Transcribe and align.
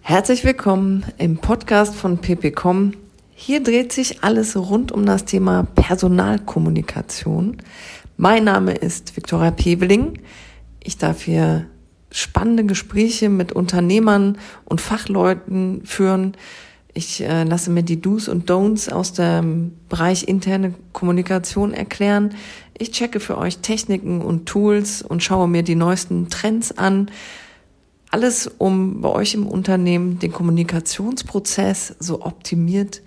Herzlich 0.00 0.44
willkommen 0.44 1.04
im 1.18 1.38
Podcast 1.38 1.94
von 1.94 2.18
ppcom. 2.18 2.92
Hier 3.34 3.62
dreht 3.62 3.92
sich 3.92 4.22
alles 4.22 4.56
rund 4.56 4.92
um 4.92 5.04
das 5.04 5.24
Thema 5.24 5.64
Personalkommunikation. 5.74 7.56
Mein 8.16 8.44
Name 8.44 8.74
ist 8.74 9.16
Viktoria 9.16 9.50
Peveling. 9.50 10.20
Ich 10.82 10.98
darf 10.98 11.22
hier 11.22 11.66
spannende 12.12 12.64
Gespräche 12.64 13.28
mit 13.28 13.50
Unternehmern 13.50 14.38
und 14.64 14.80
Fachleuten 14.80 15.84
führen. 15.84 16.36
Ich 16.92 17.20
äh, 17.20 17.42
lasse 17.42 17.72
mir 17.72 17.82
die 17.82 18.00
Do's 18.00 18.28
und 18.28 18.48
Don'ts 18.48 18.92
aus 18.92 19.14
dem 19.14 19.72
Bereich 19.88 20.28
interne 20.28 20.74
Kommunikation 20.92 21.74
erklären. 21.74 22.34
Ich 22.76 22.90
checke 22.90 23.20
für 23.20 23.38
euch 23.38 23.58
Techniken 23.58 24.20
und 24.20 24.46
Tools 24.46 25.02
und 25.02 25.22
schaue 25.22 25.48
mir 25.48 25.62
die 25.62 25.76
neuesten 25.76 26.28
Trends 26.28 26.76
an 26.76 27.10
alles, 28.10 28.46
um 28.58 29.00
bei 29.00 29.08
euch 29.08 29.34
im 29.34 29.46
Unternehmen 29.46 30.20
den 30.20 30.32
Kommunikationsprozess 30.32 31.96
so 31.98 32.22
optimiert 32.22 33.02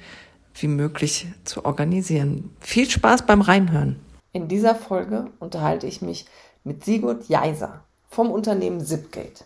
wie 0.54 0.68
möglich 0.68 1.28
zu 1.46 1.66
organisieren. 1.66 2.56
Viel 2.60 2.90
Spaß 2.90 3.26
beim 3.26 3.42
Reinhören. 3.42 4.00
In 4.34 4.48
dieser 4.48 4.76
Folge 4.76 5.28
unterhalte 5.40 5.88
ich 5.88 6.02
mich 6.02 6.26
mit 6.64 6.84
Sigurd 6.84 7.30
Jeiser 7.30 7.86
vom 8.10 8.32
Unternehmen 8.32 8.84
Zipgate. 8.86 9.46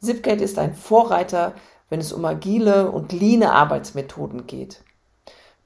Zipgate 0.00 0.44
ist 0.44 0.58
ein 0.58 0.74
Vorreiter, 0.74 1.54
wenn 1.88 2.00
es 2.00 2.12
um 2.12 2.24
agile 2.24 2.90
und 2.90 3.12
leane 3.12 3.52
Arbeitsmethoden 3.52 4.46
geht. 4.46 4.82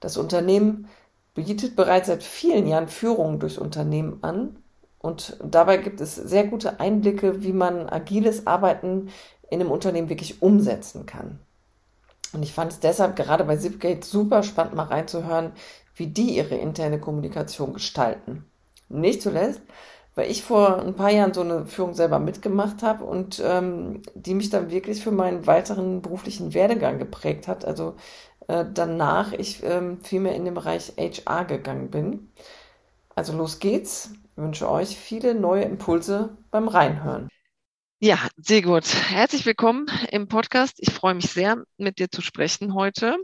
Das 0.00 0.16
Unternehmen 0.16 0.88
bietet 1.34 1.76
bereits 1.76 2.08
seit 2.08 2.22
vielen 2.22 2.66
Jahren 2.66 2.88
Führungen 2.88 3.38
durchs 3.38 3.58
Unternehmen 3.58 4.18
an 4.22 4.56
und 5.00 5.38
dabei 5.42 5.78
gibt 5.78 6.00
es 6.00 6.14
sehr 6.14 6.46
gute 6.46 6.78
Einblicke, 6.78 7.42
wie 7.42 7.52
man 7.52 7.88
agiles 7.88 8.46
Arbeiten 8.46 9.08
in 9.48 9.60
einem 9.60 9.70
Unternehmen 9.70 10.10
wirklich 10.10 10.42
umsetzen 10.42 11.06
kann. 11.06 11.40
Und 12.32 12.42
ich 12.42 12.52
fand 12.52 12.72
es 12.72 12.80
deshalb 12.80 13.16
gerade 13.16 13.44
bei 13.44 13.56
Zipgate 13.56 14.04
super 14.04 14.42
spannend, 14.42 14.74
mal 14.74 14.84
reinzuhören, 14.84 15.52
wie 15.96 16.06
die 16.06 16.36
ihre 16.36 16.54
interne 16.54 17.00
Kommunikation 17.00 17.72
gestalten. 17.72 18.44
Nicht 18.88 19.22
zuletzt, 19.22 19.62
weil 20.14 20.30
ich 20.30 20.44
vor 20.44 20.80
ein 20.80 20.94
paar 20.94 21.10
Jahren 21.10 21.34
so 21.34 21.40
eine 21.40 21.66
Führung 21.66 21.94
selber 21.94 22.18
mitgemacht 22.18 22.82
habe 22.82 23.04
und 23.04 23.42
ähm, 23.44 24.02
die 24.14 24.34
mich 24.34 24.50
dann 24.50 24.70
wirklich 24.70 25.02
für 25.02 25.12
meinen 25.12 25.46
weiteren 25.46 26.02
beruflichen 26.02 26.52
Werdegang 26.54 26.98
geprägt 26.98 27.48
hat. 27.48 27.64
Also 27.64 27.94
äh, 28.50 28.66
danach 28.72 29.32
ich 29.32 29.62
ähm, 29.62 30.02
viel 30.02 30.20
mehr 30.20 30.34
in 30.34 30.44
den 30.44 30.54
Bereich 30.54 30.92
HR 30.98 31.44
gegangen 31.44 31.90
bin. 31.90 32.32
Also 33.14 33.36
los 33.36 33.58
geht's 33.58 34.12
wünsche 34.40 34.70
euch 34.70 34.96
viele 34.96 35.34
neue 35.34 35.64
Impulse 35.64 36.36
beim 36.50 36.68
Reinhören. 36.68 37.28
Ja, 38.00 38.18
sehr 38.36 38.62
gut. 38.62 38.86
Herzlich 39.10 39.44
willkommen 39.44 39.86
im 40.10 40.28
Podcast. 40.28 40.78
Ich 40.78 40.92
freue 40.92 41.14
mich 41.14 41.30
sehr, 41.30 41.62
mit 41.76 41.98
dir 41.98 42.10
zu 42.10 42.22
sprechen 42.22 42.74
heute. 42.74 43.16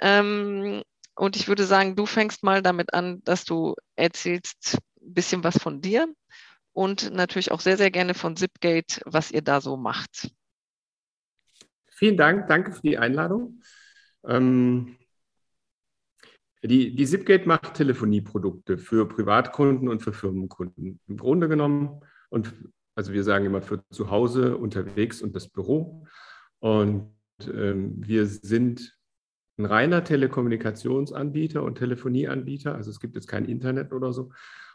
Ähm, 0.00 0.82
und 1.16 1.36
ich 1.36 1.48
würde 1.48 1.64
sagen, 1.64 1.96
du 1.96 2.04
fängst 2.04 2.44
mal 2.44 2.62
damit 2.62 2.92
an, 2.92 3.22
dass 3.24 3.44
du 3.44 3.74
erzählst 3.96 4.78
ein 5.00 5.14
bisschen 5.14 5.42
was 5.42 5.58
von 5.58 5.80
dir 5.80 6.06
und 6.72 7.12
natürlich 7.12 7.50
auch 7.50 7.60
sehr, 7.60 7.78
sehr 7.78 7.90
gerne 7.90 8.14
von 8.14 8.36
Zipgate, 8.36 9.00
was 9.06 9.30
ihr 9.30 9.42
da 9.42 9.60
so 9.60 9.76
macht. 9.76 10.30
Vielen 11.88 12.16
Dank, 12.16 12.46
danke 12.46 12.72
für 12.72 12.82
die 12.82 12.98
Einladung. 12.98 13.62
Ähm, 14.28 14.96
die, 16.62 16.94
die 16.94 17.06
Zipgate 17.06 17.46
macht 17.46 17.74
Telefonieprodukte 17.74 18.78
für 18.78 19.06
Privatkunden 19.08 19.88
und 19.88 20.02
für 20.02 20.12
Firmenkunden. 20.12 21.00
Im 21.06 21.16
Grunde 21.16 21.48
genommen, 21.48 22.00
und 22.30 22.52
also 22.94 23.12
wir 23.12 23.24
sagen 23.24 23.46
immer 23.46 23.62
für 23.62 23.82
zu 23.90 24.10
Hause, 24.10 24.56
unterwegs 24.56 25.22
und 25.22 25.34
das 25.36 25.48
Büro. 25.48 26.06
Und 26.58 27.12
ähm, 27.46 27.94
wir 28.04 28.26
sind 28.26 28.98
ein 29.56 29.66
reiner 29.66 30.04
Telekommunikationsanbieter 30.04 31.62
und 31.62 31.76
Telefonieanbieter. 31.76 32.74
Also 32.74 32.90
es 32.90 33.00
gibt 33.00 33.14
jetzt 33.14 33.28
kein 33.28 33.44
Internet 33.44 33.92
oder 33.92 34.12
so. 34.12 34.30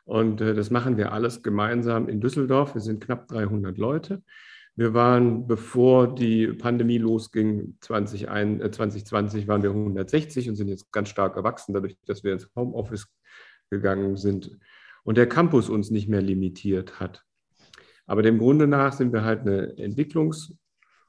Und 0.06 0.42
äh, 0.42 0.53
das 0.53 0.72
machen 0.72 0.97
wir 0.97 1.12
alles 1.12 1.44
gemeinsam 1.44 2.08
in 2.08 2.22
Düsseldorf. 2.22 2.75
Wir 2.75 2.81
sind 2.81 3.03
knapp 3.03 3.28
300 3.28 3.78
Leute. 3.78 4.24
Wir 4.75 4.94
waren, 4.94 5.45
bevor 5.45 6.16
die 6.16 6.47
Pandemie 6.47 6.97
losging, 6.97 7.78
2021, 7.81 9.06
2020 9.06 9.44
äh, 9.44 9.47
waren 9.47 9.63
wir 9.63 9.69
160 9.69 10.50
und 10.50 10.56
sind 10.56 10.67
jetzt 10.67 10.91
ganz 10.91 11.09
stark 11.09 11.35
erwachsen, 11.35 11.73
dadurch, 11.73 11.95
dass 12.06 12.23
wir 12.23 12.34
ins 12.34 12.50
Homeoffice 12.56 13.07
gegangen 13.69 14.17
sind 14.17 14.57
und 15.03 15.17
der 15.17 15.29
Campus 15.29 15.69
uns 15.69 15.91
nicht 15.91 16.09
mehr 16.09 16.22
limitiert 16.22 17.00
hat. 17.00 17.23
Aber 18.07 18.22
dem 18.22 18.39
Grunde 18.39 18.67
nach 18.67 18.94
sind 18.94 19.13
wir 19.13 19.23
halt 19.23 19.41
eine 19.41 19.75
Entwicklungs- 19.78 20.53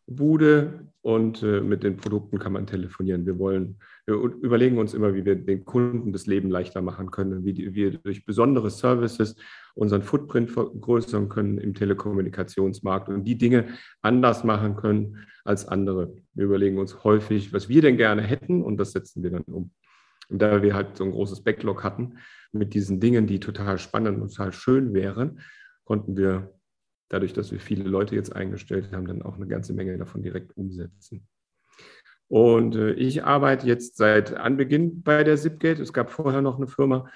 Bude 0.07 0.89
und 1.01 1.43
äh, 1.43 1.61
mit 1.61 1.83
den 1.83 1.97
Produkten 1.97 2.39
kann 2.39 2.53
man 2.53 2.67
telefonieren. 2.67 3.25
Wir 3.27 3.39
wollen, 3.39 3.79
wir 4.07 4.17
überlegen 4.17 4.79
uns 4.79 4.93
immer, 4.93 5.15
wie 5.15 5.25
wir 5.25 5.35
den 5.35 5.65
Kunden 5.65 6.13
das 6.13 6.27
Leben 6.27 6.51
leichter 6.51 6.83
machen 6.83 7.11
können, 7.11 7.45
wie 7.45 7.75
wir 7.75 7.99
durch 7.99 8.27
besondere 8.27 8.71
Services 8.71 9.37
unseren 9.75 10.03
Footprint 10.03 10.51
vergrößern 10.51 11.29
können 11.29 11.59
im 11.59 11.75
Telekommunikationsmarkt 11.75 13.09
und 13.09 13.25
die 13.25 13.39
Dinge 13.39 13.67
anders 14.03 14.45
machen 14.45 14.77
können 14.77 15.27
als 15.45 15.67
andere. 15.67 16.15
Wir 16.35 16.45
überlegen 16.45 16.79
uns 16.79 17.03
häufig, 17.03 17.53
was 17.53 17.69
wir 17.69 17.83
denn 17.83 17.97
gerne 17.97 18.23
hätten 18.23 18.63
und 18.63 18.77
das 18.77 18.93
setzen 18.93 19.23
wir 19.23 19.31
dann 19.31 19.45
um. 19.45 19.71
Und 20.29 20.41
da 20.41 20.63
wir 20.63 20.75
halt 20.75 20.97
so 20.97 21.05
ein 21.05 21.11
großes 21.11 21.43
Backlog 21.43 21.83
hatten 21.83 22.19
mit 22.53 22.75
diesen 22.75 23.01
Dingen, 23.01 23.27
die 23.27 23.41
total 23.41 23.79
spannend 23.79 24.21
und 24.21 24.29
total 24.29 24.53
schön 24.53 24.95
wären, 24.95 25.41
konnten 25.85 26.17
wir 26.17 26.55
dadurch, 27.09 27.33
dass 27.33 27.53
wir 27.53 27.61
viele 27.61 27.85
Leute 27.85 28.15
jetzt 28.15 28.35
eingestellt 28.35 28.91
haben, 28.93 29.07
dann 29.07 29.23
auch 29.23 29.37
eine 29.37 29.47
ganze 29.47 29.73
Menge 29.73 29.97
davon 29.99 30.23
direkt 30.23 30.57
umsetzen. 30.57 31.27
Und 32.29 32.75
äh, 32.75 32.93
ich 32.93 33.25
arbeite 33.25 33.67
jetzt 33.67 33.97
seit 33.97 34.35
Anbeginn 34.35 35.03
bei 35.03 35.25
der 35.25 35.37
Zipgate. 35.37 35.83
Es 35.83 35.93
gab 35.93 36.11
vorher 36.11 36.43
noch 36.43 36.57
eine 36.57 36.67
Firma, 36.67 37.11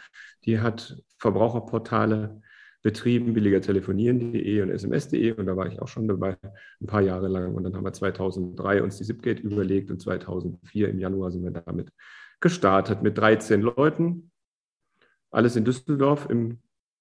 die 0.44 0.60
hat 0.60 1.02
Verbraucherportale 1.19 2.41
betrieben, 2.82 3.34
billiger 3.34 3.60
telefonieren.de 3.60 4.62
und 4.62 4.70
sms.de. 4.70 5.32
Und 5.32 5.46
da 5.46 5.56
war 5.56 5.66
ich 5.66 5.80
auch 5.80 5.88
schon 5.88 6.06
dabei, 6.06 6.36
ein 6.80 6.86
paar 6.86 7.02
Jahre 7.02 7.28
lang. 7.28 7.54
Und 7.54 7.64
dann 7.64 7.74
haben 7.74 7.84
wir 7.84 7.92
2003 7.92 8.82
uns 8.82 8.98
die 8.98 9.04
Zipgate 9.04 9.42
überlegt 9.42 9.91
und 9.91 10.00
2004 10.00 10.88
im 10.88 10.98
Januar 10.98 11.30
sind 11.30 11.42
wir 11.42 11.50
damit 11.50 11.90
gestartet 12.40 13.02
mit 13.02 13.19
13 13.19 13.62
Leuten. 13.62 14.30
Alles 15.30 15.56
in 15.56 15.64
Düsseldorf 15.64 16.28
im 16.30 16.58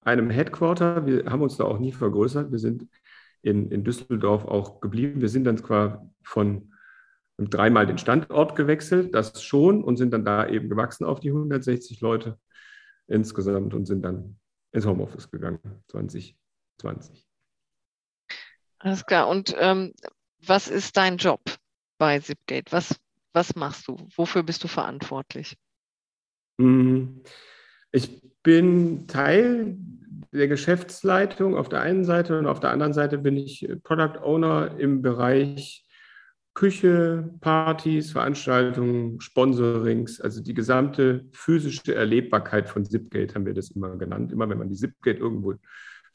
einem 0.07 0.29
Headquarter. 0.29 1.05
Wir 1.05 1.25
haben 1.25 1.41
uns 1.41 1.57
da 1.57 1.65
auch 1.65 1.79
nie 1.79 1.91
vergrößert. 1.91 2.51
Wir 2.51 2.59
sind 2.59 2.87
in, 3.41 3.69
in 3.69 3.83
Düsseldorf 3.83 4.45
auch 4.45 4.79
geblieben. 4.79 5.21
Wir 5.21 5.29
sind 5.29 5.43
dann 5.43 5.57
zwar 5.57 6.09
von 6.23 6.73
dreimal 7.37 7.85
den 7.85 7.97
Standort 7.97 8.55
gewechselt, 8.55 9.13
das 9.13 9.43
schon, 9.43 9.83
und 9.83 9.97
sind 9.97 10.11
dann 10.11 10.25
da 10.25 10.47
eben 10.47 10.69
gewachsen 10.69 11.05
auf 11.05 11.19
die 11.19 11.29
160 11.29 12.01
Leute 12.01 12.39
insgesamt 13.07 13.73
und 13.73 13.85
sind 13.85 14.03
dann 14.03 14.39
ins 14.71 14.85
Homeoffice 14.85 15.29
gegangen 15.31 15.59
2020. 15.87 17.27
Alles 18.79 19.05
klar. 19.05 19.27
Und 19.27 19.55
ähm, 19.59 19.93
was 20.45 20.67
ist 20.67 20.97
dein 20.97 21.17
Job 21.17 21.41
bei 21.97 22.19
Zipgate? 22.19 22.71
Was, 22.71 22.95
was 23.33 23.55
machst 23.55 23.87
du? 23.87 23.97
Wofür 24.15 24.43
bist 24.43 24.63
du 24.63 24.67
verantwortlich? 24.67 25.57
Mhm. 26.57 27.21
Ich 27.91 28.21
bin 28.43 29.07
Teil 29.07 29.77
der 30.31 30.47
Geschäftsleitung 30.47 31.55
auf 31.55 31.69
der 31.69 31.81
einen 31.81 32.03
Seite 32.03 32.37
und 32.37 32.47
auf 32.47 32.59
der 32.59 32.71
anderen 32.71 32.93
Seite 32.93 33.17
bin 33.17 33.37
ich 33.37 33.67
Product 33.83 34.21
Owner 34.21 34.77
im 34.77 35.01
Bereich 35.01 35.86
Küche, 36.57 37.29
Partys, 37.39 38.13
Veranstaltungen, 38.13 39.21
Sponsorings, 39.21 40.19
also 40.19 40.41
die 40.41 40.55
gesamte 40.55 41.25
physische 41.31 41.93
Erlebbarkeit 41.93 42.67
von 42.67 42.83
Zipgate 42.83 43.35
haben 43.35 43.45
wir 43.45 43.53
das 43.53 43.69
immer 43.69 43.95
genannt. 43.95 44.31
Immer 44.31 44.49
wenn 44.49 44.57
man 44.57 44.67
die 44.67 44.75
Zipgate 44.75 45.19
irgendwo 45.19 45.53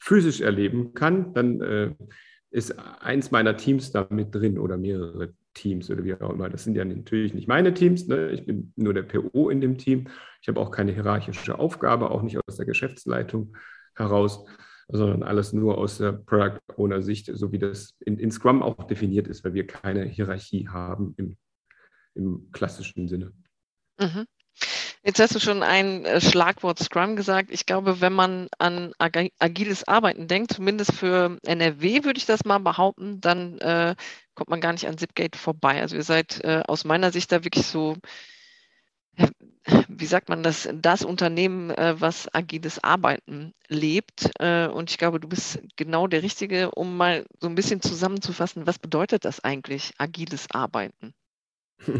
physisch 0.01 0.41
erleben 0.41 0.93
kann, 0.93 1.33
dann 1.33 1.61
äh, 1.61 1.95
ist 2.51 2.77
eins 2.99 3.31
meiner 3.31 3.55
Teams 3.55 3.93
da 3.93 4.05
mit 4.09 4.35
drin 4.35 4.59
oder 4.59 4.75
mehrere 4.75 5.33
Teams 5.53 5.89
oder 5.89 6.03
wie 6.03 6.13
auch 6.15 6.31
immer. 6.31 6.49
Das 6.49 6.65
sind 6.65 6.75
ja 6.75 6.83
natürlich 6.83 7.33
nicht 7.33 7.47
meine 7.47 7.73
Teams. 7.73 8.09
Ne? 8.09 8.31
Ich 8.31 8.45
bin 8.45 8.73
nur 8.75 8.93
der 8.93 9.03
PO 9.03 9.49
in 9.49 9.61
dem 9.61 9.77
Team. 9.77 10.09
Ich 10.41 10.49
habe 10.49 10.59
auch 10.59 10.71
keine 10.71 10.91
hierarchische 10.91 11.57
Aufgabe, 11.57 12.11
auch 12.11 12.21
nicht 12.21 12.37
aus 12.45 12.57
der 12.57 12.65
Geschäftsleitung 12.65 13.55
heraus, 13.95 14.43
sondern 14.93 15.23
alles 15.23 15.53
nur 15.53 15.77
aus 15.77 15.97
der 15.97 16.11
Product 16.13 16.59
Owner 16.77 17.01
Sicht, 17.01 17.29
so 17.33 17.51
wie 17.51 17.59
das 17.59 17.93
in, 17.99 18.19
in 18.19 18.31
Scrum 18.31 18.61
auch 18.61 18.83
definiert 18.85 19.27
ist, 19.27 19.43
weil 19.43 19.53
wir 19.53 19.65
keine 19.65 20.05
Hierarchie 20.05 20.67
haben 20.69 21.15
im, 21.17 21.35
im 22.13 22.49
klassischen 22.51 23.07
Sinne. 23.07 23.33
Mhm. 23.99 24.25
Jetzt 25.05 25.19
hast 25.19 25.35
du 25.35 25.39
schon 25.39 25.63
ein 25.63 26.05
äh, 26.05 26.21
Schlagwort 26.21 26.79
Scrum 26.79 27.15
gesagt. 27.15 27.49
Ich 27.51 27.65
glaube, 27.65 27.99
wenn 27.99 28.13
man 28.13 28.47
an 28.57 28.93
agiles 28.99 29.85
Arbeiten 29.85 30.27
denkt, 30.27 30.53
zumindest 30.53 30.93
für 30.93 31.37
NRW 31.43 32.05
würde 32.05 32.17
ich 32.17 32.25
das 32.25 32.45
mal 32.45 32.59
behaupten, 32.59 33.19
dann 33.19 33.57
äh, 33.57 33.95
kommt 34.33 34.49
man 34.49 34.61
gar 34.61 34.71
nicht 34.71 34.87
an 34.87 34.97
Zipgate 34.97 35.37
vorbei. 35.37 35.81
Also 35.81 35.97
ihr 35.97 36.03
seid 36.03 36.41
äh, 36.43 36.61
aus 36.67 36.85
meiner 36.85 37.11
Sicht 37.11 37.31
da 37.31 37.43
wirklich 37.43 37.65
so 37.65 37.97
wie 39.87 40.05
sagt 40.05 40.29
man 40.29 40.43
das, 40.43 40.67
das 40.73 41.03
Unternehmen, 41.05 41.69
äh, 41.71 41.95
was 41.99 42.33
agiles 42.33 42.83
Arbeiten 42.83 43.53
lebt. 43.67 44.29
Äh, 44.39 44.67
und 44.67 44.91
ich 44.91 44.97
glaube, 44.97 45.19
du 45.19 45.27
bist 45.27 45.61
genau 45.75 46.07
der 46.07 46.23
Richtige, 46.23 46.71
um 46.71 46.97
mal 46.97 47.25
so 47.39 47.47
ein 47.47 47.55
bisschen 47.55 47.81
zusammenzufassen, 47.81 48.67
was 48.67 48.79
bedeutet 48.79 49.25
das 49.25 49.43
eigentlich, 49.43 49.93
agiles 49.97 50.47
Arbeiten? 50.51 51.13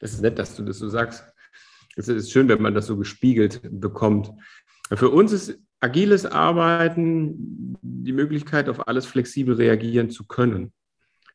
Das 0.00 0.12
ist 0.12 0.20
nett, 0.20 0.38
dass 0.38 0.54
du 0.56 0.62
das 0.62 0.78
so 0.78 0.90
sagst. 0.90 1.24
Es 1.96 2.08
ist 2.08 2.30
schön, 2.30 2.48
wenn 2.48 2.60
man 2.60 2.74
das 2.74 2.86
so 2.86 2.98
gespiegelt 2.98 3.60
bekommt. 3.62 4.30
Für 4.92 5.08
uns 5.08 5.32
ist 5.32 5.58
agiles 5.80 6.26
Arbeiten 6.26 7.78
die 7.80 8.12
Möglichkeit, 8.12 8.68
auf 8.68 8.86
alles 8.86 9.06
flexibel 9.06 9.54
reagieren 9.54 10.10
zu 10.10 10.26
können. 10.26 10.74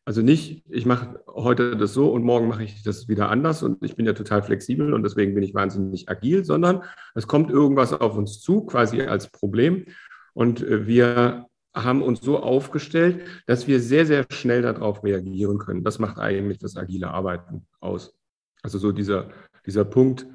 Also 0.10 0.24
nicht, 0.24 0.64
ich 0.68 0.88
mache 0.88 1.24
heute 1.28 1.78
das 1.78 1.94
so 1.94 2.12
und 2.12 2.24
morgen 2.24 2.48
mache 2.48 2.64
ich 2.64 2.82
das 2.82 3.08
wieder 3.08 3.30
anders 3.30 3.62
und 3.62 3.84
ich 3.86 3.96
bin 3.96 4.08
ja 4.08 4.14
total 4.14 4.42
flexibel 4.42 4.92
und 4.96 5.04
deswegen 5.04 5.36
bin 5.36 5.44
ich 5.44 5.54
wahnsinnig 5.54 6.10
agil, 6.10 6.44
sondern 6.44 6.82
es 7.14 7.28
kommt 7.28 7.52
irgendwas 7.52 7.94
auf 7.94 8.18
uns 8.18 8.42
zu, 8.42 8.66
quasi 8.66 9.04
als 9.04 9.30
Problem. 9.30 9.86
Und 10.34 10.64
äh, 10.64 10.88
wir 10.88 11.46
haben 11.76 12.02
uns 12.02 12.22
so 12.22 12.40
aufgestellt, 12.40 13.24
dass 13.46 13.68
wir 13.68 13.80
sehr, 13.80 14.08
sehr 14.08 14.26
schnell 14.32 14.64
darauf 14.64 15.04
reagieren 15.04 15.60
können. 15.60 15.84
Das 15.84 16.00
macht 16.00 16.18
eigentlich 16.18 16.58
das 16.58 16.76
agile 16.76 17.12
Arbeiten 17.12 17.68
aus. 17.80 18.18
Also 18.64 18.80
so 18.80 18.92
dieser, 18.92 19.30
dieser 19.68 19.86
Punkt, 19.86 20.26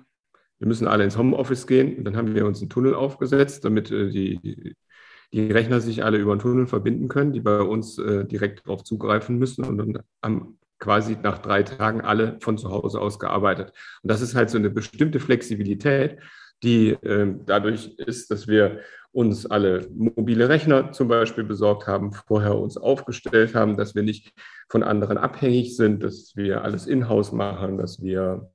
wir 0.61 0.69
müssen 0.69 0.87
alle 0.87 1.03
ins 1.03 1.19
Homeoffice 1.19 1.67
gehen 1.67 1.99
und 1.99 2.05
dann 2.05 2.17
haben 2.17 2.32
wir 2.32 2.47
uns 2.47 2.61
einen 2.61 2.71
Tunnel 2.71 2.94
aufgesetzt, 2.94 3.65
damit 3.65 3.91
äh, 3.91 4.09
die, 4.09 4.76
die 5.34 5.50
Rechner 5.50 5.81
sich 5.81 6.04
alle 6.04 6.19
über 6.19 6.31
einen 6.31 6.40
Tunnel 6.40 6.69
verbinden 6.69 7.08
können, 7.08 7.32
die 7.32 7.40
bei 7.40 7.60
uns 7.60 7.98
äh, 7.98 8.25
direkt 8.25 8.64
darauf 8.66 8.84
zugreifen 8.84 9.36
müssen 9.36 9.64
und 9.64 9.78
dann 9.78 9.98
haben 10.22 10.58
quasi 10.78 11.16
nach 11.20 11.38
drei 11.38 11.64
Tagen 11.64 12.02
alle 12.02 12.38
von 12.40 12.56
zu 12.56 12.70
Hause 12.70 13.00
aus 13.00 13.19
gearbeitet. 13.19 13.72
Und 14.02 14.10
das 14.10 14.20
ist 14.20 14.36
halt 14.36 14.48
so 14.48 14.58
eine 14.58 14.70
bestimmte 14.70 15.19
Flexibilität, 15.19 16.19
die 16.62 16.90
äh, 16.90 17.34
dadurch 17.46 17.94
ist, 17.96 18.31
dass 18.31 18.46
wir 18.46 18.81
uns 19.10 19.44
alle 19.46 19.88
mobile 19.92 20.48
Rechner 20.48 20.92
zum 20.92 21.08
Beispiel 21.08 21.44
besorgt 21.44 21.88
haben, 21.88 22.12
vorher 22.12 22.56
uns 22.56 22.76
aufgestellt 22.76 23.56
haben, 23.56 23.76
dass 23.76 23.96
wir 23.96 24.04
nicht 24.04 24.32
von 24.69 24.84
anderen 24.84 25.19
abhängig 25.19 25.76
sind, 25.76 26.04
dass 26.04 26.37
wir 26.37 26.62
alles 26.62 26.87
in-house 26.87 27.32
machen, 27.32 27.76
dass 27.76 28.00
wir 28.00 28.50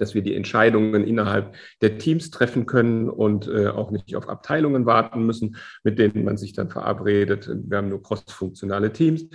dass 0.00 0.14
wir 0.14 0.22
die 0.22 0.34
Entscheidungen 0.34 1.06
innerhalb 1.06 1.54
der 1.80 1.98
Teams 1.98 2.30
treffen 2.30 2.66
können 2.66 3.08
und 3.08 3.48
äh, 3.48 3.68
auch 3.68 3.90
nicht 3.90 4.16
auf 4.16 4.28
Abteilungen 4.28 4.86
warten 4.86 5.24
müssen, 5.24 5.56
mit 5.82 5.98
denen 5.98 6.24
man 6.24 6.36
sich 6.36 6.52
dann 6.52 6.70
verabredet. 6.70 7.48
Wir 7.48 7.78
haben 7.78 7.88
nur 7.88 8.02
cross-funktionale 8.02 8.92
Teams 8.92 9.26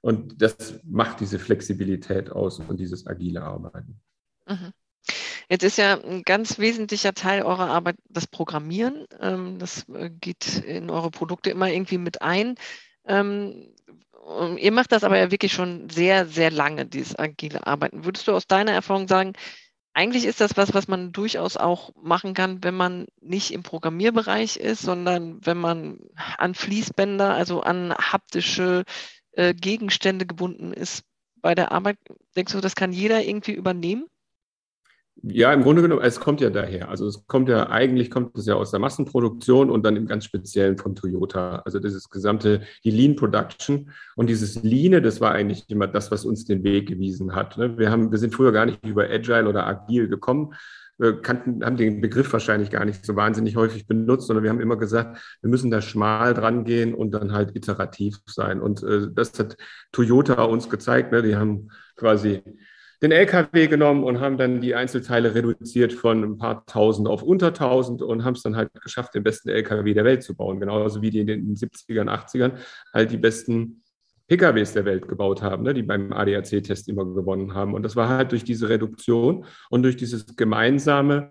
und 0.00 0.42
das 0.42 0.80
macht 0.84 1.20
diese 1.20 1.38
Flexibilität 1.38 2.30
aus 2.30 2.60
und 2.60 2.78
dieses 2.78 3.06
agile 3.06 3.42
Arbeiten. 3.42 4.00
Mhm. 4.46 4.72
Jetzt 5.48 5.62
ist 5.62 5.78
ja 5.78 6.00
ein 6.02 6.22
ganz 6.22 6.58
wesentlicher 6.58 7.12
Teil 7.12 7.42
eurer 7.42 7.68
Arbeit 7.68 7.96
das 8.08 8.26
Programmieren. 8.26 9.06
Ähm, 9.20 9.58
das 9.58 9.88
äh, 9.90 10.10
geht 10.10 10.58
in 10.58 10.90
eure 10.90 11.10
Produkte 11.10 11.50
immer 11.50 11.70
irgendwie 11.70 11.98
mit 11.98 12.22
ein. 12.22 12.54
Ähm, 13.06 13.74
ihr 14.56 14.72
macht 14.72 14.92
das 14.92 15.04
aber 15.04 15.18
ja 15.18 15.30
wirklich 15.30 15.52
schon 15.52 15.90
sehr, 15.90 16.26
sehr 16.26 16.50
lange, 16.50 16.86
dieses 16.86 17.18
agile 17.18 17.66
Arbeiten. 17.66 18.04
Würdest 18.04 18.26
du 18.26 18.32
aus 18.32 18.46
deiner 18.46 18.72
Erfahrung 18.72 19.06
sagen, 19.06 19.34
eigentlich 19.94 20.26
ist 20.26 20.40
das 20.40 20.56
was, 20.56 20.74
was 20.74 20.88
man 20.88 21.12
durchaus 21.12 21.56
auch 21.56 21.94
machen 21.96 22.34
kann, 22.34 22.62
wenn 22.64 22.74
man 22.74 23.06
nicht 23.20 23.52
im 23.52 23.62
Programmierbereich 23.62 24.56
ist, 24.56 24.82
sondern 24.82 25.44
wenn 25.46 25.56
man 25.56 25.98
an 26.36 26.54
Fließbänder, 26.54 27.34
also 27.34 27.62
an 27.62 27.94
haptische 27.94 28.84
äh, 29.32 29.54
Gegenstände 29.54 30.26
gebunden 30.26 30.72
ist 30.72 31.04
bei 31.40 31.54
der 31.54 31.72
Arbeit. 31.72 31.98
Denkst 32.36 32.52
du, 32.52 32.60
das 32.60 32.74
kann 32.74 32.92
jeder 32.92 33.22
irgendwie 33.24 33.52
übernehmen? 33.52 34.06
Ja, 35.22 35.52
im 35.52 35.62
Grunde 35.62 35.80
genommen, 35.80 36.02
es 36.02 36.20
kommt 36.20 36.40
ja 36.40 36.50
daher. 36.50 36.88
Also 36.90 37.06
es 37.06 37.26
kommt 37.26 37.48
ja, 37.48 37.70
eigentlich 37.70 38.10
kommt 38.10 38.36
es 38.36 38.46
ja 38.46 38.54
aus 38.54 38.72
der 38.72 38.80
Massenproduktion 38.80 39.70
und 39.70 39.82
dann 39.84 39.96
im 39.96 40.06
ganz 40.06 40.24
Speziellen 40.24 40.76
von 40.76 40.94
Toyota. 40.94 41.62
Also 41.64 41.78
dieses 41.78 42.10
gesamte, 42.10 42.62
die 42.84 42.90
Lean 42.90 43.16
Production 43.16 43.90
und 44.16 44.28
dieses 44.28 44.62
Lean, 44.62 45.02
das 45.02 45.20
war 45.20 45.32
eigentlich 45.32 45.64
immer 45.68 45.86
das, 45.86 46.10
was 46.10 46.24
uns 46.24 46.44
den 46.44 46.62
Weg 46.62 46.88
gewiesen 46.88 47.34
hat. 47.34 47.56
Ne? 47.56 47.78
Wir, 47.78 47.90
haben, 47.90 48.10
wir 48.10 48.18
sind 48.18 48.34
früher 48.34 48.52
gar 48.52 48.66
nicht 48.66 48.84
über 48.84 49.04
Agile 49.04 49.48
oder 49.48 49.66
Agile 49.66 50.08
gekommen, 50.08 50.54
kannten, 51.22 51.64
haben 51.64 51.76
den 51.76 52.00
Begriff 52.00 52.32
wahrscheinlich 52.32 52.70
gar 52.70 52.84
nicht 52.84 53.04
so 53.04 53.16
wahnsinnig 53.16 53.56
häufig 53.56 53.86
benutzt, 53.86 54.26
sondern 54.26 54.44
wir 54.44 54.50
haben 54.50 54.60
immer 54.60 54.76
gesagt, 54.76 55.18
wir 55.40 55.50
müssen 55.50 55.70
da 55.70 55.80
schmal 55.80 56.34
dran 56.34 56.64
gehen 56.64 56.94
und 56.94 57.10
dann 57.10 57.32
halt 57.32 57.56
iterativ 57.56 58.18
sein. 58.26 58.60
Und 58.60 58.82
äh, 58.82 59.08
das 59.12 59.38
hat 59.38 59.56
Toyota 59.92 60.44
uns 60.44 60.68
gezeigt. 60.68 61.10
Ne? 61.12 61.22
Die 61.22 61.36
haben 61.36 61.70
quasi 61.96 62.42
den 63.04 63.12
LKW 63.12 63.66
genommen 63.66 64.02
und 64.02 64.20
haben 64.20 64.38
dann 64.38 64.62
die 64.62 64.74
Einzelteile 64.74 65.34
reduziert 65.34 65.92
von 65.92 66.24
ein 66.24 66.38
paar 66.38 66.64
tausend 66.64 67.06
auf 67.06 67.22
unter 67.22 67.52
tausend 67.52 68.00
und 68.00 68.24
haben 68.24 68.32
es 68.32 68.42
dann 68.42 68.56
halt 68.56 68.70
geschafft, 68.82 69.14
den 69.14 69.22
besten 69.22 69.50
LKW 69.50 69.92
der 69.92 70.04
Welt 70.04 70.22
zu 70.22 70.34
bauen. 70.34 70.58
Genauso 70.58 71.02
wie 71.02 71.10
die 71.10 71.20
in 71.20 71.26
den 71.26 71.54
70ern, 71.54 72.08
80ern 72.08 72.52
halt 72.94 73.10
die 73.12 73.18
besten 73.18 73.82
PKWs 74.26 74.72
der 74.72 74.86
Welt 74.86 75.06
gebaut 75.06 75.42
haben, 75.42 75.64
ne, 75.64 75.74
die 75.74 75.82
beim 75.82 76.14
ADAC-Test 76.14 76.88
immer 76.88 77.04
gewonnen 77.04 77.52
haben. 77.52 77.74
Und 77.74 77.82
das 77.82 77.94
war 77.94 78.08
halt 78.08 78.32
durch 78.32 78.42
diese 78.42 78.70
Reduktion 78.70 79.44
und 79.68 79.82
durch 79.82 79.96
dieses 79.96 80.34
gemeinsame 80.34 81.30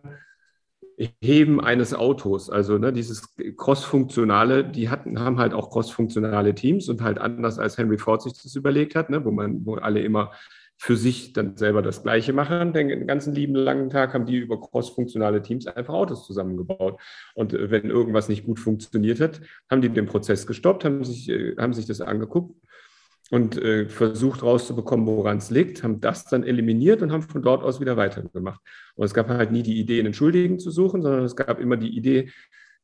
Heben 1.23 1.59
eines 1.59 1.95
Autos, 1.95 2.51
also 2.51 2.77
ne, 2.77 2.93
dieses 2.93 3.35
cross-funktionale, 3.57 4.63
die 4.63 4.89
hatten, 4.89 5.19
haben 5.19 5.39
halt 5.39 5.55
auch 5.55 5.71
cross-funktionale 5.71 6.53
Teams 6.53 6.87
und 6.87 7.01
halt 7.01 7.17
anders 7.17 7.57
als 7.57 7.79
Henry 7.79 7.97
Ford 7.97 8.21
sich 8.21 8.33
das 8.33 8.55
überlegt 8.55 8.93
hat, 8.93 9.09
ne, 9.09 9.25
wo 9.25 9.31
man, 9.31 9.65
wo 9.65 9.73
alle 9.73 10.01
immer 10.01 10.31
für 10.77 10.97
sich 10.97 11.33
dann 11.33 11.55
selber 11.55 11.81
das 11.81 12.03
Gleiche 12.03 12.33
machen. 12.33 12.73
Den 12.73 13.07
ganzen 13.07 13.33
lieben 13.33 13.55
langen 13.55 13.89
Tag 13.89 14.13
haben 14.13 14.25
die 14.25 14.37
über 14.37 14.59
cross-funktionale 14.59 15.41
Teams 15.41 15.67
einfach 15.67 15.93
Autos 15.93 16.25
zusammengebaut. 16.25 16.99
Und 17.35 17.53
äh, 17.53 17.71
wenn 17.71 17.89
irgendwas 17.89 18.29
nicht 18.29 18.45
gut 18.45 18.59
funktioniert 18.59 19.19
hat, 19.19 19.41
haben 19.69 19.81
die 19.81 19.89
den 19.89 20.05
Prozess 20.05 20.45
gestoppt, 20.45 20.85
haben 20.85 21.03
sich, 21.03 21.29
äh, 21.29 21.55
haben 21.57 21.73
sich 21.73 21.85
das 21.85 22.01
angeguckt 22.01 22.55
und 23.31 23.57
äh, 23.57 23.87
versucht 23.87 24.43
rauszubekommen, 24.43 25.07
woran 25.07 25.37
es 25.37 25.49
liegt, 25.49 25.83
haben 25.83 26.01
das 26.01 26.25
dann 26.25 26.43
eliminiert 26.43 27.01
und 27.01 27.11
haben 27.11 27.23
von 27.23 27.41
dort 27.41 27.63
aus 27.63 27.79
wieder 27.79 27.97
weitergemacht. 27.97 28.61
Und 28.95 29.05
es 29.05 29.13
gab 29.13 29.29
halt 29.29 29.51
nie 29.51 29.63
die 29.63 29.79
Idee, 29.79 29.99
einen 29.99 30.13
Schuldigen 30.13 30.59
zu 30.59 30.69
suchen, 30.69 31.01
sondern 31.01 31.23
es 31.23 31.35
gab 31.35 31.59
immer 31.59 31.77
die 31.77 31.95
Idee, 31.95 32.29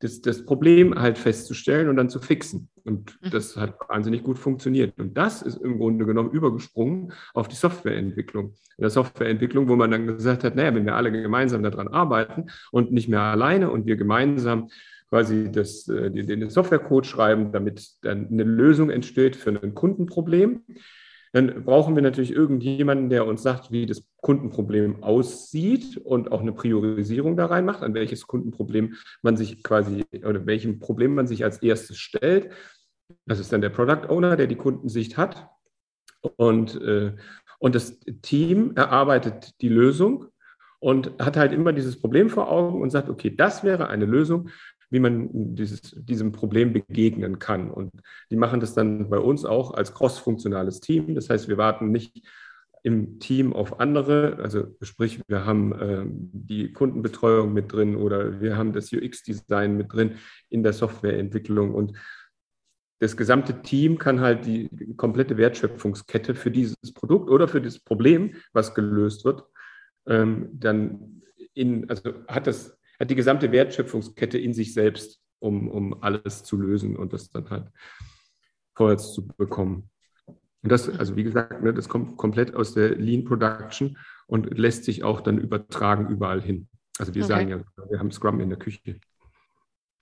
das, 0.00 0.20
das 0.22 0.44
Problem 0.44 0.98
halt 0.98 1.18
festzustellen 1.18 1.88
und 1.88 1.96
dann 1.96 2.08
zu 2.08 2.20
fixen. 2.20 2.68
Und 2.84 3.18
mhm. 3.22 3.30
das 3.30 3.56
hat 3.56 3.76
wahnsinnig 3.88 4.22
gut 4.22 4.38
funktioniert. 4.38 4.98
Und 4.98 5.16
das 5.16 5.42
ist 5.42 5.56
im 5.56 5.78
Grunde 5.78 6.06
genommen 6.06 6.30
übergesprungen 6.30 7.12
auf 7.34 7.48
die 7.48 7.56
Softwareentwicklung. 7.56 8.54
In 8.78 8.82
der 8.82 8.90
Softwareentwicklung, 8.90 9.68
wo 9.68 9.76
man 9.76 9.90
dann 9.90 10.06
gesagt 10.06 10.42
hat, 10.42 10.56
naja, 10.56 10.74
wenn 10.74 10.86
wir 10.86 10.96
alle 10.96 11.12
gemeinsam 11.12 11.62
daran 11.62 11.88
arbeiten 11.88 12.46
und 12.72 12.92
nicht 12.92 13.08
mehr 13.08 13.20
alleine 13.20 13.70
und 13.70 13.86
wir 13.86 13.96
gemeinsam 13.96 14.70
quasi 15.10 15.50
das, 15.52 15.86
äh, 15.88 16.10
den 16.10 16.48
Softwarecode 16.48 17.04
schreiben, 17.04 17.52
damit 17.52 17.90
dann 18.02 18.28
eine 18.28 18.44
Lösung 18.44 18.90
entsteht 18.90 19.36
für 19.36 19.50
ein 19.50 19.74
Kundenproblem, 19.74 20.62
dann 21.32 21.64
brauchen 21.64 21.94
wir 21.94 22.02
natürlich 22.02 22.32
irgendjemanden, 22.32 23.08
der 23.08 23.26
uns 23.26 23.42
sagt, 23.42 23.70
wie 23.70 23.86
das 23.86 24.02
Kundenproblem 24.20 25.02
aussieht 25.02 25.96
und 25.96 26.32
auch 26.32 26.40
eine 26.40 26.52
Priorisierung 26.52 27.36
da 27.36 27.46
reinmacht, 27.46 27.82
an 27.82 27.94
welches 27.94 28.26
Kundenproblem 28.26 28.94
man 29.22 29.36
sich 29.36 29.62
quasi 29.62 30.04
oder 30.24 30.44
welchem 30.46 30.80
Problem 30.80 31.14
man 31.14 31.28
sich 31.28 31.44
als 31.44 31.62
erstes 31.62 31.98
stellt. 31.98 32.50
Das 33.26 33.38
ist 33.38 33.52
dann 33.52 33.60
der 33.60 33.70
Product 33.70 34.08
Owner, 34.08 34.36
der 34.36 34.48
die 34.48 34.56
Kundensicht 34.56 35.16
hat. 35.16 35.48
Und, 36.36 36.80
äh, 36.82 37.14
und 37.58 37.74
das 37.74 38.00
Team 38.22 38.72
erarbeitet 38.74 39.60
die 39.60 39.68
Lösung 39.68 40.26
und 40.80 41.12
hat 41.20 41.36
halt 41.36 41.52
immer 41.52 41.72
dieses 41.72 42.00
Problem 42.00 42.28
vor 42.28 42.50
Augen 42.50 42.82
und 42.82 42.90
sagt, 42.90 43.08
okay, 43.08 43.34
das 43.34 43.62
wäre 43.62 43.88
eine 43.88 44.06
Lösung, 44.06 44.50
wie 44.90 45.00
man 45.00 45.54
dieses, 45.54 45.80
diesem 45.96 46.32
Problem 46.32 46.72
begegnen 46.72 47.38
kann. 47.38 47.70
Und 47.70 47.90
die 48.30 48.36
machen 48.36 48.60
das 48.60 48.74
dann 48.74 49.08
bei 49.08 49.18
uns 49.18 49.44
auch 49.44 49.72
als 49.72 49.94
cross-funktionales 49.94 50.80
Team. 50.80 51.14
Das 51.14 51.30
heißt, 51.30 51.48
wir 51.48 51.56
warten 51.56 51.90
nicht 51.90 52.28
im 52.82 53.18
Team 53.20 53.52
auf 53.52 53.78
andere, 53.78 54.38
also 54.42 54.74
sprich, 54.80 55.20
wir 55.28 55.44
haben 55.44 55.72
äh, 55.72 56.04
die 56.06 56.72
Kundenbetreuung 56.72 57.52
mit 57.52 57.72
drin 57.72 57.94
oder 57.94 58.40
wir 58.40 58.56
haben 58.56 58.72
das 58.72 58.92
UX-Design 58.92 59.76
mit 59.76 59.92
drin 59.92 60.16
in 60.48 60.62
der 60.62 60.72
Softwareentwicklung 60.72 61.74
und 61.74 61.92
das 63.00 63.16
gesamte 63.16 63.62
Team 63.62 63.98
kann 63.98 64.20
halt 64.20 64.44
die 64.44 64.68
komplette 64.96 65.36
Wertschöpfungskette 65.38 66.34
für 66.34 66.50
dieses 66.50 66.76
Produkt 66.94 67.30
oder 67.30 67.48
für 67.48 67.60
das 67.60 67.78
Problem, 67.78 68.34
was 68.52 68.74
gelöst 68.74 69.24
wird, 69.24 69.44
ähm, 70.06 70.50
dann 70.52 71.22
in, 71.54 71.88
also 71.88 72.12
hat 72.28 72.46
das 72.46 72.78
hat 73.00 73.10
die 73.10 73.16
gesamte 73.16 73.50
Wertschöpfungskette 73.50 74.38
in 74.38 74.52
sich 74.52 74.74
selbst, 74.74 75.20
um, 75.38 75.68
um 75.68 76.02
alles 76.02 76.44
zu 76.44 76.56
lösen 76.58 76.96
und 76.96 77.12
das 77.14 77.30
dann 77.30 77.48
halt 77.48 77.68
vorwärts 78.74 79.14
zu 79.14 79.26
bekommen. 79.26 79.90
Und 80.62 80.70
das, 80.70 80.88
also 80.88 81.16
wie 81.16 81.24
gesagt, 81.24 81.62
ne, 81.62 81.72
das 81.72 81.88
kommt 81.88 82.18
komplett 82.18 82.54
aus 82.54 82.74
der 82.74 82.94
Lean 82.96 83.24
Production 83.24 83.96
und 84.26 84.58
lässt 84.58 84.84
sich 84.84 85.02
auch 85.02 85.22
dann 85.22 85.38
übertragen 85.38 86.08
überall 86.08 86.42
hin. 86.42 86.68
Also 86.98 87.14
wir 87.14 87.24
okay. 87.24 87.32
sagen 87.32 87.48
ja, 87.48 87.64
wir 87.88 87.98
haben 87.98 88.12
Scrum 88.12 88.40
in 88.40 88.50
der 88.50 88.58
Küche. 88.58 89.00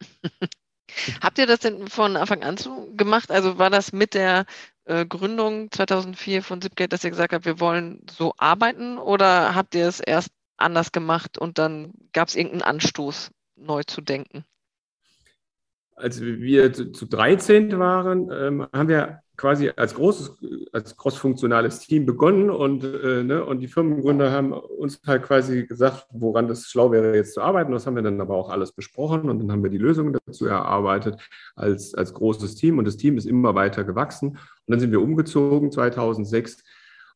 Habt 1.23 1.39
ihr 1.39 1.47
das 1.47 1.61
denn 1.61 1.87
von 1.87 2.17
Anfang 2.17 2.43
an 2.43 2.57
so 2.57 2.93
gemacht? 2.97 3.31
Also 3.31 3.59
war 3.59 3.71
das 3.71 3.93
mit 3.93 4.15
der 4.15 4.47
äh, 4.85 5.07
Gründung 5.07 5.71
2004 5.71 6.43
von 6.43 6.61
Zipgate, 6.61 6.89
dass 6.89 7.05
ihr 7.05 7.11
gesagt 7.11 7.33
habt, 7.33 7.45
wir 7.45 7.61
wollen 7.61 8.05
so 8.11 8.35
arbeiten 8.39 8.99
oder 8.99 9.55
habt 9.55 9.77
ihr 9.77 9.87
es 9.87 10.01
erst 10.01 10.31
anders 10.59 10.93
gemacht 10.93 11.39
und 11.39 11.59
dann 11.59 11.93
gab 12.13 12.29
es 12.29 12.37
irgendeinen 12.37 12.63
Anstoß, 12.63 13.31
neu 13.57 13.83
zu 13.85 14.01
denken? 14.01 14.45
Als 15.95 16.21
wir 16.21 16.73
zu, 16.73 16.93
zu 16.93 17.07
13 17.07 17.79
waren, 17.79 18.31
ähm, 18.31 18.67
haben 18.73 18.89
wir 18.89 19.23
quasi 19.39 19.71
als 19.75 19.95
großes, 19.95 20.37
als 20.73 20.97
crossfunktionales 20.97 21.79
Team 21.79 22.05
begonnen 22.05 22.51
und, 22.51 22.85
äh, 22.85 23.23
ne, 23.23 23.45
und 23.45 23.61
die 23.61 23.69
Firmengründer 23.69 24.31
haben 24.33 24.53
uns 24.53 25.01
halt 25.07 25.23
quasi 25.23 25.65
gesagt, 25.65 26.07
woran 26.11 26.49
das 26.49 26.67
schlau 26.67 26.91
wäre, 26.91 27.15
jetzt 27.15 27.35
zu 27.35 27.41
arbeiten. 27.41 27.73
Das 27.73 27.87
haben 27.87 27.95
wir 27.95 28.03
dann 28.03 28.21
aber 28.21 28.35
auch 28.35 28.51
alles 28.51 28.73
besprochen 28.73 29.31
und 29.31 29.39
dann 29.39 29.53
haben 29.53 29.63
wir 29.63 29.71
die 29.71 29.79
Lösungen 29.79 30.17
dazu 30.27 30.47
erarbeitet 30.47 31.21
als, 31.55 31.95
als 31.95 32.13
großes 32.13 32.57
Team 32.57 32.79
und 32.79 32.85
das 32.85 32.97
Team 32.97 33.17
ist 33.17 33.27
immer 33.27 33.55
weiter 33.55 33.85
gewachsen. 33.85 34.31
Und 34.31 34.39
dann 34.67 34.81
sind 34.81 34.91
wir 34.91 35.01
umgezogen 35.01 35.71
2006 35.71 36.65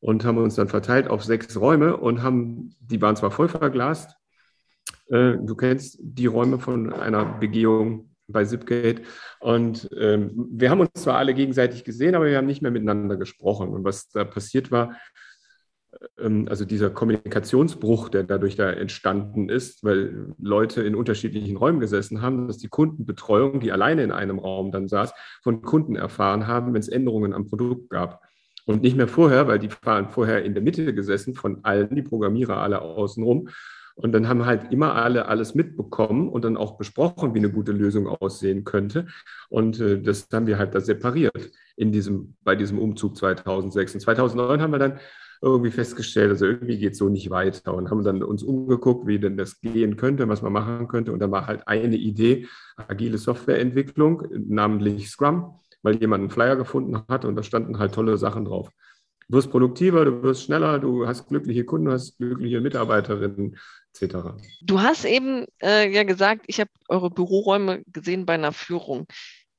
und 0.02 0.24
haben 0.24 0.38
uns 0.38 0.56
dann 0.56 0.68
verteilt 0.68 1.08
auf 1.08 1.22
sechs 1.22 1.56
Räume 1.58 1.96
und 1.96 2.22
haben, 2.22 2.74
die 2.80 3.00
waren 3.00 3.16
zwar 3.16 3.30
voll 3.30 3.48
verglast, 3.48 4.16
äh, 5.06 5.34
du 5.40 5.54
kennst 5.54 5.98
die 6.02 6.26
Räume 6.26 6.58
von 6.58 6.92
einer 6.92 7.24
Begehung 7.24 8.10
bei 8.26 8.44
Zipgate. 8.44 9.02
Und 9.40 9.88
ähm, 9.96 10.48
wir 10.50 10.70
haben 10.70 10.80
uns 10.80 10.90
zwar 10.94 11.18
alle 11.18 11.34
gegenseitig 11.34 11.84
gesehen, 11.84 12.16
aber 12.16 12.26
wir 12.26 12.36
haben 12.36 12.46
nicht 12.46 12.62
mehr 12.62 12.70
miteinander 12.72 13.16
gesprochen. 13.16 13.68
Und 13.68 13.84
was 13.84 14.08
da 14.08 14.24
passiert 14.24 14.72
war, 14.72 14.96
ähm, 16.18 16.46
also 16.48 16.64
dieser 16.64 16.90
Kommunikationsbruch, 16.90 18.08
der 18.08 18.24
dadurch 18.24 18.56
da 18.56 18.70
entstanden 18.70 19.48
ist, 19.48 19.84
weil 19.84 20.34
Leute 20.40 20.82
in 20.82 20.96
unterschiedlichen 20.96 21.56
Räumen 21.56 21.78
gesessen 21.78 22.22
haben, 22.22 22.48
dass 22.48 22.58
die 22.58 22.68
Kundenbetreuung, 22.68 23.60
die 23.60 23.70
alleine 23.70 24.02
in 24.02 24.10
einem 24.10 24.40
Raum 24.40 24.72
dann 24.72 24.88
saß, 24.88 25.12
von 25.42 25.62
Kunden 25.62 25.94
erfahren 25.94 26.48
haben, 26.48 26.74
wenn 26.74 26.80
es 26.80 26.88
Änderungen 26.88 27.34
am 27.34 27.46
Produkt 27.46 27.90
gab. 27.90 28.20
Und 28.66 28.82
nicht 28.82 28.96
mehr 28.96 29.08
vorher, 29.08 29.48
weil 29.48 29.58
die 29.58 29.70
waren 29.82 30.10
vorher 30.10 30.44
in 30.44 30.54
der 30.54 30.62
Mitte 30.62 30.94
gesessen 30.94 31.34
von 31.34 31.64
allen, 31.64 31.94
die 31.94 32.02
Programmierer 32.02 32.58
alle 32.58 32.80
außenrum. 32.80 33.48
Und 33.94 34.12
dann 34.12 34.28
haben 34.28 34.46
halt 34.46 34.72
immer 34.72 34.94
alle 34.94 35.26
alles 35.26 35.54
mitbekommen 35.54 36.28
und 36.28 36.44
dann 36.44 36.56
auch 36.56 36.78
besprochen, 36.78 37.34
wie 37.34 37.38
eine 37.38 37.50
gute 37.50 37.72
Lösung 37.72 38.08
aussehen 38.08 38.64
könnte. 38.64 39.06
Und 39.48 39.80
äh, 39.80 40.00
das 40.00 40.28
haben 40.32 40.46
wir 40.46 40.58
halt 40.58 40.74
da 40.74 40.80
separiert 40.80 41.50
in 41.76 41.92
diesem, 41.92 42.34
bei 42.42 42.56
diesem 42.56 42.78
Umzug 42.78 43.16
2006. 43.16 43.94
Und 43.94 44.00
2009 44.00 44.62
haben 44.62 44.72
wir 44.72 44.78
dann 44.78 44.98
irgendwie 45.42 45.72
festgestellt, 45.72 46.30
also 46.30 46.46
irgendwie 46.46 46.78
geht 46.78 46.92
es 46.92 46.98
so 46.98 47.08
nicht 47.08 47.28
weiter 47.28 47.74
und 47.74 47.90
haben 47.90 48.04
dann 48.04 48.22
uns 48.22 48.44
umgeguckt, 48.44 49.08
wie 49.08 49.18
denn 49.18 49.36
das 49.36 49.60
gehen 49.60 49.96
könnte, 49.96 50.28
was 50.28 50.40
man 50.40 50.52
machen 50.52 50.86
könnte. 50.86 51.12
Und 51.12 51.18
dann 51.18 51.32
war 51.32 51.48
halt 51.48 51.66
eine 51.66 51.96
Idee, 51.96 52.46
agile 52.76 53.18
Softwareentwicklung, 53.18 54.22
namentlich 54.30 55.10
Scrum, 55.10 55.58
weil 55.82 55.96
jemand 55.96 56.22
einen 56.22 56.30
Flyer 56.30 56.56
gefunden 56.56 57.02
hat 57.08 57.24
und 57.24 57.36
da 57.36 57.42
standen 57.42 57.78
halt 57.78 57.94
tolle 57.94 58.16
Sachen 58.16 58.44
drauf. 58.44 58.70
Du 59.28 59.36
wirst 59.36 59.50
produktiver, 59.50 60.04
du 60.04 60.22
wirst 60.22 60.44
schneller, 60.44 60.78
du 60.78 61.06
hast 61.06 61.28
glückliche 61.28 61.64
Kunden, 61.64 61.86
du 61.86 61.92
hast 61.92 62.18
glückliche 62.18 62.60
Mitarbeiterinnen, 62.60 63.56
etc. 63.94 64.16
Du 64.62 64.80
hast 64.80 65.04
eben 65.04 65.46
äh, 65.62 65.90
ja 65.90 66.02
gesagt, 66.04 66.44
ich 66.48 66.60
habe 66.60 66.70
eure 66.88 67.10
Büroräume 67.10 67.82
gesehen 67.86 68.26
bei 68.26 68.34
einer 68.34 68.52
Führung. 68.52 69.06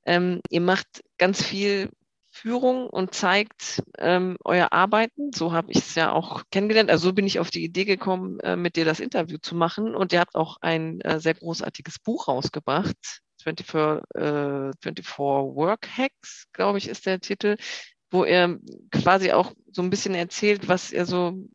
Ähm, 0.06 0.42
ihr 0.50 0.62
macht 0.62 1.02
ganz 1.18 1.42
viel 1.42 1.90
Führung 2.30 2.90
und 2.90 3.14
zeigt 3.14 3.84
ähm, 4.00 4.38
euer 4.44 4.74
Arbeiten. 4.74 5.32
So 5.34 5.54
habe 5.54 5.72
ich 5.72 5.78
es 5.78 5.96
ja 5.96 6.12
auch 6.12 6.44
kennengelernt. 6.52 6.90
Also 6.90 7.10
so 7.10 7.14
bin 7.14 7.28
ich 7.28 7.40
auf 7.40 7.52
die 7.52 7.64
Idee 7.64 7.86
gekommen, 7.86 8.40
äh, 8.40 8.56
mit 8.56 8.76
dir 8.76 8.86
das 8.86 9.00
Interview 9.00 9.38
zu 9.38 9.56
machen. 9.56 9.96
Und 9.96 10.14
ihr 10.14 10.20
habt 10.20 10.36
auch 10.36 10.58
ein 10.62 11.00
äh, 11.02 11.20
sehr 11.20 11.36
großartiges 11.36 12.00
Buch 12.00 12.28
rausgebracht. 12.28 13.22
24, 13.44 14.04
äh, 14.16 14.72
24 14.82 15.20
Work 15.20 15.88
Hacks, 15.98 16.48
glaube 16.54 16.78
ich, 16.78 16.88
ist 16.88 17.06
der 17.06 17.20
Titel, 17.20 17.58
wo 18.12 18.26
ihr 18.26 18.60
quasi 18.92 19.32
auch 19.32 19.54
so 19.72 19.82
ein 19.82 19.90
bisschen 19.90 20.16
erzählt, 20.16 20.68
was 20.68 20.92
ihr 20.92 21.06
so 21.06 21.48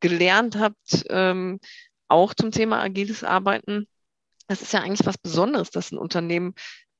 gelernt 0.00 0.56
habt, 0.56 1.04
ähm, 1.08 1.60
auch 2.08 2.34
zum 2.34 2.50
Thema 2.50 2.80
agiles 2.80 3.24
Arbeiten. 3.24 3.88
Das 4.46 4.62
ist 4.62 4.72
ja 4.72 4.80
eigentlich 4.80 5.06
was 5.06 5.18
Besonderes, 5.18 5.70
dass 5.70 5.90
ein 5.90 5.98
Unternehmen 5.98 6.54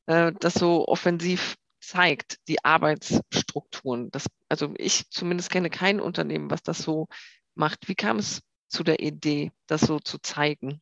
äh, 0.06 0.32
das 0.40 0.54
so 0.54 0.88
offensiv 0.88 1.56
zeigt, 1.80 2.38
die 2.48 2.64
Arbeitsstrukturen. 2.64 4.10
Das, 4.10 4.26
also 4.48 4.74
ich 4.78 5.10
zumindest 5.10 5.50
kenne 5.50 5.70
kein 5.70 6.00
Unternehmen, 6.00 6.50
was 6.50 6.62
das 6.62 6.78
so 6.78 7.08
macht. 7.54 7.88
Wie 7.88 7.94
kam 7.94 8.18
es 8.18 8.40
zu 8.68 8.82
der 8.82 9.00
Idee, 9.00 9.52
das 9.66 9.82
so 9.82 10.00
zu 10.00 10.18
zeigen? 10.18 10.80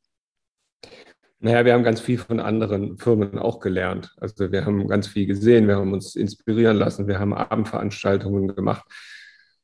Naja, 1.44 1.64
wir 1.64 1.72
haben 1.74 1.82
ganz 1.82 2.00
viel 2.00 2.18
von 2.18 2.38
anderen 2.38 2.98
Firmen 2.98 3.36
auch 3.36 3.58
gelernt. 3.58 4.14
Also 4.20 4.52
wir 4.52 4.64
haben 4.64 4.86
ganz 4.86 5.08
viel 5.08 5.26
gesehen, 5.26 5.66
wir 5.66 5.74
haben 5.74 5.92
uns 5.92 6.14
inspirieren 6.14 6.76
lassen, 6.76 7.08
wir 7.08 7.18
haben 7.18 7.34
Abendveranstaltungen 7.34 8.54
gemacht 8.54 8.84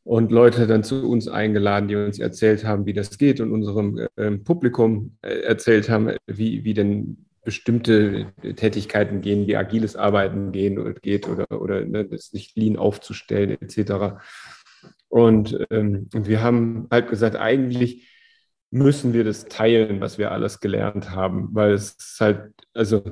und 0.03 0.33
Leute 0.33 0.67
dann 0.67 0.83
zu 0.83 1.09
uns 1.09 1.29
eingeladen, 1.29 1.87
die 1.87 1.95
uns 1.95 2.19
erzählt 2.19 2.65
haben, 2.65 2.85
wie 2.85 2.95
das 2.95 3.17
geht 3.17 3.41
und 3.41 3.53
unserem 3.53 4.09
äh, 4.17 4.33
Publikum 4.33 5.19
äh, 5.23 5.43
erzählt 5.43 5.89
haben, 5.89 6.17
wie, 6.27 6.65
wie 6.65 6.75
denn 6.75 7.27
bestimmte 7.45 8.33
Tätigkeiten 8.57 9.21
gehen, 9.21 9.47
wie 9.47 9.57
agiles 9.57 9.95
Arbeiten 9.95 10.51
gehen 10.51 10.81
oder 10.81 10.95
geht 10.95 11.29
oder, 11.29 11.63
oder 11.63 11.85
ne, 11.85 12.09
sich 12.11 12.57
Lean 12.57 12.77
aufzustellen 12.77 13.51
etc. 13.51 14.19
Und, 15.09 15.57
ähm, 15.71 16.09
und 16.13 16.27
wir 16.27 16.43
haben 16.43 16.89
halt 16.91 17.09
gesagt, 17.09 17.37
eigentlich 17.37 18.18
müssen 18.71 19.13
wir 19.13 19.25
das 19.25 19.47
teilen, 19.47 20.01
was 20.01 20.19
wir 20.19 20.33
alles 20.33 20.61
gelernt 20.61 21.11
haben, 21.11 21.49
weil 21.53 21.73
es 21.73 21.97
ist 21.99 22.21
halt, 22.21 22.53
also 22.75 23.03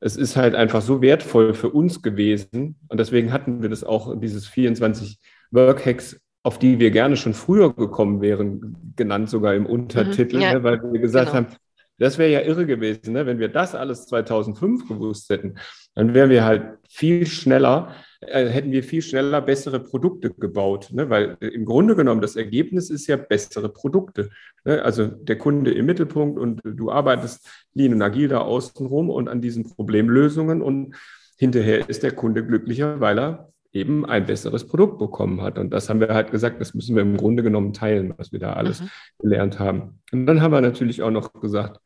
es 0.00 0.16
ist 0.16 0.36
halt 0.36 0.54
einfach 0.54 0.82
so 0.82 1.02
wertvoll 1.02 1.54
für 1.54 1.70
uns 1.70 2.02
gewesen 2.02 2.76
und 2.88 2.98
deswegen 2.98 3.32
hatten 3.32 3.62
wir 3.62 3.68
das 3.68 3.84
auch, 3.84 4.18
dieses 4.18 4.46
24 4.46 5.18
Workhacks 5.50 6.20
auf 6.42 6.58
die 6.58 6.78
wir 6.80 6.90
gerne 6.90 7.16
schon 7.16 7.34
früher 7.34 7.72
gekommen 7.72 8.20
wären, 8.20 8.92
genannt 8.96 9.30
sogar 9.30 9.54
im 9.54 9.66
Untertitel, 9.66 10.36
mhm, 10.36 10.42
ja, 10.42 10.54
ne, 10.54 10.64
weil 10.64 10.82
wir 10.82 11.00
gesagt 11.00 11.32
genau. 11.32 11.46
haben, 11.46 11.56
das 11.98 12.18
wäre 12.18 12.32
ja 12.32 12.40
irre 12.40 12.66
gewesen, 12.66 13.12
ne? 13.12 13.26
wenn 13.26 13.38
wir 13.38 13.48
das 13.48 13.74
alles 13.74 14.06
2005 14.06 14.88
gewusst 14.88 15.30
hätten, 15.30 15.54
dann 15.94 16.14
wären 16.14 16.30
wir 16.30 16.44
halt 16.44 16.78
viel 16.88 17.26
schneller, 17.26 17.94
äh, 18.26 18.48
hätten 18.48 18.72
wir 18.72 18.84
viel 18.84 19.02
schneller 19.02 19.40
bessere 19.40 19.80
Produkte 19.80 20.30
gebaut, 20.30 20.90
ne? 20.92 21.10
weil 21.10 21.36
äh, 21.40 21.48
im 21.48 21.64
Grunde 21.64 21.96
genommen 21.96 22.20
das 22.20 22.36
Ergebnis 22.36 22.88
ist 22.88 23.06
ja 23.06 23.16
bessere 23.16 23.68
Produkte. 23.68 24.30
Ne? 24.64 24.82
Also 24.82 25.06
der 25.06 25.38
Kunde 25.38 25.72
im 25.72 25.86
Mittelpunkt 25.86 26.38
und 26.38 26.60
du 26.64 26.90
arbeitest 26.90 27.48
lean 27.74 27.94
und 27.94 28.02
agil 28.02 28.28
da 28.28 28.38
außen 28.38 28.86
rum 28.86 29.10
und 29.10 29.28
an 29.28 29.40
diesen 29.40 29.68
Problemlösungen 29.68 30.62
und 30.62 30.94
hinterher 31.36 31.88
ist 31.88 32.02
der 32.02 32.12
Kunde 32.12 32.46
glücklicher, 32.46 33.00
weil 33.00 33.18
er 33.18 33.52
eben 33.72 34.04
ein 34.06 34.26
besseres 34.26 34.66
Produkt 34.66 34.98
bekommen 34.98 35.40
hat. 35.40 35.58
Und 35.58 35.70
das 35.70 35.88
haben 35.88 36.00
wir 36.00 36.08
halt 36.08 36.30
gesagt, 36.30 36.60
das 36.60 36.74
müssen 36.74 36.94
wir 36.94 37.02
im 37.02 37.16
Grunde 37.16 37.42
genommen 37.42 37.72
teilen, 37.72 38.14
was 38.16 38.30
wir 38.30 38.38
da 38.38 38.52
alles 38.52 38.82
mhm. 38.82 38.90
gelernt 39.18 39.58
haben. 39.58 40.00
Und 40.12 40.26
dann 40.26 40.42
haben 40.42 40.52
wir 40.52 40.60
natürlich 40.60 41.02
auch 41.02 41.10
noch 41.10 41.32
gesagt, 41.32 41.80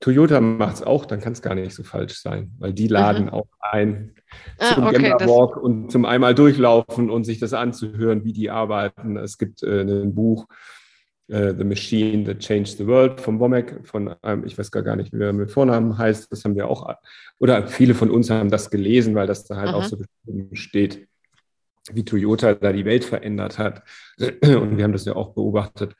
Toyota 0.00 0.40
macht 0.40 0.76
es 0.76 0.82
auch, 0.82 1.06
dann 1.06 1.20
kann 1.20 1.32
es 1.32 1.42
gar 1.42 1.54
nicht 1.54 1.74
so 1.74 1.82
falsch 1.82 2.20
sein, 2.20 2.52
weil 2.58 2.72
die 2.72 2.86
laden 2.86 3.24
mhm. 3.24 3.30
auch 3.30 3.48
ein 3.60 4.14
ah, 4.58 4.74
zum 4.74 4.86
okay, 4.86 5.12
Walk 5.26 5.56
und 5.56 5.90
zum 5.90 6.04
einmal 6.04 6.34
durchlaufen 6.34 7.10
und 7.10 7.24
sich 7.24 7.40
das 7.40 7.52
anzuhören, 7.52 8.24
wie 8.24 8.32
die 8.32 8.50
arbeiten. 8.50 9.16
Es 9.16 9.38
gibt 9.38 9.62
äh, 9.64 9.82
ein 9.82 10.14
Buch, 10.14 10.46
äh, 11.26 11.52
The 11.56 11.64
Machine 11.64 12.24
That 12.24 12.38
Changed 12.38 12.78
the 12.78 12.86
World 12.86 13.20
von 13.20 13.40
Womack, 13.40 13.80
von 13.84 14.14
einem, 14.22 14.44
ich 14.44 14.56
weiß 14.56 14.70
gar 14.70 14.94
nicht, 14.94 15.12
wie 15.12 15.22
er 15.22 15.32
mit 15.32 15.50
Vornamen 15.50 15.98
heißt, 15.98 16.30
das 16.30 16.44
haben 16.44 16.54
wir 16.54 16.68
auch, 16.68 16.94
oder 17.40 17.66
viele 17.66 17.94
von 17.94 18.10
uns 18.10 18.30
haben 18.30 18.50
das 18.50 18.70
gelesen, 18.70 19.16
weil 19.16 19.26
das 19.26 19.44
da 19.44 19.56
halt 19.56 19.70
Aha. 19.70 19.76
auch 19.76 19.84
so 19.84 19.98
steht, 20.52 21.08
wie 21.92 22.04
Toyota 22.04 22.54
da 22.54 22.72
die 22.72 22.84
Welt 22.84 23.04
verändert 23.04 23.58
hat. 23.58 23.82
Und 24.18 24.76
wir 24.76 24.84
haben 24.84 24.92
das 24.92 25.06
ja 25.06 25.16
auch 25.16 25.34
beobachtet, 25.34 25.96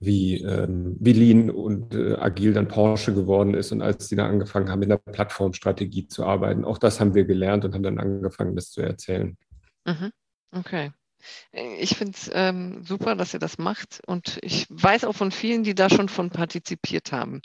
wie, 0.00 0.42
ähm, 0.42 0.96
wie 1.00 1.12
Lean 1.12 1.50
und 1.50 1.94
äh, 1.94 2.14
agil 2.14 2.52
dann 2.52 2.68
Porsche 2.68 3.14
geworden 3.14 3.54
ist 3.54 3.72
und 3.72 3.82
als 3.82 4.08
sie 4.08 4.16
da 4.16 4.28
angefangen 4.28 4.70
haben, 4.70 4.82
in 4.82 4.90
der 4.90 4.98
Plattformstrategie 4.98 6.06
zu 6.06 6.24
arbeiten. 6.24 6.64
Auch 6.64 6.78
das 6.78 7.00
haben 7.00 7.14
wir 7.14 7.24
gelernt 7.24 7.64
und 7.64 7.74
haben 7.74 7.82
dann 7.82 7.98
angefangen, 7.98 8.54
das 8.54 8.70
zu 8.70 8.80
erzählen. 8.80 9.36
Mhm. 9.84 10.12
Okay. 10.52 10.92
Ich 11.52 11.96
finde 11.96 12.12
es 12.16 12.30
ähm, 12.32 12.84
super, 12.84 13.16
dass 13.16 13.34
ihr 13.34 13.40
das 13.40 13.58
macht 13.58 14.00
und 14.06 14.38
ich 14.42 14.66
weiß 14.70 15.04
auch 15.04 15.16
von 15.16 15.32
vielen, 15.32 15.64
die 15.64 15.74
da 15.74 15.90
schon 15.90 16.08
von 16.08 16.30
partizipiert 16.30 17.10
haben. 17.10 17.42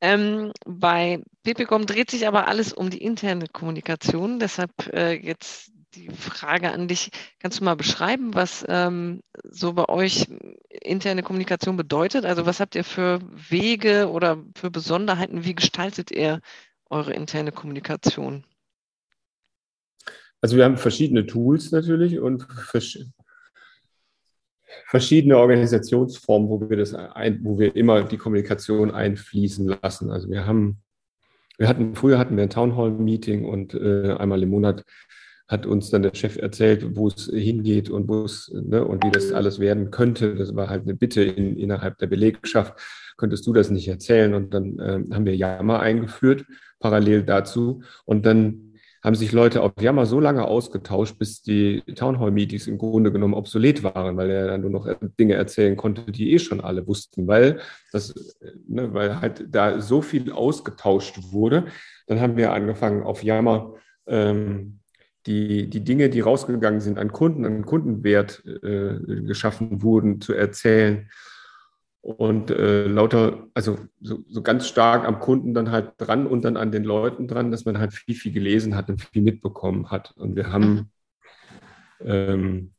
Ähm, 0.00 0.52
bei 0.64 1.22
PPCom 1.44 1.86
dreht 1.86 2.10
sich 2.10 2.26
aber 2.26 2.48
alles 2.48 2.72
um 2.72 2.90
die 2.90 3.02
interne 3.02 3.46
Kommunikation. 3.46 4.40
Deshalb 4.40 4.72
äh, 4.92 5.12
jetzt 5.14 5.72
die 5.94 6.08
Frage 6.10 6.70
an 6.70 6.88
dich. 6.88 7.10
Kannst 7.38 7.60
du 7.60 7.64
mal 7.64 7.76
beschreiben, 7.76 8.34
was 8.34 8.64
ähm, 8.68 9.20
so 9.42 9.72
bei 9.72 9.88
euch 9.88 10.26
interne 10.68 11.22
Kommunikation 11.22 11.76
bedeutet? 11.76 12.24
Also 12.24 12.46
was 12.46 12.60
habt 12.60 12.74
ihr 12.74 12.84
für 12.84 13.20
Wege 13.32 14.10
oder 14.10 14.42
für 14.54 14.70
Besonderheiten? 14.70 15.44
Wie 15.44 15.54
gestaltet 15.54 16.10
ihr 16.10 16.40
eure 16.90 17.12
interne 17.12 17.52
Kommunikation? 17.52 18.44
Also 20.40 20.56
wir 20.56 20.64
haben 20.64 20.76
verschiedene 20.76 21.26
Tools 21.26 21.72
natürlich 21.72 22.18
und 22.20 22.46
verschiedene 24.86 25.38
Organisationsformen, 25.38 26.48
wo 26.48 26.68
wir 26.68 26.76
das 26.76 26.94
ein, 26.94 27.40
wo 27.42 27.58
wir 27.58 27.74
immer 27.74 28.04
die 28.04 28.18
Kommunikation 28.18 28.90
einfließen 28.90 29.66
lassen. 29.82 30.10
Also 30.10 30.30
wir 30.30 30.46
haben, 30.46 30.78
wir 31.58 31.68
hatten 31.68 31.94
früher 31.96 32.18
hatten 32.18 32.36
wir 32.36 32.44
ein 32.44 32.50
Townhall 32.50 32.92
Meeting 32.92 33.44
und 33.44 33.74
äh, 33.74 34.12
einmal 34.12 34.42
im 34.42 34.50
Monat 34.50 34.84
hat 35.48 35.64
uns 35.64 35.88
dann 35.90 36.02
der 36.02 36.14
Chef 36.14 36.36
erzählt, 36.36 36.96
wo 36.96 37.08
es 37.08 37.30
hingeht 37.32 37.88
und 37.88 38.06
wo 38.08 38.24
es 38.24 38.52
ne, 38.54 38.84
und 38.84 39.04
wie 39.04 39.10
das 39.10 39.32
alles 39.32 39.58
werden 39.58 39.90
könnte. 39.90 40.34
Das 40.34 40.54
war 40.54 40.68
halt 40.68 40.82
eine 40.82 40.94
Bitte 40.94 41.22
in, 41.22 41.56
innerhalb 41.56 41.96
der 41.98 42.06
Belegschaft. 42.06 42.78
Könntest 43.16 43.46
du 43.46 43.54
das 43.54 43.70
nicht 43.70 43.88
erzählen? 43.88 44.34
Und 44.34 44.52
dann 44.52 44.78
äh, 44.78 45.14
haben 45.14 45.24
wir 45.24 45.34
Yammer 45.34 45.80
eingeführt, 45.80 46.44
parallel 46.80 47.22
dazu. 47.22 47.82
Und 48.04 48.26
dann 48.26 48.74
haben 49.02 49.14
sich 49.14 49.32
Leute 49.32 49.62
auf 49.62 49.72
Yammer 49.80 50.04
so 50.04 50.20
lange 50.20 50.46
ausgetauscht, 50.46 51.18
bis 51.18 51.40
die 51.40 51.82
Townhall-Meetings 51.94 52.66
im 52.66 52.76
Grunde 52.76 53.10
genommen 53.10 53.34
obsolet 53.34 53.82
waren, 53.82 54.16
weil 54.18 54.28
er 54.28 54.48
dann 54.48 54.60
nur 54.60 54.70
noch 54.70 54.86
Dinge 55.18 55.34
erzählen 55.34 55.76
konnte, 55.76 56.12
die 56.12 56.32
eh 56.32 56.38
schon 56.38 56.60
alle 56.60 56.86
wussten, 56.86 57.26
weil 57.26 57.60
das, 57.92 58.38
ne, 58.66 58.92
weil 58.92 59.20
halt 59.20 59.46
da 59.48 59.80
so 59.80 60.02
viel 60.02 60.30
ausgetauscht 60.30 61.32
wurde. 61.32 61.66
Dann 62.06 62.20
haben 62.20 62.36
wir 62.36 62.52
angefangen 62.52 63.02
auf 63.02 63.22
Yammer 63.22 63.74
ähm, 64.06 64.80
die, 65.28 65.68
die 65.68 65.84
Dinge, 65.84 66.08
die 66.08 66.20
rausgegangen 66.20 66.80
sind 66.80 66.98
an 66.98 67.12
Kunden, 67.12 67.44
an 67.44 67.64
Kundenwert 67.66 68.42
äh, 68.46 68.98
geschaffen 69.22 69.82
wurden, 69.82 70.20
zu 70.20 70.32
erzählen 70.32 71.08
und 72.00 72.50
äh, 72.50 72.86
lauter, 72.86 73.48
also 73.54 73.78
so, 74.00 74.20
so, 74.28 74.42
ganz 74.42 74.66
stark 74.66 75.06
am 75.06 75.20
Kunden 75.20 75.52
dann 75.52 75.70
halt 75.70 75.92
dran 75.98 76.26
und 76.26 76.44
dann 76.44 76.56
an 76.56 76.72
den 76.72 76.84
Leuten 76.84 77.28
dran, 77.28 77.50
dass 77.50 77.66
man 77.66 77.78
halt 77.78 77.92
viel, 77.92 78.14
viel 78.14 78.32
gelesen 78.32 78.74
hat 78.74 78.88
und 78.88 79.02
viel 79.02 79.22
mitbekommen 79.22 79.90
hat. 79.90 80.12
Und 80.16 80.34
wir 80.34 80.50
haben, 80.50 80.90
ähm, 82.00 82.72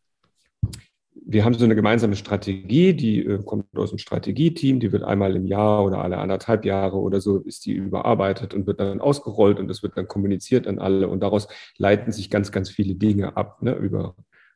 wir 1.32 1.46
haben 1.46 1.54
so 1.54 1.64
eine 1.64 1.76
gemeinsame 1.76 2.16
Strategie, 2.16 2.94
die 2.94 3.24
äh, 3.24 3.44
kommt 3.44 3.66
aus 3.76 3.92
dem 3.92 4.00
Strategieteam, 4.00 4.80
die 4.80 4.92
wird 4.92 5.04
einmal 5.04 5.36
im 5.36 5.46
Jahr 5.46 5.86
oder 5.86 6.04
alle 6.04 6.18
anderthalb 6.18 6.66
Jahre 6.66 6.98
oder 6.98 7.22
so 7.22 7.38
ist 7.38 7.68
die 7.68 7.74
überarbeitet 7.74 8.56
und 8.56 8.66
wird 8.66 8.80
dann 8.80 9.00
ausgerollt 9.00 9.60
und 9.60 9.68
das 9.68 9.84
wird 9.84 9.96
dann 9.96 10.08
kommuniziert 10.08 10.66
an 10.66 10.80
alle 10.80 11.08
und 11.08 11.22
daraus 11.22 11.48
leiten 11.78 12.12
sich 12.12 12.32
ganz, 12.32 12.52
ganz 12.52 12.72
viele 12.72 12.96
Dinge 12.96 13.38
ab 13.38 13.62
ne, 13.62 13.76
über 13.76 14.16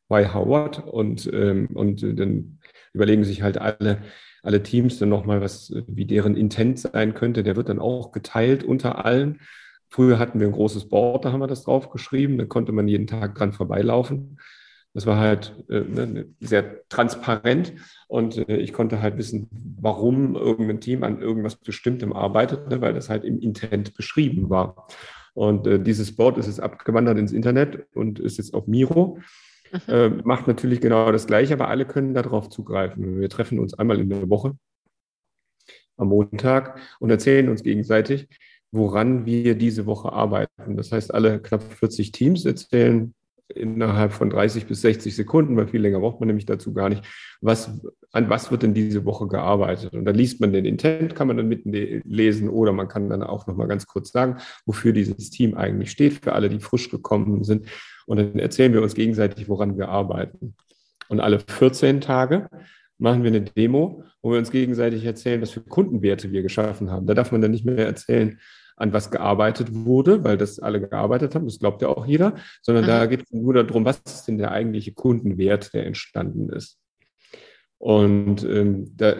Why, 0.09 0.25
How, 0.25 0.47
What 0.47 0.87
und, 0.87 1.29
ähm, 1.31 1.67
und 1.75 2.01
dann 2.01 2.57
überlegen 2.91 3.23
sich 3.23 3.43
halt 3.43 3.59
alle, 3.59 4.01
alle 4.41 4.63
Teams 4.63 4.97
dann 4.97 5.09
nochmal, 5.09 5.41
was, 5.41 5.73
wie 5.87 6.05
deren 6.05 6.35
Intent 6.35 6.79
sein 6.79 7.13
könnte. 7.13 7.43
Der 7.43 7.55
wird 7.55 7.69
dann 7.69 7.79
auch 7.79 8.11
geteilt 8.11 8.63
unter 8.63 9.05
allen. 9.05 9.41
Früher 9.89 10.17
hatten 10.17 10.39
wir 10.39 10.47
ein 10.47 10.53
großes 10.53 10.89
Board, 10.89 11.23
da 11.23 11.31
haben 11.31 11.39
wir 11.39 11.47
das 11.47 11.65
draufgeschrieben, 11.65 12.39
da 12.39 12.45
konnte 12.45 12.71
man 12.71 12.87
jeden 12.87 13.05
Tag 13.05 13.35
dran 13.35 13.53
vorbeilaufen. 13.53 14.39
Das 14.93 15.07
war 15.07 15.17
halt 15.17 15.55
äh, 15.69 15.79
ne, 15.79 16.27
sehr 16.39 16.87
transparent 16.87 17.73
und 18.07 18.37
äh, 18.47 18.57
ich 18.57 18.73
konnte 18.73 19.01
halt 19.01 19.17
wissen, 19.17 19.49
warum 19.81 20.35
irgendein 20.35 20.81
Team 20.81 21.03
an 21.03 21.19
irgendwas 21.19 21.55
Bestimmtem 21.55 22.13
arbeitet, 22.13 22.69
ne, 22.69 22.79
weil 22.79 22.93
das 22.93 23.09
halt 23.09 23.23
im 23.23 23.39
Intent 23.39 23.95
beschrieben 23.95 24.49
war. 24.51 24.87
Und 25.33 25.65
äh, 25.65 25.79
dieses 25.79 26.15
Board 26.15 26.37
ist 26.37 26.45
jetzt 26.45 26.59
abgewandert 26.59 27.17
ins 27.17 27.31
Internet 27.31 27.87
und 27.95 28.19
ist 28.19 28.37
jetzt 28.37 28.53
auf 28.53 28.67
Miro. 28.67 29.17
Mhm. 29.71 29.79
Äh, 29.87 30.09
macht 30.09 30.47
natürlich 30.47 30.79
genau 30.79 31.11
das 31.11 31.25
Gleiche, 31.25 31.55
aber 31.55 31.69
alle 31.69 31.85
können 31.85 32.13
darauf 32.13 32.49
zugreifen. 32.49 33.19
Wir 33.19 33.29
treffen 33.29 33.57
uns 33.57 33.73
einmal 33.73 33.99
in 33.99 34.09
der 34.09 34.29
Woche 34.29 34.55
am 35.97 36.09
Montag 36.09 36.79
und 36.99 37.09
erzählen 37.09 37.49
uns 37.49 37.63
gegenseitig, 37.63 38.27
woran 38.71 39.25
wir 39.25 39.55
diese 39.55 39.87
Woche 39.87 40.11
arbeiten. 40.11 40.77
Das 40.77 40.91
heißt, 40.91 41.13
alle 41.13 41.41
knapp 41.41 41.63
40 41.63 42.11
Teams 42.11 42.45
erzählen 42.45 43.13
innerhalb 43.49 44.13
von 44.13 44.29
30 44.29 44.65
bis 44.65 44.81
60 44.81 45.15
Sekunden, 45.15 45.55
weil 45.55 45.67
viel 45.67 45.81
länger 45.81 45.99
braucht 45.99 46.19
man 46.19 46.27
nämlich 46.27 46.45
dazu 46.45 46.73
gar 46.73 46.89
nicht, 46.89 47.03
was, 47.41 47.81
an 48.11 48.29
was 48.29 48.51
wird 48.51 48.63
denn 48.63 48.73
diese 48.73 49.05
Woche 49.05 49.27
gearbeitet? 49.27 49.93
Und 49.93 50.05
da 50.05 50.11
liest 50.11 50.41
man 50.41 50.53
den 50.53 50.65
Intent, 50.65 51.15
kann 51.15 51.27
man 51.27 51.37
dann 51.37 51.47
mitlesen 51.47 52.49
oder 52.49 52.71
man 52.71 52.87
kann 52.87 53.09
dann 53.09 53.23
auch 53.23 53.47
nochmal 53.47 53.67
ganz 53.67 53.85
kurz 53.85 54.11
sagen, 54.11 54.37
wofür 54.65 54.93
dieses 54.93 55.29
Team 55.29 55.55
eigentlich 55.55 55.91
steht, 55.91 56.23
für 56.23 56.33
alle, 56.33 56.49
die 56.49 56.59
frisch 56.59 56.89
gekommen 56.89 57.43
sind. 57.43 57.67
Und 58.05 58.17
dann 58.17 58.39
erzählen 58.39 58.73
wir 58.73 58.81
uns 58.81 58.95
gegenseitig, 58.95 59.49
woran 59.49 59.77
wir 59.77 59.89
arbeiten. 59.89 60.55
Und 61.09 61.19
alle 61.19 61.39
14 61.39 62.01
Tage 62.01 62.49
machen 62.97 63.23
wir 63.23 63.29
eine 63.29 63.41
Demo, 63.41 64.03
wo 64.21 64.31
wir 64.31 64.39
uns 64.39 64.51
gegenseitig 64.51 65.03
erzählen, 65.03 65.41
was 65.41 65.51
für 65.51 65.61
Kundenwerte 65.61 66.31
wir 66.31 66.41
geschaffen 66.41 66.89
haben. 66.89 67.05
Da 67.05 67.13
darf 67.13 67.31
man 67.31 67.41
dann 67.41 67.51
nicht 67.51 67.65
mehr 67.65 67.85
erzählen, 67.85 68.39
an 68.75 68.93
was 68.93 69.11
gearbeitet 69.11 69.69
wurde, 69.71 70.23
weil 70.23 70.37
das 70.37 70.59
alle 70.59 70.81
gearbeitet 70.81 71.35
haben, 71.35 71.45
das 71.45 71.59
glaubt 71.59 71.81
ja 71.81 71.89
auch 71.89 72.05
jeder, 72.05 72.35
sondern 72.61 72.85
mhm. 72.85 72.87
da 72.87 73.05
geht 73.05 73.23
es 73.23 73.31
nur 73.31 73.53
darum, 73.53 73.85
was 73.85 74.01
ist 74.05 74.25
denn 74.27 74.37
der 74.37 74.51
eigentliche 74.51 74.93
Kundenwert, 74.93 75.73
der 75.73 75.85
entstanden 75.85 76.49
ist. 76.49 76.79
Und 77.77 78.43
ähm, 78.43 78.95
da, 78.95 79.15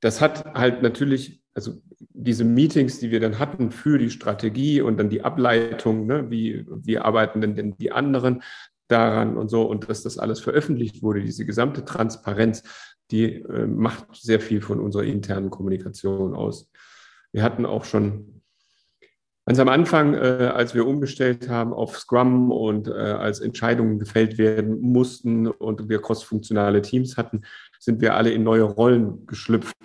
das 0.00 0.20
hat 0.20 0.44
halt 0.54 0.82
natürlich, 0.82 1.42
also 1.54 1.74
diese 1.98 2.44
Meetings, 2.44 2.98
die 2.98 3.10
wir 3.10 3.20
dann 3.20 3.38
hatten 3.38 3.70
für 3.70 3.98
die 3.98 4.10
Strategie 4.10 4.80
und 4.80 4.98
dann 4.98 5.10
die 5.10 5.22
Ableitung, 5.22 6.06
ne, 6.06 6.30
wie, 6.30 6.66
wie 6.68 6.98
arbeiten 6.98 7.40
denn, 7.40 7.54
denn 7.54 7.76
die 7.76 7.92
anderen 7.92 8.42
daran 8.88 9.36
und 9.36 9.48
so, 9.48 9.62
und 9.62 9.88
dass 9.88 10.02
das 10.02 10.18
alles 10.18 10.40
veröffentlicht 10.40 11.02
wurde, 11.02 11.22
diese 11.22 11.46
gesamte 11.46 11.84
Transparenz, 11.84 12.62
die 13.10 13.42
äh, 13.42 13.66
macht 13.66 14.14
sehr 14.14 14.40
viel 14.40 14.60
von 14.60 14.80
unserer 14.80 15.04
internen 15.04 15.50
Kommunikation 15.50 16.34
aus. 16.34 16.70
Wir 17.32 17.42
hatten 17.42 17.66
auch 17.66 17.84
schon 17.84 18.33
Ganz 19.46 19.58
am 19.58 19.68
Anfang, 19.68 20.14
äh, 20.14 20.50
als 20.54 20.74
wir 20.74 20.86
umgestellt 20.86 21.50
haben 21.50 21.74
auf 21.74 21.98
Scrum 21.98 22.50
und 22.50 22.88
äh, 22.88 22.92
als 22.92 23.40
Entscheidungen 23.40 23.98
gefällt 23.98 24.38
werden 24.38 24.80
mussten 24.80 25.46
und 25.46 25.90
wir 25.90 26.00
crossfunktionale 26.00 26.80
Teams 26.80 27.18
hatten, 27.18 27.42
sind 27.78 28.00
wir 28.00 28.14
alle 28.14 28.30
in 28.30 28.42
neue 28.42 28.62
Rollen 28.62 29.26
geschlüpft. 29.26 29.76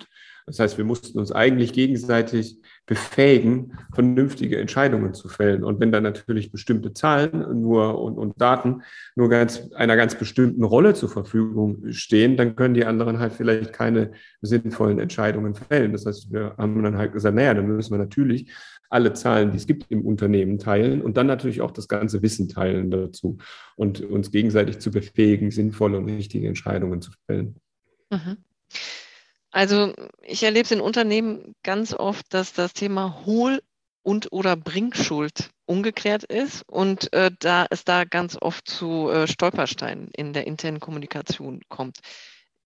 Das 0.46 0.58
heißt, 0.58 0.78
wir 0.78 0.84
mussten 0.84 1.18
uns 1.18 1.30
eigentlich 1.30 1.72
gegenseitig 1.74 2.58
befähigen, 2.86 3.78
vernünftige 3.94 4.58
Entscheidungen 4.58 5.14
zu 5.14 5.28
fällen. 5.28 5.62
Und 5.62 5.78
wenn 5.78 5.92
dann 5.92 6.02
natürlich 6.02 6.50
bestimmte 6.50 6.92
Zahlen 6.92 7.60
nur 7.60 8.02
und, 8.02 8.18
und 8.18 8.40
Daten 8.40 8.82
nur 9.14 9.28
ganz, 9.28 9.70
einer 9.74 9.96
ganz 9.96 10.16
bestimmten 10.16 10.64
Rolle 10.64 10.94
zur 10.94 11.08
Verfügung 11.10 11.92
stehen, 11.92 12.36
dann 12.36 12.56
können 12.56 12.74
die 12.74 12.84
anderen 12.84 13.20
halt 13.20 13.34
vielleicht 13.34 13.72
keine 13.72 14.12
sinnvollen 14.40 14.98
Entscheidungen 14.98 15.54
fällen. 15.54 15.92
Das 15.92 16.06
heißt, 16.06 16.32
wir 16.32 16.54
haben 16.56 16.82
dann 16.82 16.96
halt 16.96 17.12
gesagt, 17.12 17.36
naja, 17.36 17.54
dann 17.54 17.68
müssen 17.68 17.92
wir 17.92 17.98
natürlich 17.98 18.50
alle 18.90 19.12
Zahlen, 19.12 19.52
die 19.52 19.56
es 19.56 19.66
gibt 19.66 19.90
im 19.90 20.04
Unternehmen 20.04 20.58
teilen 20.58 21.00
und 21.00 21.16
dann 21.16 21.26
natürlich 21.26 21.60
auch 21.60 21.70
das 21.70 21.88
ganze 21.88 22.22
Wissen 22.22 22.48
teilen 22.48 22.90
dazu 22.90 23.38
und 23.76 24.00
uns 24.02 24.30
gegenseitig 24.30 24.80
zu 24.80 24.90
befähigen, 24.90 25.50
sinnvolle 25.50 25.96
und 25.96 26.08
richtige 26.08 26.48
Entscheidungen 26.48 27.00
zu 27.00 27.12
fällen. 27.26 27.56
Mhm. 28.10 28.36
Also 29.52 29.94
ich 30.22 30.42
erlebe 30.42 30.64
es 30.64 30.70
in 30.70 30.80
Unternehmen 30.80 31.54
ganz 31.62 31.94
oft, 31.94 32.34
dass 32.34 32.52
das 32.52 32.72
Thema 32.72 33.24
Hohl- 33.24 33.62
und 34.02 34.32
oder 34.32 34.56
Bringschuld 34.56 35.50
umgekehrt 35.66 36.24
ist 36.24 36.62
und 36.68 37.12
äh, 37.12 37.30
da 37.38 37.66
es 37.70 37.84
da 37.84 38.04
ganz 38.04 38.36
oft 38.40 38.68
zu 38.68 39.08
äh, 39.08 39.26
Stolpersteinen 39.26 40.08
in 40.16 40.32
der 40.32 40.46
internen 40.46 40.80
Kommunikation 40.80 41.60
kommt. 41.68 41.98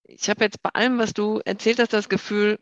Ich 0.04 0.28
habe 0.28 0.44
jetzt 0.44 0.62
bei 0.62 0.70
allem, 0.72 0.98
was 0.98 1.12
du 1.12 1.40
erzählt 1.44 1.78
hast, 1.78 1.92
das 1.92 2.08
Gefühl, 2.08 2.58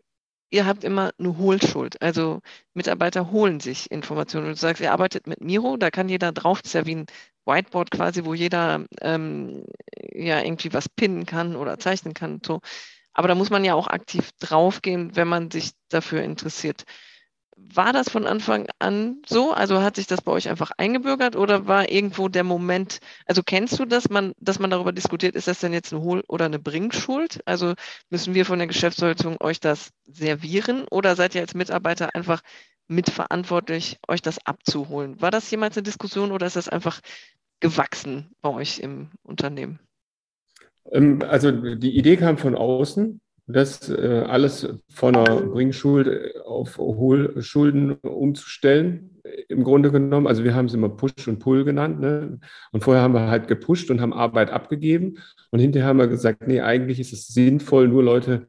ihr 0.52 0.66
habt 0.66 0.84
immer 0.84 1.12
eine 1.18 1.38
Hohlschuld. 1.38 2.00
Also 2.02 2.40
Mitarbeiter 2.74 3.30
holen 3.32 3.58
sich 3.60 3.90
Informationen. 3.90 4.48
Du 4.48 4.56
sagst, 4.56 4.82
ihr 4.82 4.92
arbeitet 4.92 5.26
mit 5.26 5.40
Miro, 5.40 5.76
da 5.76 5.90
kann 5.90 6.08
jeder 6.08 6.30
drauf, 6.32 6.62
das 6.62 6.70
ist 6.70 6.74
ja 6.74 6.86
wie 6.86 6.96
ein 6.96 7.06
Whiteboard 7.46 7.90
quasi, 7.90 8.24
wo 8.24 8.34
jeder 8.34 8.84
ähm, 9.00 9.64
ja 10.12 10.40
irgendwie 10.42 10.72
was 10.72 10.88
pinnen 10.88 11.26
kann 11.26 11.56
oder 11.56 11.78
zeichnen 11.78 12.14
kann. 12.14 12.40
So. 12.46 12.60
Aber 13.14 13.28
da 13.28 13.34
muss 13.34 13.50
man 13.50 13.64
ja 13.64 13.74
auch 13.74 13.88
aktiv 13.88 14.30
draufgehen, 14.40 15.16
wenn 15.16 15.28
man 15.28 15.50
sich 15.50 15.72
dafür 15.88 16.22
interessiert. 16.22 16.84
War 17.74 17.92
das 17.92 18.08
von 18.08 18.26
Anfang 18.26 18.66
an 18.78 19.22
so? 19.26 19.52
Also 19.52 19.82
hat 19.82 19.96
sich 19.96 20.06
das 20.06 20.20
bei 20.20 20.32
euch 20.32 20.48
einfach 20.48 20.72
eingebürgert 20.76 21.36
oder 21.36 21.66
war 21.66 21.90
irgendwo 21.90 22.28
der 22.28 22.44
Moment, 22.44 22.98
also 23.26 23.42
kennst 23.42 23.78
du 23.78 23.84
das, 23.84 24.10
man, 24.10 24.32
dass 24.38 24.58
man 24.58 24.70
darüber 24.70 24.92
diskutiert, 24.92 25.34
ist 25.36 25.48
das 25.48 25.60
denn 25.60 25.72
jetzt 25.72 25.92
eine 25.92 26.02
Hohl- 26.02 26.24
oder 26.28 26.46
eine 26.46 26.58
Bringschuld? 26.58 27.40
Also 27.46 27.74
müssen 28.10 28.34
wir 28.34 28.44
von 28.44 28.58
der 28.58 28.68
Geschäftsleitung 28.68 29.40
euch 29.40 29.60
das 29.60 29.90
servieren 30.04 30.84
oder 30.90 31.16
seid 31.16 31.34
ihr 31.34 31.40
als 31.40 31.54
Mitarbeiter 31.54 32.14
einfach 32.14 32.42
mitverantwortlich, 32.88 33.98
euch 34.08 34.22
das 34.22 34.44
abzuholen? 34.44 35.20
War 35.20 35.30
das 35.30 35.50
jemals 35.50 35.76
eine 35.76 35.84
Diskussion 35.84 36.32
oder 36.32 36.46
ist 36.46 36.56
das 36.56 36.68
einfach 36.68 37.00
gewachsen 37.60 38.34
bei 38.42 38.50
euch 38.50 38.80
im 38.80 39.10
Unternehmen? 39.22 39.78
Ähm, 40.90 41.22
also 41.22 41.50
die 41.52 41.96
Idee 41.96 42.16
kam 42.16 42.36
von 42.36 42.54
außen, 42.54 43.20
das 43.46 43.88
äh, 43.90 44.24
alles 44.26 44.68
von 44.88 45.16
einer 45.16 45.40
Bringschuld 45.42 46.36
auf 46.44 46.78
Hohlschulden 46.78 47.94
umzustellen, 47.94 49.12
im 49.48 49.64
Grunde 49.64 49.90
genommen. 49.90 50.26
Also 50.26 50.44
wir 50.44 50.54
haben 50.54 50.66
es 50.66 50.74
immer 50.74 50.88
Push 50.88 51.28
und 51.28 51.38
Pull 51.38 51.64
genannt. 51.64 52.00
Ne? 52.00 52.38
Und 52.72 52.84
vorher 52.84 53.02
haben 53.02 53.14
wir 53.14 53.28
halt 53.28 53.48
gepusht 53.48 53.90
und 53.90 54.00
haben 54.00 54.12
Arbeit 54.12 54.50
abgegeben. 54.50 55.18
Und 55.50 55.60
hinterher 55.60 55.88
haben 55.88 55.98
wir 55.98 56.08
gesagt, 56.08 56.46
nee, 56.46 56.60
eigentlich 56.60 57.00
ist 57.00 57.12
es 57.12 57.28
sinnvoll, 57.28 57.88
nur 57.88 58.02
Leute 58.02 58.48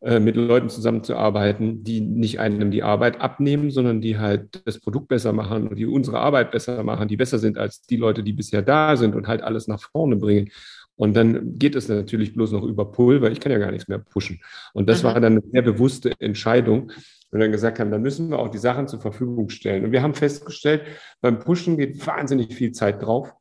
äh, 0.00 0.20
mit 0.20 0.36
Leuten 0.36 0.68
zusammenzuarbeiten, 0.68 1.82
die 1.82 2.00
nicht 2.00 2.38
einem 2.38 2.70
die 2.70 2.82
Arbeit 2.82 3.20
abnehmen, 3.20 3.70
sondern 3.70 4.00
die 4.00 4.18
halt 4.18 4.62
das 4.66 4.78
Produkt 4.78 5.08
besser 5.08 5.32
machen 5.32 5.68
und 5.68 5.76
die 5.76 5.86
unsere 5.86 6.20
Arbeit 6.20 6.50
besser 6.50 6.82
machen, 6.84 7.08
die 7.08 7.16
besser 7.16 7.38
sind 7.38 7.58
als 7.58 7.82
die 7.82 7.96
Leute, 7.96 8.22
die 8.22 8.34
bisher 8.34 8.62
da 8.62 8.96
sind 8.96 9.14
und 9.14 9.26
halt 9.26 9.42
alles 9.42 9.66
nach 9.66 9.80
vorne 9.80 10.16
bringen. 10.16 10.50
Und 10.96 11.14
dann 11.14 11.58
geht 11.58 11.74
es 11.74 11.88
natürlich 11.88 12.34
bloß 12.34 12.52
noch 12.52 12.62
über 12.62 12.90
Pull, 12.90 13.20
weil 13.20 13.32
ich 13.32 13.40
kann 13.40 13.52
ja 13.52 13.58
gar 13.58 13.72
nichts 13.72 13.88
mehr 13.88 13.98
pushen. 13.98 14.40
Und 14.72 14.88
das 14.88 15.02
mhm. 15.02 15.06
war 15.08 15.20
dann 15.20 15.32
eine 15.32 15.42
sehr 15.50 15.62
bewusste 15.62 16.12
Entscheidung. 16.20 16.92
Und 17.30 17.40
dann 17.40 17.50
gesagt 17.50 17.80
haben, 17.80 17.90
dann 17.90 18.02
müssen 18.02 18.30
wir 18.30 18.38
auch 18.38 18.48
die 18.48 18.58
Sachen 18.58 18.86
zur 18.86 19.00
Verfügung 19.00 19.48
stellen. 19.48 19.84
Und 19.84 19.92
wir 19.92 20.02
haben 20.02 20.14
festgestellt, 20.14 20.82
beim 21.20 21.40
Pushen 21.40 21.76
geht 21.76 22.06
wahnsinnig 22.06 22.54
viel 22.54 22.70
Zeit 22.70 23.02
drauf. 23.02 23.34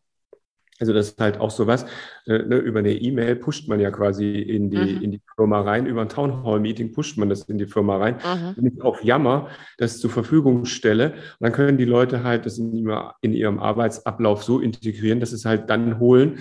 Also 0.80 0.92
das 0.92 1.10
ist 1.10 1.22
halt 1.22 1.40
auch 1.40 1.52
sowas, 1.52 1.86
äh, 2.26 2.40
ne, 2.40 2.58
über 2.58 2.80
eine 2.80 2.94
E-Mail 2.94 3.36
pusht 3.36 3.70
man 3.70 3.80
ja 3.80 3.92
quasi 3.92 4.40
in 4.40 4.72
die, 4.72 4.78
mhm. 4.78 5.02
in 5.02 5.12
die 5.12 5.22
Firma 5.36 5.62
rein, 5.62 5.86
über 5.86 6.02
ein 6.02 6.10
Townhall-Meeting 6.10 6.92
pusht 6.92 7.18
man 7.18 7.30
das 7.30 7.44
in 7.44 7.60
die 7.60 7.68
Firma 7.68 7.98
rein. 7.98 8.16
Mhm. 8.16 8.54
Wenn 8.56 8.74
ich 8.74 8.82
auf 8.82 9.04
Jammer 9.04 9.50
das 9.78 10.00
zur 10.00 10.10
Verfügung 10.10 10.66
stelle, 10.66 11.14
dann 11.40 11.52
können 11.52 11.78
die 11.78 11.86
Leute 11.86 12.24
halt 12.24 12.46
das 12.48 12.58
in, 12.58 12.90
in 13.22 13.34
ihrem 13.34 13.60
Arbeitsablauf 13.60 14.44
so 14.44 14.60
integrieren, 14.60 15.20
dass 15.20 15.32
es 15.32 15.46
halt 15.46 15.70
dann 15.70 16.00
holen, 16.00 16.40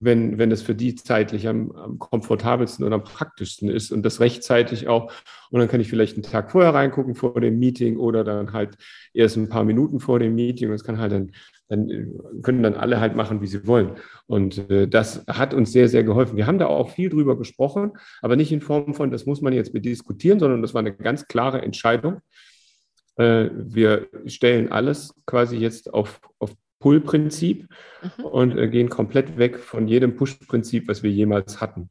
wenn, 0.00 0.38
wenn 0.38 0.50
es 0.50 0.62
für 0.62 0.74
die 0.74 0.94
zeitlich 0.94 1.48
am, 1.48 1.72
am 1.72 1.98
komfortabelsten 1.98 2.84
und 2.84 2.92
am 2.92 3.04
praktischsten 3.04 3.68
ist 3.68 3.92
und 3.92 4.02
das 4.02 4.20
rechtzeitig 4.20 4.88
auch. 4.88 5.12
Und 5.50 5.60
dann 5.60 5.68
kann 5.68 5.80
ich 5.80 5.88
vielleicht 5.88 6.14
einen 6.14 6.22
Tag 6.22 6.50
vorher 6.50 6.74
reingucken 6.74 7.14
vor 7.14 7.40
dem 7.40 7.58
Meeting 7.58 7.96
oder 7.96 8.24
dann 8.24 8.52
halt 8.52 8.76
erst 9.12 9.36
ein 9.36 9.48
paar 9.48 9.64
Minuten 9.64 10.00
vor 10.00 10.18
dem 10.18 10.34
Meeting 10.34 10.68
und 10.68 10.74
es 10.74 10.84
kann 10.84 10.98
halt 10.98 11.12
dann 11.12 11.32
dann 11.72 12.20
können 12.42 12.62
dann 12.62 12.74
alle 12.74 13.00
halt 13.00 13.16
machen, 13.16 13.40
wie 13.40 13.46
sie 13.46 13.66
wollen. 13.66 13.96
Und 14.26 14.70
äh, 14.70 14.86
das 14.86 15.24
hat 15.26 15.54
uns 15.54 15.72
sehr, 15.72 15.88
sehr 15.88 16.04
geholfen. 16.04 16.36
Wir 16.36 16.46
haben 16.46 16.58
da 16.58 16.66
auch 16.66 16.90
viel 16.90 17.08
drüber 17.08 17.38
gesprochen, 17.38 17.92
aber 18.20 18.36
nicht 18.36 18.52
in 18.52 18.60
Form 18.60 18.92
von, 18.92 19.10
das 19.10 19.24
muss 19.24 19.40
man 19.40 19.54
jetzt 19.54 19.72
bediskutieren, 19.72 20.38
sondern 20.38 20.60
das 20.60 20.74
war 20.74 20.80
eine 20.80 20.94
ganz 20.94 21.26
klare 21.26 21.62
Entscheidung. 21.62 22.20
Äh, 23.16 23.48
wir 23.54 24.08
stellen 24.26 24.70
alles 24.70 25.14
quasi 25.24 25.56
jetzt 25.56 25.92
auf, 25.94 26.20
auf 26.38 26.52
Pull-Prinzip 26.82 27.68
mhm. 28.02 28.24
und 28.24 28.58
äh, 28.58 28.68
gehen 28.68 28.88
komplett 28.88 29.38
weg 29.38 29.58
von 29.58 29.86
jedem 29.88 30.16
Push-Prinzip, 30.16 30.88
was 30.88 31.02
wir 31.02 31.10
jemals 31.10 31.60
hatten. 31.60 31.88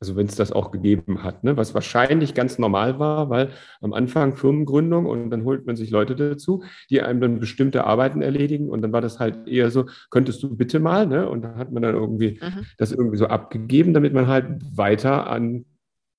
Also 0.00 0.16
wenn 0.16 0.26
es 0.26 0.34
das 0.34 0.50
auch 0.50 0.72
gegeben 0.72 1.22
hat, 1.22 1.44
ne? 1.44 1.56
was 1.56 1.74
wahrscheinlich 1.74 2.34
ganz 2.34 2.58
normal 2.58 2.98
war, 2.98 3.30
weil 3.30 3.50
am 3.80 3.92
Anfang 3.92 4.34
Firmengründung 4.34 5.06
und 5.06 5.30
dann 5.30 5.44
holt 5.44 5.64
man 5.64 5.76
sich 5.76 5.90
Leute 5.90 6.16
dazu, 6.16 6.64
die 6.90 7.02
einem 7.02 7.20
dann 7.20 7.38
bestimmte 7.38 7.84
Arbeiten 7.84 8.20
erledigen 8.20 8.68
und 8.68 8.82
dann 8.82 8.92
war 8.92 9.00
das 9.00 9.20
halt 9.20 9.46
eher 9.46 9.70
so, 9.70 9.86
könntest 10.10 10.42
du 10.42 10.56
bitte 10.56 10.80
mal, 10.80 11.06
ne? 11.06 11.28
Und 11.28 11.42
dann 11.42 11.54
hat 11.54 11.70
man 11.70 11.84
dann 11.84 11.94
irgendwie 11.94 12.40
mhm. 12.42 12.66
das 12.78 12.90
irgendwie 12.90 13.16
so 13.16 13.28
abgegeben, 13.28 13.94
damit 13.94 14.12
man 14.12 14.26
halt 14.26 14.76
weiter 14.76 15.28
an 15.28 15.66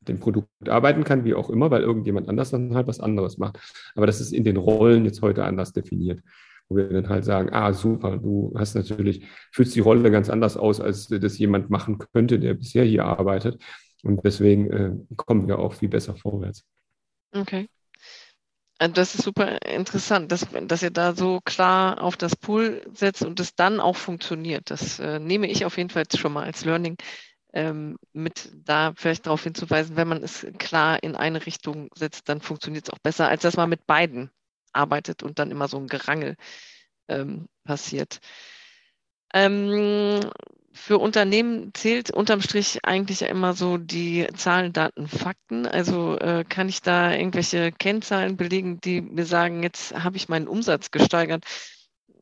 dem 0.08 0.20
Produkt 0.22 0.48
arbeiten 0.70 1.04
kann, 1.04 1.26
wie 1.26 1.34
auch 1.34 1.50
immer, 1.50 1.70
weil 1.70 1.82
irgendjemand 1.82 2.30
anders 2.30 2.52
dann 2.52 2.76
halt 2.76 2.88
was 2.88 3.02
anderes 3.02 3.38
macht. 3.38 3.60
Aber 3.96 4.06
das 4.06 4.22
ist 4.22 4.32
in 4.32 4.46
den 4.46 4.56
Rollen 4.56 5.04
jetzt 5.04 5.22
heute 5.22 5.44
anders 5.44 5.74
definiert 5.74 6.22
wo 6.70 6.76
wir 6.76 6.90
dann 6.90 7.10
halt 7.10 7.26
sagen, 7.26 7.50
ah, 7.52 7.74
super, 7.74 8.18
du 8.18 8.54
hast 8.58 8.76
natürlich, 8.76 9.26
fühlst 9.52 9.76
die 9.76 9.80
Rolle 9.80 10.12
ganz 10.12 10.30
anders 10.30 10.58
aus, 10.58 10.80
als 10.80 11.08
das 11.08 11.38
jemand 11.38 11.70
machen 11.70 11.98
könnte, 11.98 12.40
der 12.40 12.54
bisher 12.54 12.86
hier 12.86 13.06
arbeitet. 13.06 13.62
Und 14.04 14.24
deswegen 14.24 14.72
äh, 14.72 15.16
kommen 15.16 15.48
wir 15.48 15.60
auch 15.60 15.74
viel 15.74 15.90
besser 15.90 16.16
vorwärts. 16.16 16.66
Okay. 17.34 17.68
Also 18.80 18.94
das 18.96 19.16
ist 19.16 19.24
super 19.24 19.62
interessant, 19.62 20.32
dass, 20.32 20.48
dass 20.68 20.84
ihr 20.84 20.92
da 20.92 21.16
so 21.16 21.40
klar 21.46 22.02
auf 22.02 22.18
das 22.18 22.36
Pool 22.36 22.82
setzt 22.94 23.24
und 23.24 23.40
es 23.40 23.56
dann 23.56 23.80
auch 23.80 23.96
funktioniert. 23.96 24.70
Das 24.72 25.00
äh, 25.00 25.20
nehme 25.20 25.48
ich 25.48 25.64
auf 25.64 25.78
jeden 25.78 25.90
Fall 25.90 26.04
schon 26.14 26.34
mal 26.34 26.44
als 26.44 26.66
Learning 26.66 26.98
ähm, 27.54 27.98
mit 28.14 28.52
da 28.54 28.94
vielleicht 28.96 29.28
darauf 29.28 29.44
hinzuweisen, 29.44 29.96
wenn 29.96 30.08
man 30.08 30.24
es 30.24 30.46
klar 30.58 31.02
in 31.02 31.16
eine 31.16 31.46
Richtung 31.46 31.90
setzt, 31.96 32.28
dann 32.28 32.42
funktioniert 32.42 32.88
es 32.88 32.94
auch 32.94 33.00
besser, 33.00 33.30
als 33.30 33.44
dass 33.44 33.56
man 33.56 33.70
mit 33.70 33.86
beiden 33.86 34.32
arbeitet 34.74 35.24
und 35.24 35.40
dann 35.40 35.52
immer 35.52 35.68
so 35.68 35.78
ein 35.78 35.88
Gerangel 35.88 36.36
ähm, 37.08 37.48
passiert. 37.64 38.20
Ähm, 39.34 40.20
für 40.74 40.98
Unternehmen 40.98 41.72
zählt 41.74 42.10
unterm 42.12 42.42
Strich 42.42 42.80
eigentlich 42.84 43.22
immer 43.22 43.54
so 43.54 43.78
die 43.78 44.28
Zahlen, 44.36 44.74
Daten, 44.74 45.08
Fakten. 45.08 45.68
Also 45.68 46.18
äh, 46.18 46.44
kann 46.48 46.68
ich 46.68 46.82
da 46.82 47.14
irgendwelche 47.14 47.72
Kennzahlen 47.72 48.38
belegen, 48.38 48.82
die 48.82 49.02
mir 49.02 49.26
sagen, 49.26 49.62
jetzt 49.62 49.94
habe 49.94 50.18
ich 50.18 50.30
meinen 50.30 50.48
Umsatz 50.48 50.90
gesteigert. 50.90 51.46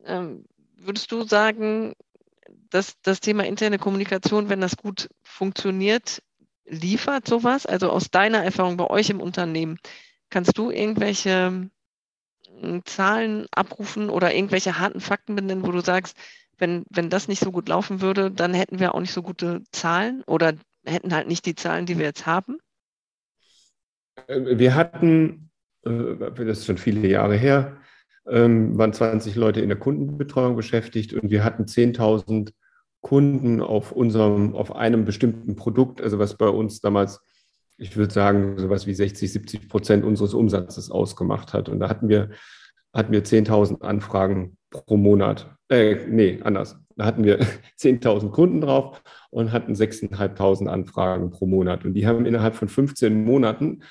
Ähm, 0.04 0.44
würdest 0.76 1.10
du 1.12 1.24
sagen, 1.24 1.94
dass 2.68 3.00
das 3.02 3.20
Thema 3.20 3.46
interne 3.46 3.78
Kommunikation, 3.78 4.50
wenn 4.50 4.60
das 4.60 4.76
gut 4.76 5.08
funktioniert, 5.22 6.22
liefert 6.66 7.26
sowas? 7.26 7.64
Also 7.64 7.90
aus 7.90 8.10
deiner 8.10 8.44
Erfahrung 8.44 8.76
bei 8.76 8.88
euch 8.88 9.08
im 9.08 9.20
Unternehmen, 9.20 9.78
kannst 10.28 10.58
du 10.58 10.70
irgendwelche 10.70 11.70
Zahlen 12.84 13.46
abrufen 13.50 14.10
oder 14.10 14.34
irgendwelche 14.34 14.78
harten 14.78 15.00
Fakten 15.00 15.34
benennen, 15.34 15.66
wo 15.66 15.72
du 15.72 15.80
sagst, 15.80 16.16
wenn, 16.58 16.84
wenn 16.90 17.10
das 17.10 17.28
nicht 17.28 17.42
so 17.42 17.50
gut 17.50 17.68
laufen 17.68 18.00
würde, 18.00 18.30
dann 18.30 18.54
hätten 18.54 18.78
wir 18.78 18.94
auch 18.94 19.00
nicht 19.00 19.12
so 19.12 19.22
gute 19.22 19.62
Zahlen 19.72 20.22
oder 20.26 20.54
hätten 20.84 21.14
halt 21.14 21.28
nicht 21.28 21.46
die 21.46 21.54
Zahlen, 21.54 21.86
die 21.86 21.98
wir 21.98 22.06
jetzt 22.06 22.26
haben? 22.26 22.58
Äh, 24.26 24.58
wir 24.58 24.74
hatten, 24.74 25.50
äh, 25.84 25.90
das 26.36 26.58
ist 26.58 26.66
schon 26.66 26.78
viele 26.78 27.08
Jahre 27.08 27.36
her, 27.36 27.78
ähm, 28.26 28.78
waren 28.78 28.92
20 28.92 29.34
Leute 29.34 29.60
in 29.60 29.68
der 29.68 29.78
Kundenbetreuung 29.78 30.56
beschäftigt 30.56 31.12
und 31.12 31.30
wir 31.30 31.44
hatten 31.44 31.64
10.000 31.64 32.52
Kunden 33.00 33.60
auf 33.60 33.90
unserem, 33.90 34.54
auf 34.54 34.74
einem 34.74 35.04
bestimmten 35.04 35.56
Produkt, 35.56 36.00
also 36.00 36.18
was 36.18 36.36
bei 36.36 36.48
uns 36.48 36.80
damals 36.80 37.20
ich 37.78 37.96
würde 37.96 38.12
sagen, 38.12 38.58
sowas 38.58 38.86
wie 38.86 38.94
60, 38.94 39.32
70 39.32 39.68
Prozent 39.68 40.04
unseres 40.04 40.34
Umsatzes 40.34 40.90
ausgemacht 40.90 41.52
hat. 41.52 41.68
Und 41.68 41.80
da 41.80 41.88
hatten 41.88 42.08
wir, 42.08 42.30
hatten 42.94 43.12
wir 43.12 43.24
10.000 43.24 43.82
Anfragen 43.82 44.56
pro 44.70 44.96
Monat. 44.96 45.54
Äh, 45.68 46.06
nee, 46.08 46.40
anders. 46.42 46.76
Da 46.96 47.04
hatten 47.06 47.24
wir 47.24 47.40
10.000 47.80 48.30
Kunden 48.30 48.60
drauf 48.60 49.02
und 49.30 49.52
hatten 49.52 49.72
6.500 49.72 50.66
Anfragen 50.66 51.30
pro 51.30 51.46
Monat. 51.46 51.84
Und 51.84 51.94
die 51.94 52.06
haben 52.06 52.26
innerhalb 52.26 52.54
von 52.54 52.68
15 52.68 53.24
Monaten 53.24 53.82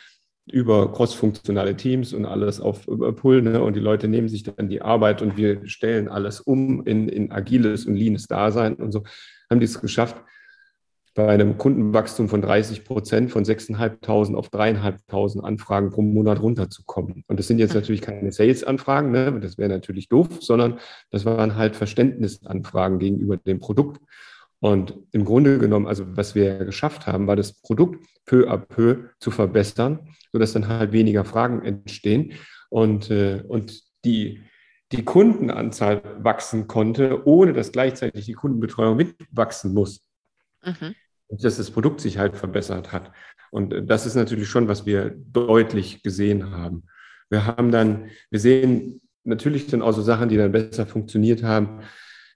über 0.51 0.91
crossfunktionale 0.91 1.75
Teams 1.75 2.13
und 2.13 2.25
alles 2.25 2.59
auf 2.59 2.85
Pull. 2.85 3.41
Ne? 3.41 3.61
Und 3.61 3.75
die 3.75 3.81
Leute 3.81 4.07
nehmen 4.07 4.27
sich 4.27 4.43
dann 4.43 4.69
die 4.69 4.81
Arbeit 4.81 5.21
und 5.21 5.37
wir 5.37 5.67
stellen 5.67 6.07
alles 6.07 6.39
um 6.41 6.83
in, 6.85 7.09
in 7.09 7.31
agiles 7.31 7.85
und 7.85 7.95
leanes 7.95 8.27
Dasein 8.27 8.75
und 8.75 8.91
so, 8.91 9.03
haben 9.49 9.59
die 9.59 9.65
es 9.65 9.79
geschafft, 9.79 10.23
bei 11.13 11.27
einem 11.27 11.57
Kundenwachstum 11.57 12.29
von 12.29 12.41
30 12.41 12.85
Prozent 12.85 13.31
von 13.31 13.43
6.500 13.43 14.33
auf 14.33 14.49
3.500 14.49 15.41
Anfragen 15.41 15.89
pro 15.89 16.01
Monat 16.01 16.41
runterzukommen. 16.41 17.25
Und 17.27 17.39
das 17.39 17.47
sind 17.47 17.59
jetzt 17.59 17.73
natürlich 17.73 18.01
keine 18.01 18.31
Sales-Anfragen, 18.31 19.11
ne? 19.11 19.39
das 19.41 19.57
wäre 19.57 19.69
natürlich 19.69 20.07
doof, 20.07 20.29
sondern 20.39 20.79
das 21.09 21.25
waren 21.25 21.55
halt 21.57 21.75
Verständnisanfragen 21.75 22.99
gegenüber 22.99 23.37
dem 23.37 23.59
Produkt. 23.59 23.99
Und 24.59 24.93
im 25.11 25.25
Grunde 25.25 25.57
genommen, 25.57 25.87
also 25.87 26.05
was 26.15 26.35
wir 26.35 26.65
geschafft 26.65 27.07
haben, 27.07 27.27
war 27.27 27.35
das 27.35 27.61
Produkt 27.61 28.05
peu 28.25 28.47
à 28.47 28.57
peu 28.57 29.09
zu 29.19 29.31
verbessern, 29.31 30.15
sodass 30.31 30.53
dann 30.53 30.67
halt 30.67 30.91
weniger 30.93 31.25
Fragen 31.25 31.63
entstehen 31.63 32.33
und, 32.69 33.09
äh, 33.09 33.43
und 33.47 33.81
die, 34.05 34.43
die 34.91 35.03
Kundenanzahl 35.03 36.01
wachsen 36.19 36.67
konnte, 36.67 37.27
ohne 37.27 37.53
dass 37.53 37.71
gleichzeitig 37.71 38.25
die 38.25 38.33
Kundenbetreuung 38.33 38.95
mitwachsen 38.95 39.73
muss. 39.73 40.05
Mhm. 40.63 40.95
Dass 41.31 41.57
das 41.57 41.71
Produkt 41.71 42.01
sich 42.01 42.17
halt 42.17 42.37
verbessert 42.37 42.91
hat. 42.91 43.11
Und 43.51 43.73
äh, 43.73 43.83
das 43.83 44.05
ist 44.05 44.15
natürlich 44.15 44.49
schon, 44.49 44.67
was 44.67 44.85
wir 44.85 45.15
deutlich 45.15 46.03
gesehen 46.03 46.51
haben. 46.51 46.83
Wir 47.29 47.45
haben 47.45 47.71
dann, 47.71 48.09
wir 48.29 48.39
sehen 48.39 49.01
natürlich 49.23 49.67
dann 49.67 49.81
auch 49.81 49.93
so 49.93 50.01
Sachen, 50.01 50.29
die 50.29 50.37
dann 50.37 50.51
besser 50.51 50.85
funktioniert 50.85 51.43
haben, 51.43 51.81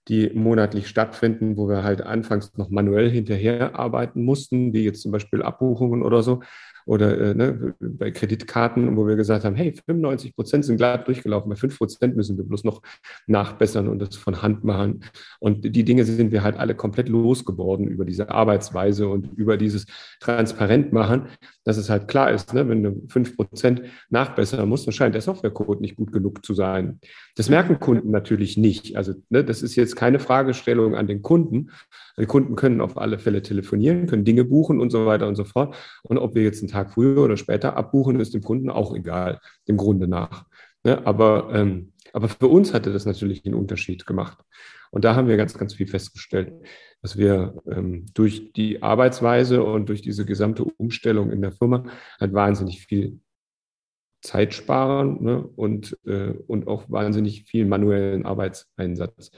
die 0.07 0.29
monatlich 0.33 0.87
stattfinden, 0.87 1.57
wo 1.57 1.67
wir 1.67 1.83
halt 1.83 2.01
anfangs 2.01 2.55
noch 2.57 2.69
manuell 2.69 3.09
hinterher 3.09 3.77
arbeiten 3.77 4.23
mussten, 4.23 4.71
wie 4.73 4.83
jetzt 4.83 5.01
zum 5.01 5.11
Beispiel 5.11 5.41
Abbuchungen 5.41 6.03
oder 6.03 6.21
so 6.21 6.41
oder 6.85 7.19
äh, 7.19 7.33
ne, 7.33 7.75
bei 7.79 8.11
Kreditkarten, 8.11 8.95
wo 8.95 9.07
wir 9.07 9.15
gesagt 9.15 9.43
haben, 9.43 9.55
hey, 9.55 9.73
95 9.73 10.35
Prozent 10.35 10.65
sind 10.65 10.77
glatt 10.77 11.07
durchgelaufen, 11.07 11.49
bei 11.49 11.55
5 11.55 11.77
Prozent 11.77 12.15
müssen 12.15 12.37
wir 12.37 12.45
bloß 12.45 12.63
noch 12.63 12.81
nachbessern 13.27 13.87
und 13.87 13.99
das 13.99 14.15
von 14.15 14.41
Hand 14.41 14.63
machen. 14.63 15.03
Und 15.39 15.75
die 15.75 15.83
Dinge 15.83 16.05
sind 16.05 16.31
wir 16.31 16.43
halt 16.43 16.57
alle 16.57 16.75
komplett 16.75 17.09
losgeworden 17.09 17.87
über 17.87 18.05
diese 18.05 18.29
Arbeitsweise 18.29 19.09
und 19.09 19.33
über 19.35 19.57
dieses 19.57 19.85
transparent 20.19 20.93
machen, 20.93 21.27
dass 21.63 21.77
es 21.77 21.89
halt 21.89 22.07
klar 22.07 22.31
ist, 22.31 22.53
ne, 22.53 22.67
wenn 22.69 22.83
du 22.83 23.01
5 23.09 23.35
Prozent 23.35 23.81
nachbessern 24.09 24.69
musst, 24.69 24.85
dann 24.85 24.93
scheint 24.93 25.15
der 25.15 25.21
Softwarecode 25.21 25.81
nicht 25.81 25.95
gut 25.95 26.11
genug 26.11 26.45
zu 26.45 26.53
sein. 26.53 26.99
Das 27.35 27.49
merken 27.49 27.79
Kunden 27.79 28.11
natürlich 28.11 28.55
nicht. 28.55 28.95
Also 28.95 29.13
ne, 29.29 29.43
das 29.43 29.61
ist 29.61 29.75
jetzt 29.75 29.95
keine 29.95 30.19
Fragestellung 30.19 30.95
an 30.95 31.05
den 31.05 31.21
Kunden. 31.21 31.71
Die 32.17 32.25
Kunden 32.25 32.55
können 32.55 32.79
auf 32.79 32.97
alle 32.97 33.19
Fälle 33.19 33.41
telefonieren, 33.41 34.07
können 34.07 34.23
Dinge 34.23 34.45
buchen 34.45 34.79
und 34.79 34.89
so 34.89 35.05
weiter 35.05 35.27
und 35.27 35.35
so 35.35 35.43
fort. 35.43 35.75
Und 36.03 36.17
ob 36.17 36.33
wir 36.33 36.43
jetzt 36.43 36.61
einen 36.61 36.71
Tag 36.71 36.93
früher 36.93 37.21
oder 37.21 37.35
später 37.35 37.75
abbuchen, 37.75 38.19
ist 38.21 38.33
dem 38.33 38.41
Kunden 38.41 38.69
auch 38.69 38.95
egal, 38.95 39.41
dem 39.67 39.75
Grunde 39.75 40.07
nach. 40.07 40.45
Ne? 40.85 41.05
Aber, 41.05 41.49
ähm, 41.53 41.91
aber 42.13 42.29
für 42.29 42.47
uns 42.47 42.73
hatte 42.73 42.93
das 42.93 43.05
natürlich 43.05 43.45
einen 43.45 43.55
Unterschied 43.55 44.05
gemacht. 44.05 44.37
Und 44.91 45.03
da 45.03 45.15
haben 45.15 45.27
wir 45.27 45.35
ganz, 45.35 45.57
ganz 45.57 45.73
viel 45.73 45.87
festgestellt, 45.87 46.53
dass 47.01 47.17
wir 47.17 47.61
ähm, 47.69 48.05
durch 48.13 48.53
die 48.53 48.81
Arbeitsweise 48.81 49.61
und 49.61 49.89
durch 49.89 50.01
diese 50.01 50.25
gesamte 50.25 50.63
Umstellung 50.63 51.31
in 51.31 51.41
der 51.41 51.51
Firma 51.51 51.83
halt 52.17 52.31
wahnsinnig 52.31 52.85
viel 52.85 53.19
Zeit 54.25 54.53
sparen 54.53 55.23
ne? 55.23 55.47
und, 55.55 55.97
äh, 56.05 56.33
und 56.47 56.67
auch 56.67 56.89
wahnsinnig 56.89 57.43
viel 57.45 57.65
manuellen 57.65 58.25
Arbeitseinsatz 58.25 59.31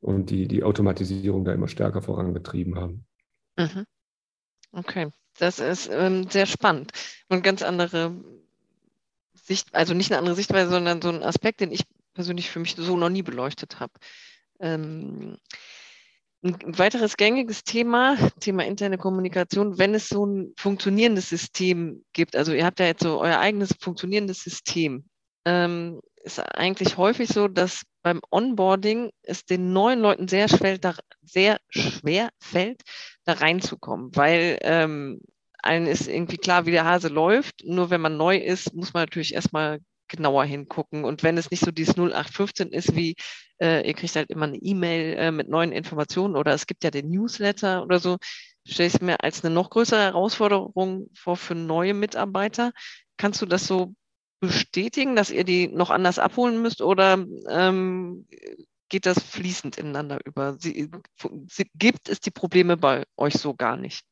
und 0.00 0.30
die, 0.30 0.46
die 0.46 0.62
Automatisierung 0.62 1.44
da 1.44 1.52
immer 1.52 1.68
stärker 1.68 2.02
vorangetrieben 2.02 2.76
haben. 2.76 3.06
Mhm. 3.56 3.84
Okay. 4.72 5.08
Das 5.38 5.58
ist 5.58 5.88
ähm, 5.90 6.28
sehr 6.28 6.46
spannend 6.46 6.92
und 7.28 7.42
ganz 7.42 7.62
andere 7.62 8.14
Sicht, 9.34 9.74
also 9.74 9.94
nicht 9.94 10.10
eine 10.10 10.18
andere 10.18 10.34
Sichtweise, 10.34 10.70
sondern 10.70 11.00
so 11.00 11.08
ein 11.08 11.22
Aspekt, 11.22 11.60
den 11.60 11.72
ich 11.72 11.84
persönlich 12.14 12.50
für 12.50 12.60
mich 12.60 12.74
so 12.76 12.96
noch 12.96 13.08
nie 13.08 13.22
beleuchtet 13.22 13.80
habe. 13.80 13.92
Ähm, 14.58 15.38
Ein 16.42 16.78
weiteres 16.78 17.16
gängiges 17.18 17.64
Thema, 17.64 18.16
Thema 18.40 18.64
interne 18.64 18.96
Kommunikation, 18.96 19.78
wenn 19.78 19.94
es 19.94 20.08
so 20.08 20.24
ein 20.24 20.54
funktionierendes 20.56 21.28
System 21.28 22.02
gibt, 22.14 22.34
also 22.34 22.52
ihr 22.52 22.64
habt 22.64 22.80
ja 22.80 22.86
jetzt 22.86 23.02
so 23.02 23.20
euer 23.20 23.38
eigenes 23.38 23.74
funktionierendes 23.78 24.42
System, 24.42 25.04
ähm, 25.44 26.00
ist 26.22 26.38
eigentlich 26.38 26.96
häufig 26.96 27.28
so, 27.28 27.48
dass 27.48 27.82
beim 28.02 28.20
Onboarding 28.30 29.10
es 29.22 29.44
den 29.44 29.72
neuen 29.72 30.00
Leuten 30.00 30.28
sehr 30.28 30.48
schwer, 30.48 30.78
da, 30.78 30.94
sehr 31.22 31.60
schwer 31.68 32.30
fällt, 32.38 32.82
da 33.24 33.34
reinzukommen, 33.34 34.10
weil 34.14 34.58
ähm, 34.62 35.20
allen 35.62 35.86
ist 35.86 36.08
irgendwie 36.08 36.38
klar, 36.38 36.66
wie 36.66 36.70
der 36.70 36.84
Hase 36.84 37.08
läuft. 37.08 37.64
Nur 37.64 37.90
wenn 37.90 38.00
man 38.00 38.16
neu 38.16 38.36
ist, 38.36 38.74
muss 38.74 38.94
man 38.94 39.02
natürlich 39.02 39.34
erstmal 39.34 39.80
genauer 40.10 40.44
hingucken. 40.44 41.04
Und 41.04 41.22
wenn 41.22 41.38
es 41.38 41.50
nicht 41.50 41.64
so 41.64 41.70
dieses 41.70 41.96
0815 41.96 42.68
ist, 42.68 42.94
wie 42.94 43.14
äh, 43.60 43.86
ihr 43.86 43.94
kriegt 43.94 44.16
halt 44.16 44.30
immer 44.30 44.46
eine 44.46 44.58
E-Mail 44.58 45.16
äh, 45.16 45.30
mit 45.30 45.48
neuen 45.48 45.72
Informationen 45.72 46.36
oder 46.36 46.52
es 46.52 46.66
gibt 46.66 46.84
ja 46.84 46.90
den 46.90 47.10
Newsletter 47.10 47.82
oder 47.82 47.98
so, 47.98 48.18
stelle 48.66 48.88
ich 48.88 48.94
es 48.94 49.00
mir 49.00 49.22
als 49.22 49.44
eine 49.44 49.54
noch 49.54 49.70
größere 49.70 50.00
Herausforderung 50.00 51.08
vor 51.14 51.36
für 51.36 51.54
neue 51.54 51.94
Mitarbeiter. 51.94 52.72
Kannst 53.16 53.40
du 53.40 53.46
das 53.46 53.66
so 53.66 53.94
bestätigen, 54.40 55.16
dass 55.16 55.30
ihr 55.30 55.44
die 55.44 55.68
noch 55.68 55.90
anders 55.90 56.18
abholen 56.18 56.60
müsst 56.62 56.82
oder 56.82 57.24
ähm, 57.48 58.26
geht 58.88 59.06
das 59.06 59.22
fließend 59.22 59.78
ineinander 59.78 60.18
über? 60.24 60.56
Sie, 60.58 60.90
sie, 61.48 61.70
gibt 61.74 62.08
es 62.08 62.20
die 62.20 62.30
Probleme 62.30 62.76
bei 62.76 63.04
euch 63.16 63.34
so 63.34 63.54
gar 63.54 63.76
nicht? 63.76 64.04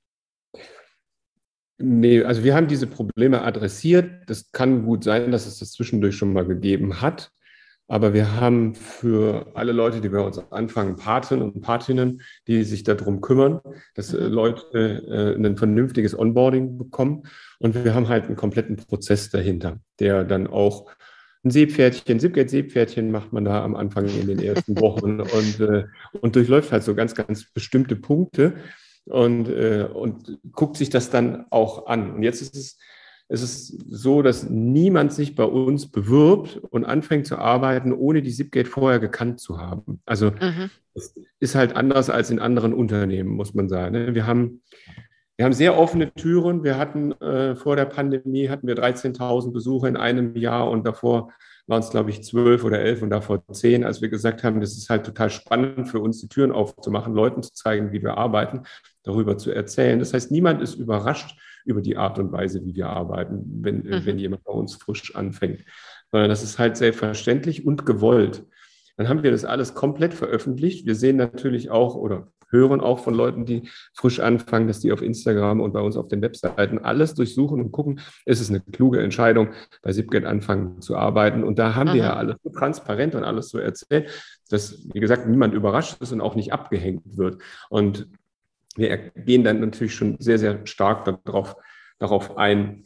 Nee, 1.78 2.24
also 2.24 2.42
wir 2.42 2.54
haben 2.54 2.66
diese 2.66 2.88
Probleme 2.88 3.42
adressiert. 3.42 4.10
Das 4.26 4.50
kann 4.50 4.84
gut 4.84 5.04
sein, 5.04 5.30
dass 5.30 5.46
es 5.46 5.60
das 5.60 5.72
zwischendurch 5.72 6.16
schon 6.16 6.32
mal 6.32 6.44
gegeben 6.44 7.00
hat. 7.00 7.30
Aber 7.90 8.12
wir 8.12 8.38
haben 8.38 8.74
für 8.74 9.46
alle 9.54 9.72
Leute, 9.72 10.02
die 10.02 10.10
bei 10.10 10.20
uns 10.20 10.38
anfangen, 10.52 10.96
Paten 10.96 11.40
und 11.40 11.62
Patinnen, 11.62 12.20
die 12.46 12.62
sich 12.64 12.82
darum 12.82 13.22
kümmern, 13.22 13.60
dass 13.94 14.12
äh, 14.12 14.28
mhm. 14.28 14.32
Leute 14.32 15.36
äh, 15.38 15.42
ein 15.42 15.56
vernünftiges 15.56 16.18
Onboarding 16.18 16.76
bekommen. 16.76 17.22
Und 17.60 17.82
wir 17.82 17.94
haben 17.94 18.08
halt 18.08 18.26
einen 18.26 18.36
kompletten 18.36 18.76
Prozess 18.76 19.30
dahinter, 19.30 19.80
der 20.00 20.24
dann 20.24 20.48
auch 20.48 20.90
ein 21.44 21.50
Seepferdchen, 21.50 22.20
Zipgate-Seepferdchen 22.20 23.10
macht 23.10 23.32
man 23.32 23.44
da 23.44 23.64
am 23.64 23.76
Anfang 23.76 24.06
in 24.06 24.26
den 24.26 24.40
ersten 24.40 24.76
Wochen 24.80 25.20
und, 25.20 25.60
äh, 25.60 25.84
und 26.20 26.36
durchläuft 26.36 26.72
halt 26.72 26.82
so 26.82 26.94
ganz, 26.94 27.14
ganz 27.14 27.50
bestimmte 27.52 27.96
Punkte 27.96 28.54
und, 29.08 29.48
äh, 29.48 29.88
und 29.92 30.38
guckt 30.52 30.76
sich 30.76 30.90
das 30.90 31.10
dann 31.10 31.46
auch 31.50 31.86
an. 31.86 32.14
Und 32.14 32.22
jetzt 32.22 32.42
ist 32.42 32.56
es, 32.56 32.78
es 33.30 33.42
ist 33.42 33.66
so, 33.90 34.22
dass 34.22 34.48
niemand 34.48 35.12
sich 35.12 35.34
bei 35.34 35.44
uns 35.44 35.90
bewirbt 35.90 36.56
und 36.70 36.86
anfängt 36.86 37.26
zu 37.26 37.36
arbeiten, 37.36 37.92
ohne 37.92 38.22
die 38.22 38.32
Zipgate 38.32 38.68
vorher 38.68 39.00
gekannt 39.00 39.40
zu 39.40 39.58
haben. 39.58 40.00
Also 40.06 40.30
mhm. 40.30 40.70
es 40.94 41.14
ist 41.38 41.54
halt 41.54 41.76
anders 41.76 42.08
als 42.08 42.30
in 42.30 42.38
anderen 42.38 42.72
Unternehmen, 42.72 43.30
muss 43.30 43.52
man 43.52 43.68
sagen. 43.68 43.92
Ne? 43.92 44.14
Wir 44.14 44.26
haben, 44.26 44.62
wir 45.36 45.44
haben 45.44 45.52
sehr 45.52 45.78
offene 45.78 46.12
Türen. 46.14 46.64
Wir 46.64 46.78
hatten 46.78 47.12
äh, 47.20 47.54
vor 47.54 47.76
der 47.76 47.84
Pandemie 47.84 48.48
hatten 48.48 48.66
wir 48.66 48.76
13.000 48.76 49.52
Besucher 49.52 49.88
in 49.88 49.98
einem 49.98 50.34
Jahr 50.34 50.70
und 50.70 50.86
davor 50.86 51.30
waren 51.68 51.80
es, 51.80 51.90
glaube 51.90 52.08
ich, 52.10 52.24
zwölf 52.24 52.64
oder 52.64 52.80
elf 52.80 53.02
und 53.02 53.10
davor 53.10 53.46
zehn, 53.52 53.84
als 53.84 54.00
wir 54.00 54.08
gesagt 54.08 54.42
haben, 54.42 54.60
das 54.60 54.72
ist 54.72 54.88
halt 54.88 55.04
total 55.04 55.28
spannend 55.28 55.88
für 55.88 56.00
uns, 56.00 56.18
die 56.20 56.28
Türen 56.28 56.50
aufzumachen, 56.50 57.14
Leuten 57.14 57.42
zu 57.42 57.52
zeigen, 57.52 57.92
wie 57.92 58.02
wir 58.02 58.16
arbeiten, 58.16 58.62
darüber 59.02 59.38
zu 59.38 59.50
erzählen. 59.50 59.98
Das 59.98 60.14
heißt, 60.14 60.30
niemand 60.30 60.62
ist 60.62 60.74
überrascht 60.74 61.38
über 61.64 61.80
die 61.80 61.96
Art 61.96 62.18
und 62.18 62.32
Weise, 62.32 62.64
wie 62.64 62.74
wir 62.74 62.88
arbeiten, 62.88 63.44
wenn, 63.60 63.78
mhm. 63.78 64.06
wenn 64.06 64.18
jemand 64.18 64.44
bei 64.44 64.52
uns 64.52 64.74
frisch 64.74 65.14
anfängt. 65.14 65.64
Sondern 66.10 66.30
das 66.30 66.42
ist 66.42 66.58
halt 66.58 66.76
selbstverständlich 66.76 67.66
und 67.66 67.84
gewollt. 67.84 68.44
Dann 68.96 69.08
haben 69.08 69.22
wir 69.22 69.30
das 69.30 69.44
alles 69.44 69.74
komplett 69.74 70.14
veröffentlicht. 70.14 70.86
Wir 70.86 70.94
sehen 70.94 71.16
natürlich 71.16 71.70
auch 71.70 71.94
oder 71.94 72.32
hören 72.50 72.80
auch 72.80 72.98
von 72.98 73.14
Leuten, 73.14 73.44
die 73.44 73.68
frisch 73.94 74.20
anfangen, 74.20 74.66
dass 74.66 74.80
die 74.80 74.92
auf 74.92 75.02
Instagram 75.02 75.60
und 75.60 75.72
bei 75.72 75.80
uns 75.80 75.96
auf 75.96 76.08
den 76.08 76.22
Webseiten 76.22 76.78
alles 76.78 77.14
durchsuchen 77.14 77.60
und 77.60 77.72
gucken, 77.72 78.00
ist 78.24 78.40
es 78.40 78.48
eine 78.48 78.60
kluge 78.60 79.00
Entscheidung, 79.00 79.50
bei 79.82 79.92
Zipgate 79.92 80.26
anfangen 80.26 80.80
zu 80.80 80.96
arbeiten. 80.96 81.44
Und 81.44 81.58
da 81.58 81.74
haben 81.74 81.88
Aha. 81.88 81.94
wir 81.94 82.02
ja 82.02 82.16
alles 82.16 82.36
so 82.42 82.50
transparent 82.50 83.14
und 83.14 83.24
alles 83.24 83.50
so 83.50 83.58
erzählt, 83.58 84.10
dass, 84.50 84.88
wie 84.92 85.00
gesagt, 85.00 85.28
niemand 85.28 85.54
überrascht 85.54 86.00
ist 86.00 86.12
und 86.12 86.20
auch 86.20 86.34
nicht 86.34 86.52
abgehängt 86.52 87.16
wird. 87.16 87.42
Und 87.68 88.08
wir 88.76 88.96
gehen 88.96 89.44
dann 89.44 89.60
natürlich 89.60 89.94
schon 89.94 90.16
sehr, 90.20 90.38
sehr 90.38 90.66
stark 90.66 91.04
darauf, 91.24 91.56
darauf 91.98 92.36
ein, 92.36 92.84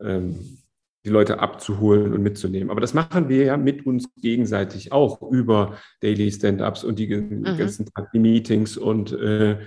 ähm, 0.00 0.58
die 1.04 1.10
Leute 1.10 1.38
abzuholen 1.38 2.12
und 2.12 2.22
mitzunehmen. 2.22 2.70
Aber 2.70 2.80
das 2.80 2.92
machen 2.92 3.28
wir 3.28 3.44
ja 3.44 3.56
mit 3.56 3.86
uns 3.86 4.08
gegenseitig 4.16 4.92
auch 4.92 5.22
über 5.30 5.78
Daily 6.00 6.30
Stand-ups 6.30 6.84
und 6.84 6.98
die 6.98 7.08
mhm. 7.08 7.56
ganzen 7.56 7.88
Meetings 8.12 8.76
und 8.76 9.12
äh, 9.12 9.58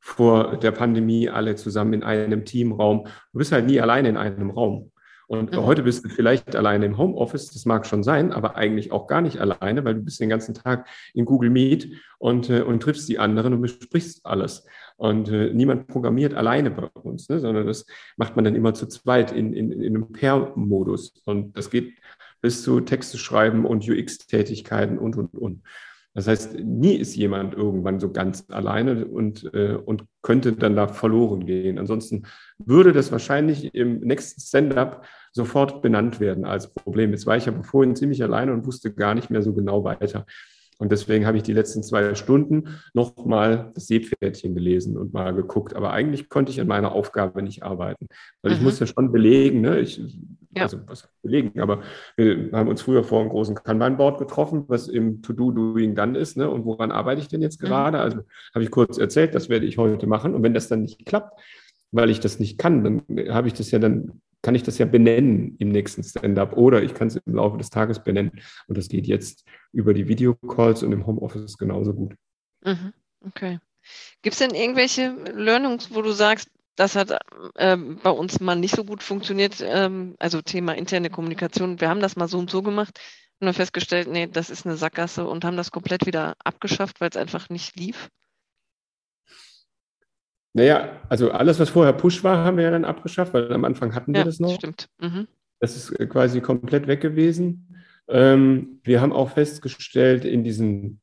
vor 0.00 0.56
der 0.56 0.72
Pandemie 0.72 1.28
alle 1.28 1.56
zusammen 1.56 1.92
in 1.92 2.02
einem 2.02 2.44
Teamraum. 2.44 3.04
Du 3.32 3.38
bist 3.38 3.52
halt 3.52 3.66
nie 3.66 3.80
alleine 3.80 4.08
in 4.08 4.16
einem 4.16 4.50
Raum. 4.50 4.91
Und 5.32 5.52
mhm. 5.52 5.64
heute 5.64 5.84
bist 5.84 6.04
du 6.04 6.10
vielleicht 6.10 6.54
alleine 6.54 6.84
im 6.84 6.98
Homeoffice, 6.98 7.50
das 7.52 7.64
mag 7.64 7.86
schon 7.86 8.02
sein, 8.02 8.32
aber 8.32 8.56
eigentlich 8.56 8.92
auch 8.92 9.06
gar 9.06 9.22
nicht 9.22 9.40
alleine, 9.40 9.82
weil 9.82 9.94
du 9.94 10.02
bist 10.02 10.20
den 10.20 10.28
ganzen 10.28 10.52
Tag 10.52 10.86
in 11.14 11.24
Google 11.24 11.48
Meet 11.48 11.88
und, 12.18 12.50
äh, 12.50 12.60
und 12.60 12.82
triffst 12.82 13.08
die 13.08 13.18
anderen 13.18 13.54
und 13.54 13.62
besprichst 13.62 14.26
alles. 14.26 14.66
Und 14.96 15.30
äh, 15.30 15.54
niemand 15.54 15.86
programmiert 15.86 16.34
alleine 16.34 16.70
bei 16.70 16.86
uns, 17.00 17.30
ne, 17.30 17.40
sondern 17.40 17.66
das 17.66 17.86
macht 18.18 18.36
man 18.36 18.44
dann 18.44 18.54
immer 18.54 18.74
zu 18.74 18.86
zweit 18.88 19.32
in, 19.32 19.54
in, 19.54 19.72
in 19.72 19.96
einem 19.96 20.12
Pair-Modus. 20.12 21.14
Und 21.24 21.56
das 21.56 21.70
geht 21.70 21.94
bis 22.42 22.62
zu 22.62 22.82
Texte 22.82 23.16
schreiben 23.16 23.64
und 23.64 23.88
UX-Tätigkeiten 23.88 24.98
und, 24.98 25.16
und, 25.16 25.34
und. 25.34 25.62
Das 26.12 26.28
heißt, 26.28 26.58
nie 26.60 26.96
ist 26.96 27.16
jemand 27.16 27.54
irgendwann 27.54 28.00
so 28.00 28.12
ganz 28.12 28.44
alleine 28.50 29.06
und, 29.06 29.50
äh, 29.54 29.76
und 29.76 30.04
könnte 30.20 30.52
dann 30.52 30.76
da 30.76 30.88
verloren 30.88 31.46
gehen. 31.46 31.78
Ansonsten 31.78 32.24
würde 32.58 32.92
das 32.92 33.10
wahrscheinlich 33.12 33.74
im 33.74 34.00
nächsten 34.00 34.42
Stand-up 34.42 35.06
sofort 35.32 35.82
benannt 35.82 36.20
werden 36.20 36.44
als 36.44 36.72
Problem. 36.72 37.10
Jetzt 37.10 37.26
war 37.26 37.36
ich 37.36 37.48
aber 37.48 37.64
vorhin 37.64 37.96
ziemlich 37.96 38.22
alleine 38.22 38.52
und 38.52 38.66
wusste 38.66 38.92
gar 38.92 39.14
nicht 39.14 39.30
mehr 39.30 39.42
so 39.42 39.52
genau 39.52 39.82
weiter. 39.84 40.26
Und 40.82 40.90
deswegen 40.90 41.26
habe 41.26 41.36
ich 41.36 41.44
die 41.44 41.52
letzten 41.52 41.84
zwei 41.84 42.12
Stunden 42.16 42.80
nochmal 42.92 43.70
das 43.74 43.86
Seepferdchen 43.86 44.52
gelesen 44.56 44.96
und 44.96 45.12
mal 45.12 45.32
geguckt. 45.32 45.76
Aber 45.76 45.92
eigentlich 45.92 46.28
konnte 46.28 46.50
ich 46.50 46.60
an 46.60 46.66
meiner 46.66 46.90
Aufgabe 46.90 47.40
nicht 47.40 47.62
arbeiten. 47.62 48.08
Weil 48.42 48.50
mhm. 48.50 48.56
ich 48.56 48.62
muss 48.64 48.80
ja 48.80 48.86
schon 48.86 49.12
belegen, 49.12 49.60
ne? 49.60 49.78
Ich, 49.78 50.00
ja. 50.56 50.64
also 50.64 50.78
was 50.86 51.08
belegen, 51.22 51.60
aber 51.60 51.82
wir 52.16 52.50
haben 52.52 52.68
uns 52.68 52.82
früher 52.82 53.04
vor 53.04 53.20
einem 53.20 53.30
großen 53.30 53.54
Kanban-Board 53.54 54.18
getroffen, 54.18 54.64
was 54.66 54.88
im 54.88 55.22
To-Do, 55.22 55.52
Doing 55.52 55.94
dann 55.94 56.16
ist, 56.16 56.36
ne? 56.36 56.50
Und 56.50 56.64
woran 56.64 56.90
arbeite 56.90 57.20
ich 57.20 57.28
denn 57.28 57.42
jetzt 57.42 57.62
mhm. 57.62 57.66
gerade? 57.66 57.98
Mhm. 57.98 58.02
Also 58.02 58.18
habe 58.52 58.64
ich 58.64 58.72
kurz 58.72 58.98
erzählt, 58.98 59.36
das 59.36 59.48
werde 59.48 59.66
ich 59.66 59.78
heute 59.78 60.08
machen. 60.08 60.34
Und 60.34 60.42
wenn 60.42 60.52
das 60.52 60.66
dann 60.66 60.82
nicht 60.82 61.06
klappt, 61.06 61.40
weil 61.92 62.10
ich 62.10 62.18
das 62.18 62.40
nicht 62.40 62.58
kann, 62.58 62.82
dann 62.82 63.28
habe 63.28 63.46
ich 63.46 63.54
das 63.54 63.70
ja 63.70 63.78
dann 63.78 64.21
kann 64.42 64.54
ich 64.54 64.62
das 64.62 64.78
ja 64.78 64.86
benennen 64.86 65.56
im 65.58 65.68
nächsten 65.68 66.02
Stand-up 66.02 66.56
oder 66.56 66.82
ich 66.82 66.94
kann 66.94 67.08
es 67.08 67.16
im 67.16 67.34
Laufe 67.34 67.56
des 67.58 67.70
Tages 67.70 68.02
benennen. 68.02 68.40
Und 68.66 68.76
das 68.76 68.88
geht 68.88 69.06
jetzt 69.06 69.44
über 69.72 69.94
die 69.94 70.08
Videocalls 70.08 70.82
und 70.82 70.92
im 70.92 71.06
Homeoffice 71.06 71.56
genauso 71.56 71.94
gut. 71.94 72.14
Mhm, 72.64 72.92
okay. 73.24 73.60
Gibt 74.22 74.34
es 74.34 74.38
denn 74.38 74.54
irgendwelche 74.54 75.10
Learnings, 75.34 75.94
wo 75.94 76.02
du 76.02 76.12
sagst, 76.12 76.48
das 76.76 76.96
hat 76.96 77.10
äh, 77.54 77.76
bei 77.76 78.10
uns 78.10 78.40
mal 78.40 78.56
nicht 78.56 78.74
so 78.74 78.84
gut 78.84 79.02
funktioniert, 79.02 79.62
ähm, 79.64 80.14
also 80.18 80.40
Thema 80.42 80.72
interne 80.72 81.10
Kommunikation. 81.10 81.80
Wir 81.80 81.88
haben 81.88 82.00
das 82.00 82.16
mal 82.16 82.28
so 82.28 82.38
und 82.38 82.50
so 82.50 82.62
gemacht 82.62 83.00
und 83.40 83.48
haben 83.48 83.54
festgestellt, 83.54 84.08
nee, 84.08 84.26
das 84.26 84.50
ist 84.50 84.66
eine 84.66 84.76
Sackgasse 84.76 85.26
und 85.26 85.44
haben 85.44 85.56
das 85.56 85.70
komplett 85.70 86.06
wieder 86.06 86.36
abgeschafft, 86.44 87.00
weil 87.00 87.10
es 87.10 87.16
einfach 87.16 87.48
nicht 87.50 87.76
lief. 87.76 88.08
Naja, 90.54 91.00
also 91.08 91.30
alles, 91.30 91.58
was 91.58 91.70
vorher 91.70 91.94
Push 91.94 92.22
war, 92.24 92.44
haben 92.44 92.58
wir 92.58 92.64
ja 92.64 92.70
dann 92.70 92.84
abgeschafft, 92.84 93.32
weil 93.32 93.52
am 93.52 93.64
Anfang 93.64 93.94
hatten 93.94 94.12
wir 94.12 94.20
ja, 94.20 94.24
das 94.24 94.38
noch. 94.38 94.54
Stimmt. 94.54 94.88
Mhm. 95.00 95.26
Das 95.60 95.76
ist 95.76 95.98
äh, 95.98 96.06
quasi 96.06 96.40
komplett 96.40 96.86
weg 96.86 97.00
gewesen. 97.00 97.76
Ähm, 98.08 98.80
wir 98.82 99.00
haben 99.00 99.12
auch 99.12 99.30
festgestellt, 99.30 100.24
in 100.24 100.44
diesen, 100.44 101.00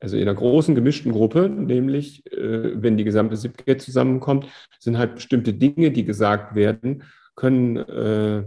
also 0.00 0.16
in 0.16 0.22
einer 0.22 0.34
großen 0.34 0.74
gemischten 0.74 1.12
Gruppe, 1.12 1.48
nämlich 1.48 2.26
äh, 2.32 2.82
wenn 2.82 2.98
die 2.98 3.04
gesamte 3.04 3.36
SIPGate 3.36 3.78
zusammenkommt, 3.78 4.46
sind 4.78 4.98
halt 4.98 5.14
bestimmte 5.14 5.54
Dinge, 5.54 5.90
die 5.90 6.04
gesagt 6.04 6.54
werden, 6.54 7.04
können 7.34 7.76
äh, 7.76 8.44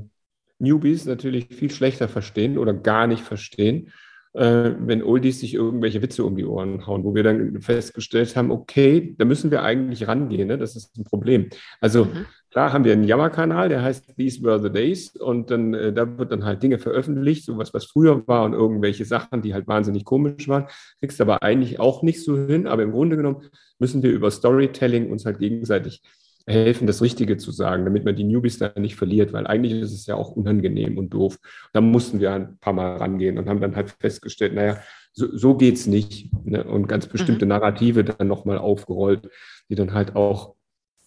Newbies 0.60 1.06
natürlich 1.06 1.48
viel 1.48 1.72
schlechter 1.72 2.08
verstehen 2.08 2.58
oder 2.58 2.74
gar 2.74 3.08
nicht 3.08 3.24
verstehen 3.24 3.92
äh, 4.36 4.76
wenn 4.80 5.02
Oldies 5.02 5.40
sich 5.40 5.54
irgendwelche 5.54 6.02
Witze 6.02 6.26
um 6.26 6.36
die 6.36 6.46
Ohren 6.46 6.86
hauen, 6.86 7.04
wo 7.04 7.16
wir 7.16 7.24
dann 7.24 7.62
festgestellt 7.62 8.36
haben, 8.36 8.52
okay, 8.52 9.16
da 9.18 9.26
müssen 9.26 9.50
wir 9.50 9.64
eigentlich 9.64 10.08
rangehen, 10.08 10.48
ne? 10.48 10.58
das 10.58 10.76
ist 10.76 10.98
ein 10.98 11.06
Problem. 11.06 11.50
Also 11.80 12.06
mhm. 12.06 12.26
klar 12.52 12.74
haben 12.74 12.84
wir 12.84 12.94
einen 12.94 13.06
Jammerkanal, 13.06 13.70
der 13.70 13.82
heißt 13.82 14.16
These 14.18 14.44
Were 14.44 14.62
the 14.62 14.70
Days 14.70 15.16
und 15.16 15.52
dann 15.52 15.74
äh, 15.74 15.94
da 15.94 16.18
wird 16.18 16.32
dann 16.32 16.44
halt 16.44 16.62
Dinge 16.62 16.80
veröffentlicht, 16.80 17.46
sowas, 17.46 17.74
was 17.74 17.86
früher 17.86 18.28
war 18.28 18.44
und 18.44 18.54
irgendwelche 18.54 19.06
Sachen, 19.06 19.42
die 19.42 19.54
halt 19.54 19.68
wahnsinnig 19.68 20.04
komisch 20.04 20.50
waren, 20.50 20.68
kriegst 21.00 21.22
aber 21.22 21.42
eigentlich 21.42 21.80
auch 21.80 22.04
nicht 22.04 22.24
so 22.24 22.38
hin, 22.38 22.68
aber 22.68 22.84
im 22.84 22.92
Grunde 22.92 23.16
genommen 23.16 23.44
müssen 23.80 24.04
wir 24.04 24.12
über 24.12 24.32
Storytelling 24.32 25.10
uns 25.10 25.26
halt 25.26 25.40
gegenseitig 25.40 26.02
helfen, 26.48 26.86
das 26.86 27.02
Richtige 27.02 27.38
zu 27.38 27.52
sagen, 27.52 27.86
damit 27.86 28.06
man 28.06 28.16
die 28.16 28.24
Newbies 28.24 28.60
da 28.60 28.72
nicht 28.76 28.96
verliert, 28.96 29.34
weil 29.34 29.48
eigentlich 29.48 29.74
ist 29.74 29.94
es 29.94 30.06
ja 30.06 30.16
auch 30.16 30.32
unangenehm 30.32 30.98
und 30.98 31.10
doof. 31.10 31.40
Da 31.74 31.82
mussten 31.82 32.20
wir 32.20 32.34
ein 32.34 32.58
paar 32.60 32.74
Mal 32.74 32.98
rangehen 32.98 33.38
und 33.38 33.50
haben 33.50 33.62
dann 33.62 33.76
halt 33.76 33.90
festgestellt, 34.00 34.54
naja, 34.54 34.80
so, 35.12 35.36
so 35.36 35.56
geht 35.56 35.76
es 35.76 35.88
nicht. 35.88 36.30
Ne? 36.46 36.64
Und 36.64 36.88
ganz 36.88 37.08
bestimmte 37.08 37.46
mhm. 37.46 37.50
Narrative 37.50 38.04
dann 38.04 38.28
nochmal 38.28 38.58
aufgerollt, 38.58 39.30
die 39.70 39.76
dann 39.76 39.94
halt 39.94 40.16
auch 40.16 40.56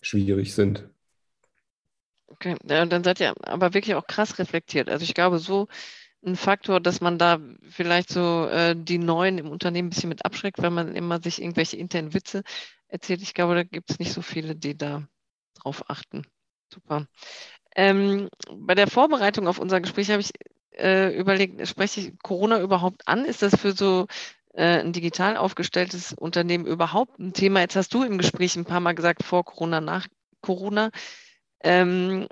schwierig 0.01 0.55
sind. 0.55 0.89
Okay, 2.27 2.57
ja, 2.69 2.85
dann 2.85 3.05
seid 3.05 3.21
ihr 3.21 3.35
aber 3.43 3.75
wirklich 3.75 3.95
auch 3.95 4.07
krass 4.07 4.39
reflektiert. 4.39 4.89
Also 4.89 5.05
ich 5.05 5.15
glaube, 5.15 5.39
so 5.39 5.69
ein 6.25 6.37
Faktor, 6.37 6.81
dass 6.81 7.01
man 7.01 7.19
da 7.19 7.39
vielleicht 7.69 8.11
so 8.11 8.47
äh, 8.47 8.75
die 8.77 8.99
Neuen 8.99 9.39
im 9.39 9.49
Unternehmen 9.49 9.89
ein 9.89 9.91
bisschen 9.91 10.09
mit 10.09 10.25
abschreckt, 10.25 10.61
wenn 10.61 10.73
man 10.73 10.95
immer 10.95 11.21
sich 11.23 11.41
irgendwelche 11.41 11.77
internen 11.77 12.13
Witze 12.13 12.43
erzählt. 12.89 13.23
Ich 13.23 13.35
glaube, 13.35 13.55
da 13.55 13.63
gibt 13.63 13.91
es 13.91 13.99
nicht 13.99 14.13
so 14.13 14.23
viele, 14.23 14.57
die 14.57 14.77
da 14.77 15.07
drauf 15.63 15.89
achten. 15.89 16.23
Super. 16.73 17.07
Ähm, 17.77 18.29
bei 18.53 18.75
der 18.75 18.89
Vorbereitung 18.89 19.49
auf 19.49 19.59
unser 19.59 19.81
Gespräch 19.81 20.11
habe 20.11 20.21
ich 20.21 20.33
äh, 20.73 21.17
überlegt, 21.17 21.67
spreche 21.67 22.01
ich 22.01 22.19
Corona 22.23 22.61
überhaupt 22.61 23.07
an? 23.07 23.25
Ist 23.25 23.43
das 23.43 23.55
für 23.57 23.73
so 23.73 24.07
äh, 24.55 24.81
ein 24.81 24.93
digital 24.93 25.37
aufgestelltes 25.37 26.13
Unternehmen 26.13 26.67
überhaupt 26.67 27.19
ein 27.19 27.33
Thema? 27.33 27.61
Jetzt 27.61 27.77
hast 27.77 27.93
du 27.95 28.03
im 28.03 28.19
Gespräch 28.19 28.57
ein 28.57 28.65
paar 28.65 28.81
Mal 28.81 28.95
gesagt, 28.95 29.23
vor 29.23 29.45
Corona, 29.45 29.81
nach 29.81 30.07
Corona. 30.41 30.91
Ähm, 31.61 32.29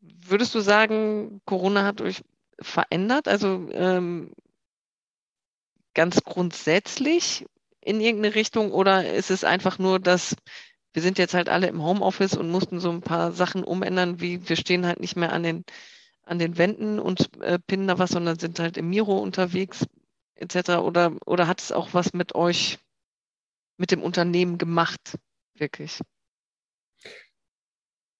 würdest 0.00 0.54
du 0.54 0.60
sagen, 0.60 1.40
Corona 1.44 1.84
hat 1.84 2.00
euch 2.00 2.22
verändert? 2.60 3.28
Also 3.28 3.68
ähm, 3.72 4.32
ganz 5.94 6.22
grundsätzlich 6.24 7.46
in 7.80 8.00
irgendeine 8.00 8.34
Richtung 8.34 8.72
oder 8.72 9.12
ist 9.12 9.30
es 9.30 9.44
einfach 9.44 9.78
nur, 9.78 10.00
dass 10.00 10.34
wir 10.96 11.02
sind 11.02 11.18
jetzt 11.18 11.34
halt 11.34 11.50
alle 11.50 11.66
im 11.66 11.82
Homeoffice 11.82 12.38
und 12.38 12.50
mussten 12.50 12.80
so 12.80 12.90
ein 12.90 13.02
paar 13.02 13.30
Sachen 13.30 13.64
umändern, 13.64 14.18
wie 14.18 14.48
wir 14.48 14.56
stehen 14.56 14.86
halt 14.86 14.98
nicht 14.98 15.14
mehr 15.14 15.30
an 15.30 15.42
den, 15.42 15.62
an 16.22 16.38
den 16.38 16.56
Wänden 16.56 16.98
und 16.98 17.38
äh, 17.42 17.58
pinnen 17.58 17.86
da 17.86 17.98
was, 17.98 18.12
sondern 18.12 18.38
sind 18.38 18.58
halt 18.58 18.78
im 18.78 18.88
Miro 18.88 19.18
unterwegs 19.18 19.84
etc. 20.36 20.78
Oder, 20.78 21.14
oder 21.26 21.48
hat 21.48 21.60
es 21.60 21.70
auch 21.70 21.92
was 21.92 22.14
mit 22.14 22.34
euch, 22.34 22.78
mit 23.76 23.90
dem 23.90 24.02
Unternehmen 24.02 24.56
gemacht, 24.56 25.18
wirklich? 25.52 26.00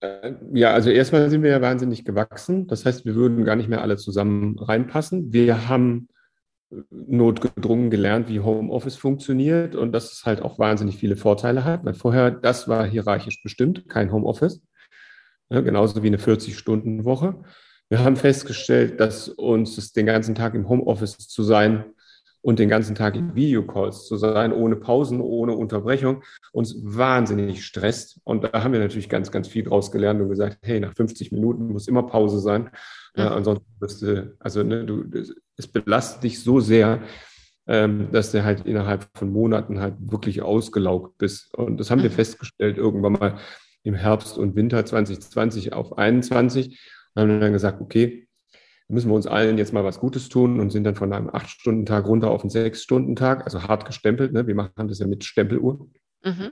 Äh, 0.01 0.35
ja, 0.53 0.75
also 0.75 0.91
erstmal 0.91 1.31
sind 1.31 1.43
wir 1.43 1.53
ja 1.53 1.63
wahnsinnig 1.63 2.05
gewachsen. 2.05 2.67
Das 2.67 2.85
heißt, 2.85 3.07
wir 3.07 3.15
würden 3.15 3.47
gar 3.47 3.57
nicht 3.57 3.71
mehr 3.71 3.81
alle 3.81 3.97
zusammen 3.97 4.59
reinpassen. 4.59 5.33
Wir 5.33 5.67
haben 5.67 6.09
notgedrungen 6.91 7.91
gelernt, 7.91 8.29
wie 8.29 8.41
Homeoffice 8.41 8.97
funktioniert 8.97 9.77
und 9.77 9.93
dass 9.93 10.13
es 10.13 10.25
halt 10.25 10.43
auch 10.43 10.59
wahnsinnig 10.59 10.97
viele 10.97 11.17
Vorteile 11.17 11.65
hat, 11.65 11.85
weil 11.85 11.95
vorher 11.95 12.31
das 12.31 12.69
war 12.69 12.87
hierarchisch 12.87 13.43
bestimmt, 13.43 13.89
kein 13.89 14.13
Homeoffice, 14.13 14.61
ja, 15.49 15.61
genauso 15.61 16.03
wie 16.03 16.09
eine 16.09 16.19
40-Stunden-Woche. 16.19 17.37
Wir 17.89 18.01
haben 18.01 18.17
festgestellt, 18.17 18.99
dass 18.99 19.29
uns 19.29 19.79
es 19.79 19.93
den 19.93 20.07
ganzen 20.07 20.35
Tag 20.35 20.55
im 20.55 20.69
Homeoffice 20.69 21.19
zu 21.19 21.45
sein 21.45 21.85
und 22.43 22.61
den 22.61 22.69
ganzen 22.69 22.95
Tag 22.95 23.17
in 23.17 23.35
Videocalls 23.35 24.07
zu 24.07 24.17
sein, 24.17 24.53
ohne 24.53 24.77
Pausen, 24.77 25.21
ohne 25.21 25.57
Unterbrechung, 25.57 26.23
uns 26.53 26.77
wahnsinnig 26.81 27.65
stresst. 27.65 28.21
Und 28.23 28.45
da 28.45 28.63
haben 28.63 28.73
wir 28.73 28.79
natürlich 28.79 29.09
ganz, 29.09 29.33
ganz 29.33 29.49
viel 29.49 29.65
draus 29.65 29.91
gelernt 29.91 30.21
und 30.21 30.29
gesagt, 30.29 30.59
hey, 30.63 30.79
nach 30.79 30.95
50 30.95 31.33
Minuten 31.33 31.73
muss 31.73 31.89
immer 31.89 32.05
Pause 32.05 32.39
sein. 32.39 32.71
Mhm. 33.17 33.23
Äh, 33.23 33.27
ansonsten 33.27 33.67
wirst 33.81 34.03
du, 34.03 34.37
also 34.39 34.63
ne, 34.63 34.85
du, 34.85 35.05
es 35.57 35.67
belastet 35.67 36.23
dich 36.25 36.43
so 36.43 36.61
sehr, 36.61 37.03
ähm, 37.67 38.09
dass 38.13 38.33
du 38.33 38.45
halt 38.45 38.65
innerhalb 38.67 39.09
von 39.15 39.33
Monaten 39.33 39.81
halt 39.81 39.95
wirklich 39.99 40.43
ausgelaugt 40.43 41.19
bist. 41.19 41.55
Und 41.55 41.79
das 41.79 41.91
haben 41.91 41.99
mhm. 41.99 42.05
wir 42.05 42.11
festgestellt 42.11 42.77
irgendwann 42.79 43.13
mal 43.13 43.39
im 43.83 43.95
Herbst 43.95 44.39
und 44.39 44.57
Winter 44.57 44.85
2020 44.85 45.73
auf 45.73 45.97
21 45.97 46.79
und 47.15 47.23
haben 47.23 47.41
dann 47.41 47.53
gesagt, 47.53 47.81
okay, 47.81 48.27
müssen 48.89 49.11
wir 49.11 49.15
uns 49.15 49.27
allen 49.27 49.59
jetzt 49.59 49.73
mal 49.73 49.85
was 49.85 49.99
Gutes 49.99 50.29
tun 50.29 50.61
und 50.61 50.71
sind 50.71 50.85
dann 50.85 50.95
von 50.95 51.13
einem 51.13 51.31
Acht-Stunden-Tag 51.31 52.07
runter 52.07 52.31
auf 52.31 52.43
einen 52.43 52.51
Sechs-Stunden-Tag, 52.51 53.45
also 53.45 53.65
hart 53.65 53.85
gestempelt. 53.85 54.33
Ne? 54.33 54.47
Wir 54.47 54.55
machen 54.55 54.89
das 54.89 54.99
ja 54.99 55.07
mit 55.07 55.25
Stempeluhr. 55.25 55.89
Mhm. 56.25 56.51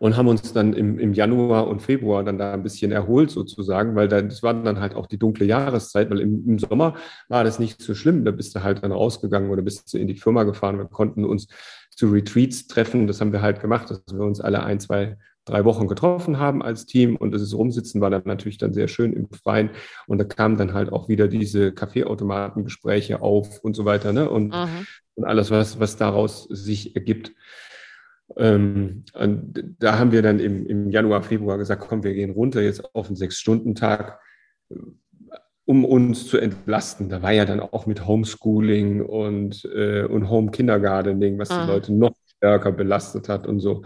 Und 0.00 0.16
haben 0.16 0.28
uns 0.28 0.52
dann 0.52 0.72
im, 0.72 0.98
im 0.98 1.12
Januar 1.12 1.68
und 1.68 1.82
Februar 1.82 2.24
dann 2.24 2.38
da 2.38 2.54
ein 2.54 2.62
bisschen 2.62 2.90
erholt 2.90 3.30
sozusagen, 3.30 3.94
weil 3.94 4.08
dann, 4.08 4.30
das 4.30 4.42
war 4.42 4.54
dann 4.54 4.80
halt 4.80 4.94
auch 4.94 5.06
die 5.06 5.18
dunkle 5.18 5.44
Jahreszeit, 5.44 6.10
weil 6.10 6.20
im, 6.20 6.42
im 6.48 6.58
Sommer 6.58 6.94
war 7.28 7.44
das 7.44 7.58
nicht 7.58 7.82
so 7.82 7.94
schlimm. 7.94 8.24
Da 8.24 8.30
bist 8.30 8.54
du 8.54 8.62
halt 8.62 8.82
dann 8.82 8.92
rausgegangen 8.92 9.50
oder 9.50 9.60
bist 9.60 9.92
du 9.92 9.98
in 9.98 10.08
die 10.08 10.14
Firma 10.14 10.44
gefahren. 10.44 10.78
Wir 10.78 10.86
konnten 10.86 11.26
uns 11.26 11.48
zu 11.94 12.08
Retreats 12.08 12.66
treffen. 12.66 13.06
Das 13.06 13.20
haben 13.20 13.32
wir 13.32 13.42
halt 13.42 13.60
gemacht, 13.60 13.90
dass 13.90 14.02
wir 14.10 14.24
uns 14.24 14.40
alle 14.40 14.64
ein, 14.64 14.80
zwei 14.80 15.18
drei 15.44 15.64
Wochen 15.64 15.88
getroffen 15.88 16.38
haben 16.38 16.62
als 16.62 16.86
Team 16.86 17.16
und 17.16 17.32
das 17.32 17.54
Rumsitzen 17.54 18.00
war 18.00 18.10
dann 18.10 18.22
natürlich 18.24 18.58
dann 18.58 18.72
sehr 18.72 18.88
schön 18.88 19.12
im 19.12 19.28
Freien 19.30 19.70
und 20.06 20.18
da 20.18 20.24
kamen 20.24 20.56
dann 20.56 20.74
halt 20.74 20.92
auch 20.92 21.08
wieder 21.08 21.28
diese 21.28 21.72
Kaffeeautomatengespräche 21.72 23.20
auf 23.22 23.58
und 23.60 23.74
so 23.74 23.84
weiter 23.84 24.12
ne? 24.12 24.28
und, 24.30 24.48
mhm. 24.48 24.86
und 25.14 25.24
alles, 25.24 25.50
was, 25.50 25.80
was 25.80 25.96
daraus 25.96 26.44
sich 26.44 26.94
ergibt. 26.94 27.32
Ähm, 28.36 29.04
und 29.14 29.76
da 29.78 29.98
haben 29.98 30.12
wir 30.12 30.22
dann 30.22 30.38
im, 30.38 30.66
im 30.66 30.90
Januar, 30.90 31.22
Februar 31.22 31.58
gesagt, 31.58 31.84
komm, 31.88 32.04
wir 32.04 32.14
gehen 32.14 32.30
runter 32.30 32.60
jetzt 32.60 32.94
auf 32.94 33.06
einen 33.06 33.16
Sechs-Stunden-Tag, 33.16 34.18
um 35.64 35.84
uns 35.84 36.26
zu 36.26 36.38
entlasten. 36.38 37.08
Da 37.08 37.22
war 37.22 37.32
ja 37.32 37.44
dann 37.44 37.60
auch 37.60 37.86
mit 37.86 38.06
Homeschooling 38.06 39.02
und, 39.02 39.64
äh, 39.74 40.04
und 40.04 40.28
Home-Kindergartening, 40.28 41.38
was 41.38 41.50
mhm. 41.50 41.62
die 41.62 41.72
Leute 41.72 41.94
noch 41.94 42.14
stärker 42.36 42.72
belastet 42.72 43.28
hat 43.28 43.46
und 43.46 43.60
so. 43.60 43.82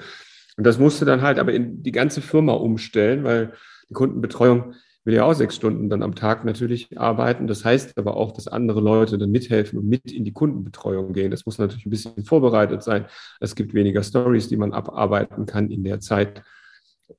Und 0.56 0.64
das 0.64 0.78
musste 0.78 1.04
dann 1.04 1.22
halt 1.22 1.38
aber 1.38 1.52
in 1.52 1.82
die 1.82 1.92
ganze 1.92 2.20
Firma 2.20 2.52
umstellen, 2.52 3.24
weil 3.24 3.52
die 3.88 3.94
Kundenbetreuung 3.94 4.74
will 5.04 5.14
ja 5.14 5.24
auch 5.24 5.34
sechs 5.34 5.56
Stunden 5.56 5.88
dann 5.88 6.02
am 6.02 6.14
Tag 6.14 6.44
natürlich 6.44 6.98
arbeiten. 6.98 7.46
Das 7.46 7.64
heißt 7.64 7.98
aber 7.98 8.16
auch, 8.16 8.32
dass 8.32 8.48
andere 8.48 8.80
Leute 8.80 9.18
dann 9.18 9.30
mithelfen 9.30 9.78
und 9.78 9.88
mit 9.88 10.10
in 10.10 10.24
die 10.24 10.32
Kundenbetreuung 10.32 11.12
gehen. 11.12 11.30
Das 11.30 11.46
muss 11.46 11.58
natürlich 11.58 11.86
ein 11.86 11.90
bisschen 11.90 12.24
vorbereitet 12.24 12.82
sein. 12.82 13.06
Es 13.40 13.54
gibt 13.54 13.74
weniger 13.74 14.02
Stories, 14.02 14.48
die 14.48 14.56
man 14.56 14.72
abarbeiten 14.72 15.46
kann 15.46 15.70
in 15.70 15.84
der 15.84 16.00
Zeit. 16.00 16.42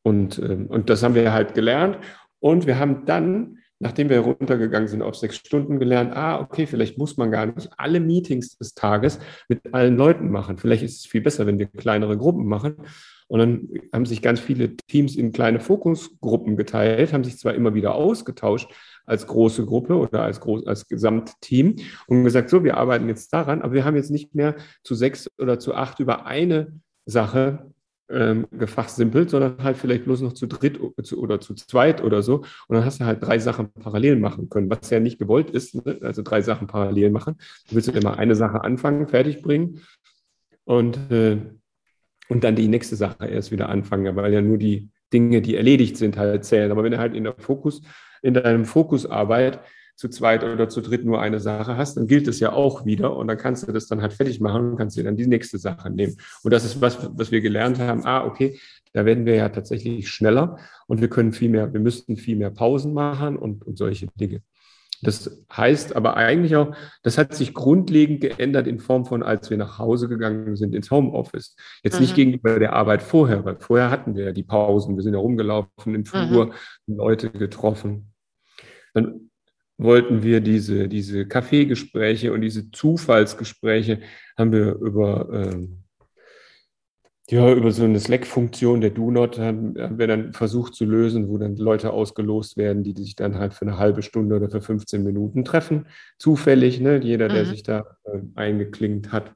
Und, 0.02 0.40
ähm, 0.40 0.68
und 0.68 0.90
das 0.90 1.04
haben 1.04 1.16
wir 1.16 1.32
halt 1.32 1.54
gelernt. 1.54 2.00
Und 2.40 2.68
wir 2.68 2.80
haben 2.80 3.06
dann 3.06 3.60
nachdem 3.80 4.10
wir 4.10 4.20
runtergegangen 4.20 4.88
sind 4.88 5.02
auf 5.02 5.16
sechs 5.16 5.36
Stunden, 5.36 5.80
gelernt, 5.80 6.16
ah, 6.16 6.40
okay, 6.40 6.66
vielleicht 6.66 6.98
muss 6.98 7.18
man 7.18 7.32
gar 7.32 7.46
nicht 7.46 7.70
alle 7.78 8.00
Meetings 8.00 8.58
des 8.58 8.74
Tages 8.74 9.20
mit 9.50 9.74
allen 9.74 9.98
Leuten 9.98 10.32
machen. 10.32 10.58
Vielleicht 10.58 10.84
ist 10.84 11.00
es 11.00 11.06
viel 11.06 11.22
besser, 11.22 11.46
wenn 11.46 11.60
wir 11.60 11.68
kleinere 11.68 12.18
Gruppen 12.18 12.46
machen. 12.46 12.76
Und 13.28 13.40
dann 13.40 13.70
haben 13.92 14.06
sich 14.06 14.22
ganz 14.22 14.40
viele 14.40 14.76
Teams 14.76 15.16
in 15.16 15.32
kleine 15.32 15.60
Fokusgruppen 15.60 16.58
geteilt, 16.58 17.12
haben 17.12 17.24
sich 17.24 17.38
zwar 17.38 17.56
immer 17.56 17.74
wieder 17.74 17.96
ausgetauscht 17.96 18.72
als 19.06 19.26
große 19.28 19.66
Gruppe 19.66 19.96
oder 19.96 20.22
als, 20.22 20.40
groß, 20.40 20.68
als 20.68 20.88
Gesamtteam 20.88 21.76
und 22.08 22.24
gesagt, 22.24 22.50
so, 22.50 22.64
wir 22.64 22.78
arbeiten 22.78 23.08
jetzt 23.08 23.34
daran, 23.34 23.62
aber 23.62 23.74
wir 23.74 23.86
haben 23.86 23.96
jetzt 23.96 24.12
nicht 24.12 24.36
mehr 24.36 24.56
zu 24.84 24.96
sechs 24.96 25.30
oder 25.40 25.60
zu 25.60 25.74
acht 25.74 26.00
über 26.00 26.26
eine 26.26 26.74
Sache 27.06 27.72
ähm, 28.10 28.48
gefachsimpelt, 28.52 29.32
sondern 29.32 29.64
halt 29.64 29.78
vielleicht 29.78 30.06
bloß 30.06 30.22
noch 30.22 30.34
zu 30.34 30.48
dritt 30.48 30.80
oder 30.80 31.40
zu 31.40 31.56
zweit 31.56 32.04
oder 32.04 32.22
so. 32.22 32.38
Und 32.68 32.76
dann 32.76 32.86
hast 32.86 33.00
du 33.00 33.06
halt 33.06 33.24
drei 33.24 33.40
Sachen 33.40 33.72
parallel 33.72 34.18
machen 34.18 34.50
können, 34.50 34.70
was 34.70 34.90
ja 34.92 35.00
nicht 35.00 35.18
gewollt 35.18 35.50
ist, 35.50 35.74
ne? 35.74 35.98
also 36.02 36.22
drei 36.22 36.42
Sachen 36.42 36.68
parallel 36.68 37.10
machen. 37.10 37.38
Du 37.68 37.76
willst 37.76 37.90
immer 37.90 38.18
eine 38.18 38.36
Sache 38.36 38.64
anfangen, 38.64 39.08
fertig 39.08 39.42
bringen 39.42 39.82
und, 40.66 41.12
äh, 41.12 41.38
und 42.30 42.44
dann 42.44 42.56
die 42.56 42.68
nächste 42.68 42.96
Sache 42.96 43.28
erst 43.28 43.52
wieder 43.52 43.70
anfangen, 43.70 44.16
weil 44.16 44.34
ja 44.34 44.42
nur 44.42 44.58
die 44.58 44.90
Dinge, 45.14 45.42
die 45.42 45.56
erledigt 45.56 45.98
sind, 45.98 46.18
halt 46.18 46.46
zählen. 46.46 46.72
Aber 46.72 46.84
wenn 46.84 46.92
du 46.92 46.98
halt 46.98 47.16
in 47.16 47.24
der 47.24 47.36
Fokus, 47.38 47.82
in 48.22 48.34
deinem 48.34 48.66
Fokusarbeit 48.66 49.60
zu 49.96 50.10
zweit 50.10 50.44
oder 50.44 50.68
zu 50.68 50.82
dritt 50.82 51.06
nur 51.06 51.22
eine 51.22 51.40
Sache 51.40 51.78
hast, 51.78 51.96
dann 51.96 52.08
gilt 52.08 52.28
es 52.28 52.40
ja 52.40 52.52
auch 52.52 52.86
wieder 52.86 53.16
und 53.16 53.28
dann 53.28 53.38
kannst 53.38 53.68
du 53.68 53.72
das 53.72 53.88
dann 53.88 54.02
halt 54.02 54.14
fertig 54.14 54.42
machen 54.42 54.72
und 54.72 54.78
kannst 54.78 54.98
dir 54.98 55.04
dann 55.04 55.16
die 55.16 55.28
nächste 55.28 55.58
Sache 55.58 55.90
nehmen. 55.90 56.18
Und 56.44 56.52
das 56.52 56.66
ist 56.66 56.82
was, 56.82 57.10
was 57.16 57.32
wir 57.32 57.40
gelernt 57.42 57.80
haben. 57.80 58.06
Ah, 58.06 58.26
okay, 58.26 58.60
da 58.92 59.06
werden 59.06 59.26
wir 59.26 59.36
ja 59.36 59.50
tatsächlich 59.50 60.10
schneller 60.10 60.58
und 60.88 61.02
wir 61.02 61.10
können 61.10 61.32
viel 61.32 61.50
mehr, 61.50 61.72
wir 61.72 61.80
müssten 61.80 62.18
viel 62.18 62.36
mehr 62.36 62.52
Pausen 62.52 62.94
machen 62.94 63.38
und, 63.38 63.66
und 63.66 63.78
solche 63.78 64.08
Dinge. 64.16 64.42
Das 65.06 65.46
heißt 65.56 65.96
aber 65.96 66.18
eigentlich 66.18 66.56
auch, 66.56 66.76
das 67.04 67.18
hat 67.18 67.34
sich 67.34 67.54
grundlegend 67.54 68.22
geändert 68.22 68.68
in 68.68 68.80
Form 68.80 69.06
von, 69.06 69.24
als 69.24 69.50
wir 69.50 69.58
nach 69.58 69.80
Hause 69.80 70.10
gegangen 70.10 70.56
sind 70.56 70.76
ins 70.76 70.92
Homeoffice. 70.92 71.56
Jetzt 71.84 71.96
mhm. 71.96 72.02
nicht 72.02 72.16
gegenüber 72.16 72.60
der 72.60 72.74
Arbeit 72.74 73.02
vorher, 73.02 73.46
weil 73.46 73.58
vorher 73.60 73.90
hatten 73.92 74.16
wir 74.16 74.26
ja 74.26 74.32
die 74.32 74.44
Pausen, 74.44 74.96
wir 74.96 75.04
sind 75.04 75.14
ja 75.14 75.20
rumgelaufen 75.20 75.96
im 75.96 76.06
Flur, 76.06 76.48
mhm. 76.88 76.96
Leute 76.98 77.30
getroffen. 77.30 78.12
Dann 78.94 79.30
wollten 79.78 80.24
wir 80.24 80.42
diese, 80.42 80.88
diese 80.88 81.28
Kaffeegespräche 81.28 82.34
und 82.34 82.42
diese 82.42 82.72
Zufallsgespräche 82.72 84.02
haben 84.38 84.52
wir 84.52 84.76
über, 84.76 85.30
ähm, 85.32 85.85
ja, 87.30 87.52
über 87.54 87.72
so 87.72 87.84
eine 87.84 88.00
Slack-Funktion 88.00 88.82
der 88.82 88.92
DoNot 88.92 89.40
haben, 89.40 89.76
haben 89.80 89.98
wir 89.98 90.08
dann 90.08 90.34
versucht 90.34 90.76
zu 90.76 90.86
lösen, 90.86 91.28
wo 91.28 91.38
dann 91.38 91.56
Leute 91.56 91.92
ausgelost 91.92 92.56
werden, 92.56 92.84
die 92.84 92.94
sich 92.94 93.16
dann 93.16 93.36
halt 93.36 93.54
für 93.54 93.66
eine 93.66 93.78
halbe 93.78 94.04
Stunde 94.04 94.36
oder 94.36 94.50
für 94.50 94.62
15 94.62 95.04
Minuten 95.04 95.44
treffen. 95.44 95.88
Zufällig, 96.20 96.80
ne? 96.80 97.00
jeder, 97.02 97.28
der 97.28 97.46
mhm. 97.46 97.50
sich 97.50 97.64
da 97.64 97.98
äh, 98.06 98.20
eingeklinkt 98.36 99.12
hat 99.12 99.34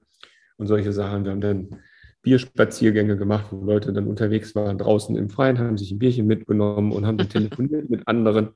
und 0.58 0.68
solche 0.68 0.94
Sachen. 0.94 1.24
Wir 1.24 1.32
haben 1.32 1.42
dann 1.42 1.82
Bierspaziergänge 2.22 3.18
gemacht, 3.18 3.48
wo 3.52 3.64
Leute 3.64 3.94
dann 3.94 4.06
unterwegs 4.06 4.54
waren, 4.54 4.78
draußen 4.78 5.16
im 5.16 5.30
Freien, 5.30 5.58
haben 5.58 5.78
sich 5.78 5.92
ein 5.92 6.00
Bierchen 6.00 6.28
mitgenommen 6.28 6.92
und 6.92 7.08
haben 7.08 7.18
dann 7.18 7.30
telefoniert 7.30 7.90
mit 7.90 8.08
anderen 8.08 8.50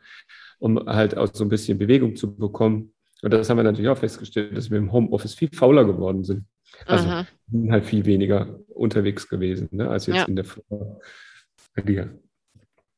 um 0.64 0.80
halt 0.86 1.18
auch 1.18 1.28
so 1.34 1.44
ein 1.44 1.50
bisschen 1.50 1.78
Bewegung 1.78 2.16
zu 2.16 2.38
bekommen. 2.38 2.94
Und 3.22 3.34
das 3.34 3.50
haben 3.50 3.58
wir 3.58 3.64
natürlich 3.64 3.90
auch 3.90 3.98
festgestellt, 3.98 4.56
dass 4.56 4.72
wir 4.72 4.78
im 4.78 4.94
Homeoffice 4.94 5.34
viel 5.34 5.50
fauler 5.54 5.84
geworden 5.84 6.24
sind. 6.24 6.46
Also 6.86 7.08
mhm. 7.08 7.28
sind 7.52 7.72
halt 7.72 7.86
viel 7.86 8.06
weniger 8.06 8.60
unterwegs 8.68 9.28
gewesen, 9.30 9.70
ne, 9.72 9.90
als 9.90 10.08
jetzt 10.08 10.16
ja. 10.16 10.26
in 10.26 10.36
der 10.36 10.46
Firma. 10.46 11.00
Die 11.78 12.02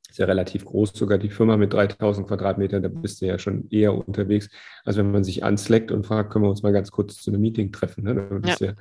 ist 0.10 0.20
ja 0.20 0.26
relativ 0.26 0.66
groß, 0.66 0.94
sogar 0.94 1.18
die 1.18 1.30
Firma 1.30 1.58
mit 1.58 1.74
3000 1.74 2.28
Quadratmetern, 2.28 2.82
da 2.82 2.90
bist 2.90 3.22
du 3.22 3.26
ja 3.26 3.38
schon 3.38 3.70
eher 3.70 3.94
unterwegs, 3.94 4.50
als 4.86 4.98
wenn 4.98 5.12
man 5.12 5.24
sich 5.24 5.44
ansleckt 5.44 5.92
und 5.92 6.06
fragt, 6.06 6.32
können 6.32 6.46
wir 6.46 6.50
uns 6.50 6.64
mal 6.64 6.72
ganz 6.72 6.92
kurz 6.92 7.22
zu 7.22 7.32
einem 7.32 7.42
Meeting 7.42 7.72
treffen. 7.72 8.06
Ne? 8.06 8.16
Dann 8.16 8.42
bist 8.42 8.62
ja. 8.62 8.68
ja 8.68 8.74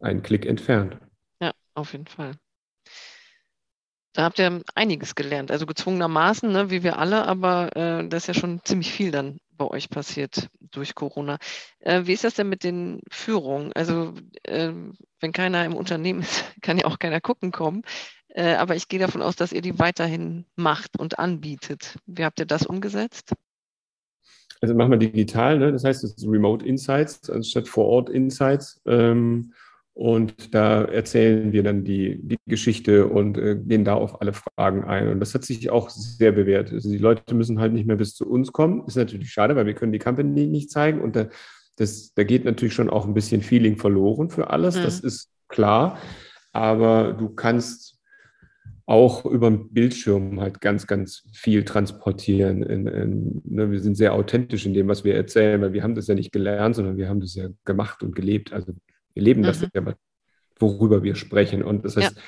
einen 0.00 0.22
Klick 0.22 0.46
entfernt. 0.46 0.98
Ja, 1.40 1.52
auf 1.74 1.92
jeden 1.92 2.06
Fall. 2.06 2.32
Da 4.14 4.24
habt 4.24 4.38
ihr 4.38 4.62
einiges 4.74 5.14
gelernt, 5.14 5.50
also 5.50 5.66
gezwungenermaßen, 5.66 6.50
ne, 6.50 6.70
wie 6.70 6.82
wir 6.82 6.98
alle, 6.98 7.26
aber 7.26 7.76
äh, 7.76 8.08
das 8.08 8.24
ist 8.24 8.26
ja 8.28 8.34
schon 8.34 8.60
ziemlich 8.64 8.92
viel 8.92 9.10
dann 9.10 9.38
bei 9.58 9.66
euch 9.66 9.90
passiert 9.90 10.48
durch 10.60 10.94
Corona. 10.94 11.38
Äh, 11.80 12.02
wie 12.04 12.12
ist 12.12 12.24
das 12.24 12.34
denn 12.34 12.48
mit 12.48 12.64
den 12.64 13.02
Führungen? 13.10 13.72
Also 13.74 14.14
äh, 14.44 14.72
wenn 15.20 15.32
keiner 15.32 15.64
im 15.64 15.74
Unternehmen 15.74 16.22
ist, 16.22 16.44
kann 16.62 16.78
ja 16.78 16.86
auch 16.86 16.98
keiner 16.98 17.20
gucken 17.20 17.52
kommen. 17.52 17.82
Äh, 18.28 18.54
aber 18.54 18.76
ich 18.76 18.88
gehe 18.88 19.00
davon 19.00 19.22
aus, 19.22 19.36
dass 19.36 19.52
ihr 19.52 19.62
die 19.62 19.78
weiterhin 19.78 20.46
macht 20.56 20.98
und 20.98 21.18
anbietet. 21.18 21.98
Wie 22.06 22.24
habt 22.24 22.40
ihr 22.40 22.46
das 22.46 22.66
umgesetzt? 22.66 23.34
Also 24.60 24.74
machen 24.74 24.90
wir 24.90 24.98
digital, 24.98 25.58
ne? 25.58 25.70
das 25.70 25.84
heißt, 25.84 26.02
es 26.02 26.14
ist 26.14 26.26
Remote 26.26 26.64
Insights 26.66 27.30
anstatt 27.30 27.68
vor 27.68 27.86
Ort 27.86 28.10
Insights. 28.10 28.80
Ähm, 28.86 29.52
und 29.98 30.54
da 30.54 30.84
erzählen 30.84 31.52
wir 31.52 31.64
dann 31.64 31.82
die, 31.82 32.20
die 32.22 32.38
Geschichte 32.46 33.08
und 33.08 33.36
äh, 33.36 33.56
gehen 33.56 33.84
da 33.84 33.94
auf 33.94 34.20
alle 34.20 34.32
Fragen 34.32 34.84
ein. 34.84 35.08
Und 35.08 35.18
das 35.18 35.34
hat 35.34 35.44
sich 35.44 35.70
auch 35.70 35.90
sehr 35.90 36.30
bewährt. 36.30 36.72
Also 36.72 36.88
die 36.88 36.98
Leute 36.98 37.34
müssen 37.34 37.58
halt 37.58 37.72
nicht 37.72 37.84
mehr 37.84 37.96
bis 37.96 38.14
zu 38.14 38.24
uns 38.30 38.52
kommen. 38.52 38.84
Ist 38.86 38.94
natürlich 38.94 39.32
schade, 39.32 39.56
weil 39.56 39.66
wir 39.66 39.74
können 39.74 39.90
die 39.90 39.98
Company 39.98 40.46
nicht 40.46 40.70
zeigen. 40.70 41.00
Und 41.00 41.16
da, 41.16 41.26
das, 41.74 42.14
da 42.14 42.22
geht 42.22 42.44
natürlich 42.44 42.74
schon 42.74 42.90
auch 42.90 43.08
ein 43.08 43.14
bisschen 43.14 43.42
Feeling 43.42 43.76
verloren 43.76 44.30
für 44.30 44.50
alles. 44.50 44.76
Mhm. 44.76 44.82
Das 44.84 45.00
ist 45.00 45.32
klar. 45.48 45.98
Aber 46.52 47.14
du 47.14 47.30
kannst 47.30 47.98
auch 48.86 49.26
über 49.26 49.50
den 49.50 49.68
Bildschirm 49.70 50.40
halt 50.40 50.60
ganz, 50.60 50.86
ganz 50.86 51.24
viel 51.32 51.64
transportieren. 51.64 52.62
In, 52.62 52.86
in, 52.86 53.42
ne, 53.46 53.72
wir 53.72 53.80
sind 53.80 53.96
sehr 53.96 54.14
authentisch 54.14 54.64
in 54.64 54.74
dem, 54.74 54.86
was 54.86 55.02
wir 55.02 55.16
erzählen, 55.16 55.60
weil 55.60 55.72
wir 55.72 55.82
haben 55.82 55.96
das 55.96 56.06
ja 56.06 56.14
nicht 56.14 56.30
gelernt, 56.30 56.76
sondern 56.76 56.96
wir 56.96 57.08
haben 57.08 57.18
das 57.18 57.34
ja 57.34 57.48
gemacht 57.64 58.04
und 58.04 58.14
gelebt. 58.14 58.52
Also 58.52 58.74
wir 59.14 59.22
leben 59.22 59.40
mhm. 59.40 59.46
das 59.46 59.60
ja, 59.60 59.94
worüber 60.58 61.02
wir 61.02 61.14
sprechen. 61.14 61.62
Und 61.62 61.84
das 61.84 61.96
heißt, 61.96 62.16
ja. 62.16 62.22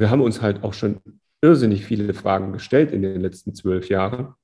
wir 0.00 0.10
haben 0.10 0.20
uns 0.20 0.42
halt 0.42 0.62
auch 0.62 0.74
schon 0.74 1.00
irrsinnig 1.42 1.84
viele 1.84 2.14
Fragen 2.14 2.52
gestellt 2.52 2.92
in 2.92 3.02
den 3.02 3.20
letzten 3.20 3.54
zwölf 3.54 3.88
Jahren, 3.88 4.34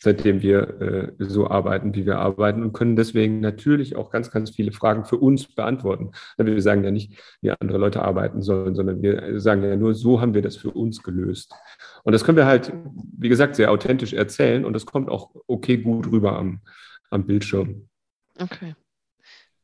seitdem 0.00 0.42
wir 0.42 0.80
äh, 0.80 1.12
so 1.18 1.48
arbeiten, 1.48 1.94
wie 1.94 2.04
wir 2.04 2.18
arbeiten 2.18 2.62
und 2.62 2.72
können 2.72 2.96
deswegen 2.96 3.38
natürlich 3.40 3.94
auch 3.94 4.10
ganz, 4.10 4.30
ganz 4.32 4.50
viele 4.50 4.72
Fragen 4.72 5.04
für 5.04 5.16
uns 5.16 5.46
beantworten. 5.46 6.10
Wir 6.36 6.60
sagen 6.60 6.82
ja 6.82 6.90
nicht, 6.90 7.16
wie 7.40 7.52
andere 7.52 7.78
Leute 7.78 8.02
arbeiten 8.02 8.42
sollen, 8.42 8.74
sondern 8.74 9.02
wir 9.02 9.40
sagen 9.40 9.62
ja 9.62 9.76
nur, 9.76 9.94
so 9.94 10.20
haben 10.20 10.34
wir 10.34 10.42
das 10.42 10.56
für 10.56 10.70
uns 10.70 11.02
gelöst. 11.02 11.54
Und 12.02 12.12
das 12.12 12.24
können 12.24 12.36
wir 12.36 12.46
halt, 12.46 12.72
wie 13.16 13.28
gesagt, 13.28 13.54
sehr 13.54 13.70
authentisch 13.70 14.12
erzählen 14.12 14.64
und 14.64 14.72
das 14.72 14.86
kommt 14.86 15.08
auch 15.08 15.30
okay 15.46 15.76
gut 15.76 16.10
rüber 16.10 16.36
am, 16.36 16.62
am 17.10 17.24
Bildschirm. 17.24 17.88
Okay. 18.40 18.74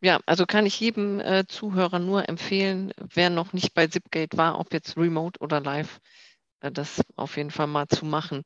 Ja, 0.01 0.21
also 0.27 0.47
kann 0.47 0.67
ich 0.67 0.79
jedem 0.79 1.21
äh, 1.21 1.45
Zuhörer 1.49 1.99
nur 1.99 2.29
empfehlen, 2.29 2.93
wer 3.15 3.31
noch 3.31 3.53
nicht 3.53 3.75
bei 3.75 3.89
Zipgate 3.89 4.37
war, 4.37 4.61
ob 4.61 4.73
jetzt 4.73 4.97
remote 4.97 5.41
oder 5.41 5.61
live, 5.61 6.01
äh, 6.61 6.71
das 6.71 7.03
auf 7.17 7.37
jeden 7.37 7.51
Fall 7.51 7.67
mal 7.67 7.89
zu 7.89 8.07
machen. 8.07 8.43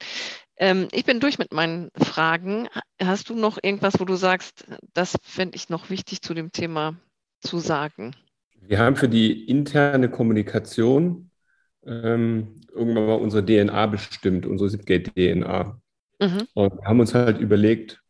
Ähm, 0.56 0.88
ich 0.92 1.04
bin 1.04 1.20
durch 1.20 1.38
mit 1.38 1.52
meinen 1.52 1.90
Fragen. 1.96 2.68
Hast 3.00 3.28
du 3.28 3.34
noch 3.34 3.58
irgendwas, 3.62 4.00
wo 4.00 4.04
du 4.04 4.16
sagst, 4.16 4.66
das 4.94 5.16
fände 5.22 5.56
ich 5.56 5.68
noch 5.68 5.90
wichtig 5.90 6.22
zu 6.22 6.32
dem 6.32 6.52
Thema 6.52 6.96
zu 7.40 7.58
sagen? 7.58 8.16
Wir 8.54 8.78
haben 8.78 8.96
für 8.96 9.08
die 9.08 9.44
interne 9.44 10.08
Kommunikation 10.08 11.30
ähm, 11.84 12.60
irgendwann 12.72 13.06
mal 13.06 13.14
unsere 13.14 13.44
DNA 13.44 13.86
bestimmt, 13.86 14.46
unsere 14.46 14.70
Zipgate-DNA. 14.70 15.80
Mhm. 16.20 16.46
Und 16.54 16.84
haben 16.84 17.00
uns 17.00 17.14
halt 17.14 17.38
überlegt, 17.38 18.01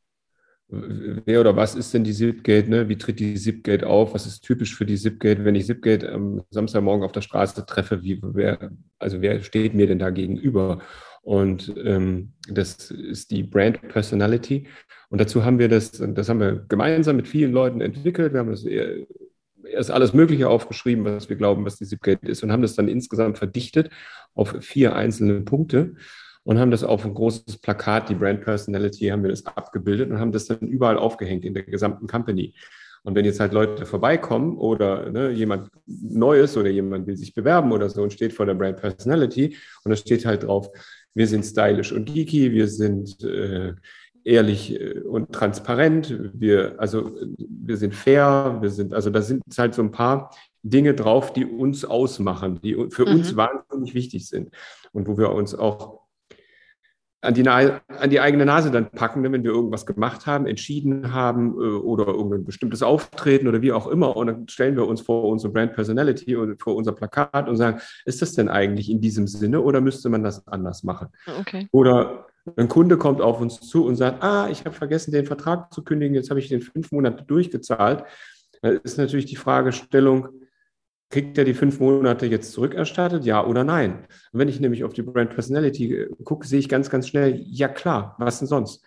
wer 0.73 1.41
oder 1.41 1.55
was 1.55 1.75
ist 1.75 1.93
denn 1.93 2.03
die 2.03 2.15
Zipgate, 2.15 2.69
ne? 2.69 2.89
wie 2.89 2.97
tritt 2.97 3.21
die 3.21 3.35
Zipgate 3.35 3.87
auf, 3.87 4.15
was 4.15 4.27
ist 4.27 4.41
typisch 4.41 4.75
für 4.75 4.87
die 4.87 4.97
Zipgate, 4.97 5.45
wenn 5.45 5.55
ich 5.55 5.67
Zipgate 5.67 6.11
am 6.11 6.43
Samstagmorgen 6.51 7.05
auf 7.05 7.13
der 7.13 7.21
Straße 7.21 7.67
treffe, 7.67 8.03
wie, 8.03 8.21
wer, 8.23 8.71
also 8.99 9.21
wer 9.21 9.43
steht 9.43 9.75
mir 9.75 9.87
denn 9.87 9.99
da 9.99 10.11
gegenüber? 10.11 10.81
Und 11.21 11.73
ähm, 11.85 12.33
das 12.49 12.91
ist 12.91 13.31
die 13.31 13.43
Brand 13.43 13.83
Personality. 13.89 14.67
Und 15.11 15.21
dazu 15.21 15.45
haben 15.45 15.59
wir 15.59 15.69
das, 15.69 15.93
das 15.93 16.29
haben 16.29 16.41
wir 16.41 16.65
gemeinsam 16.69 17.17
mit 17.17 17.29
vielen 17.29 17.53
Leuten 17.53 17.81
entwickelt. 17.81 18.33
Wir 18.33 18.41
haben 18.41 18.51
das 18.51 18.65
erst 18.65 19.91
alles 19.91 20.15
Mögliche 20.15 20.49
aufgeschrieben, 20.49 21.05
was 21.05 21.29
wir 21.29 21.37
glauben, 21.37 21.65
was 21.67 21.77
die 21.77 21.87
Zipgate 21.87 22.27
ist, 22.27 22.43
und 22.43 22.51
haben 22.51 22.63
das 22.63 22.75
dann 22.75 22.89
insgesamt 22.89 23.39
verdichtet 23.39 23.91
auf 24.35 24.57
vier 24.61 24.97
einzelne 24.97 25.43
Punkte 25.43 25.97
und 26.45 26.59
haben 26.59 26.71
das 26.71 26.85
auf 26.85 27.05
ein 27.05 27.15
großes 27.15 27.59
Plakat, 27.59 28.09
die 28.09 28.15
Brand 28.15 28.43
Personality, 28.43 29.09
haben 29.09 29.23
wir 29.23 29.31
das 29.31 29.47
abgebildet 29.47 30.11
und 30.11 30.19
haben 30.19 30.33
das 30.33 30.47
dann 30.47 30.61
überall 30.61 30.99
aufgehängt 30.99 31.45
in 31.45 31.55
der 31.55 31.63
gesamten 31.63 32.07
Company. 32.07 32.55
Und 33.05 33.17
wenn 33.17 33.25
jetzt 33.25 33.41
halt 33.41 33.53
Leute 33.53 33.85
vorbeikommen 33.85 34.57
oder 34.57 35.11
ne, 35.11 35.31
jemand 35.31 35.71
Neues 35.87 36.57
oder 36.57 36.71
jemand 36.71 37.07
will 37.07 37.17
sich 37.17 37.35
bewerben 37.35 37.73
oder 37.73 37.89
so 37.89 38.03
und 38.03 38.13
steht 38.13 38.33
vor 38.33 38.47
der 38.47 38.55
Brand 38.55 38.77
Personality 38.77 39.57
und 39.85 39.91
da 39.91 39.97
steht 39.97 40.25
halt 40.25 40.45
drauf, 40.45 40.69
wir 41.15 41.27
sind 41.27 41.45
stylisch 41.45 41.93
und 41.93 42.07
geeky, 42.07 42.53
wir 42.53 42.69
sind 42.69 43.23
äh, 43.25 43.75
ehrlich 44.25 44.81
äh, 44.81 45.01
und 45.01 45.33
transparent, 45.33 46.31
wir, 46.33 46.77
also 46.79 47.11
wir 47.39 47.77
sind 47.77 47.95
fair, 47.95 48.59
wir 48.61 48.71
sind, 48.71 48.95
also 48.95 49.11
da 49.11 49.21
sind 49.21 49.43
halt 49.59 49.75
so 49.75 49.83
ein 49.83 49.91
paar 49.91 50.31
Dinge 50.63 50.95
drauf, 50.95 51.33
die 51.33 51.45
uns 51.45 51.85
ausmachen, 51.85 52.61
die 52.63 52.75
für 52.91 53.05
mhm. 53.05 53.17
uns 53.17 53.35
wahnsinnig 53.35 53.95
wichtig 53.95 54.29
sind 54.29 54.51
und 54.93 55.09
wo 55.09 55.19
wir 55.19 55.33
uns 55.33 55.57
auch 55.57 56.02
an 57.23 57.35
die, 57.35 57.49
an 57.49 58.11
die 58.11 58.21
eigene 58.21 58.45
Nase 58.45 58.71
dann 58.73 58.91
packen, 58.91 59.23
ne, 59.23 59.31
wenn 59.31 59.45
wir 59.45 59.53
irgendwas 59.53 59.87
gemacht 59.87 60.27
haben, 60.27 60.47
entschieden 60.47 61.13
haben 61.13 61.53
äh, 61.53 61.65
oder 61.65 62.09
irgendein 62.09 62.45
bestimmtes 62.45 62.83
Auftreten 62.83 63.47
oder 63.47 63.63
wie 63.63 63.73
auch 63.73 63.87
immer. 63.87 64.17
Und 64.17 64.27
dann 64.27 64.49
stellen 64.49 64.77
wir 64.77 64.87
uns 64.87 65.01
vor 65.01 65.25
unsere 65.25 65.53
Brand 65.53 65.73
Personality 65.73 66.35
und 66.35 66.61
vor 66.61 66.75
unser 66.75 66.93
Plakat 66.93 67.49
und 67.49 67.57
sagen, 67.57 67.81
ist 68.05 68.21
das 68.23 68.35
denn 68.35 68.49
eigentlich 68.49 68.91
in 68.91 69.01
diesem 69.01 69.29
Sinne 69.29 69.61
oder 69.61 69.81
müsste 69.81 70.09
man 70.09 70.25
das 70.25 70.47
anders 70.49 70.83
machen? 70.83 71.09
Okay. 71.41 71.69
Oder 71.71 72.27
ein 72.57 72.69
Kunde 72.69 72.99
kommt 72.99 73.21
auf 73.21 73.41
uns 73.41 73.61
zu 73.61 73.87
und 73.87 73.95
sagt, 73.95 74.21
ah, 74.23 74.49
ich 74.51 74.65
habe 74.65 74.75
vergessen, 74.75 75.13
den 75.13 75.27
Vertrag 75.27 75.73
zu 75.73 75.85
kündigen, 75.85 76.17
jetzt 76.17 76.29
habe 76.29 76.41
ich 76.41 76.49
den 76.49 76.61
fünf 76.61 76.91
Monate 76.91 77.23
durchgezahlt. 77.23 78.03
Da 78.63 78.71
ist 78.71 78.99
natürlich 78.99 79.27
die 79.27 79.37
Fragestellung, 79.37 80.29
kriegt 81.13 81.37
er 81.37 81.45
die 81.45 81.55
fünf 81.55 81.79
Monate 81.79 82.27
jetzt 82.27 82.53
zurückerstattet, 82.53 83.25
ja 83.25 83.45
oder 83.45 83.65
nein? 83.65 84.07
Und 84.33 84.41
wenn 84.41 84.49
ich 84.49 84.61
nämlich 84.61 84.83
auf 84.83 84.95
die 84.95 85.03
Brand 85.03 85.31
Personality 85.31 85.95
äh, 85.95 86.09
gucke, 86.25 86.47
sehe 86.47 86.59
ich 86.59 86.69
ganz, 86.69 86.91
ganz 86.91 87.07
schnell, 87.07 87.41
ja 87.47 87.69
klar, 87.69 88.17
was 88.19 88.39
denn 88.39 88.49
sonst? 88.49 88.83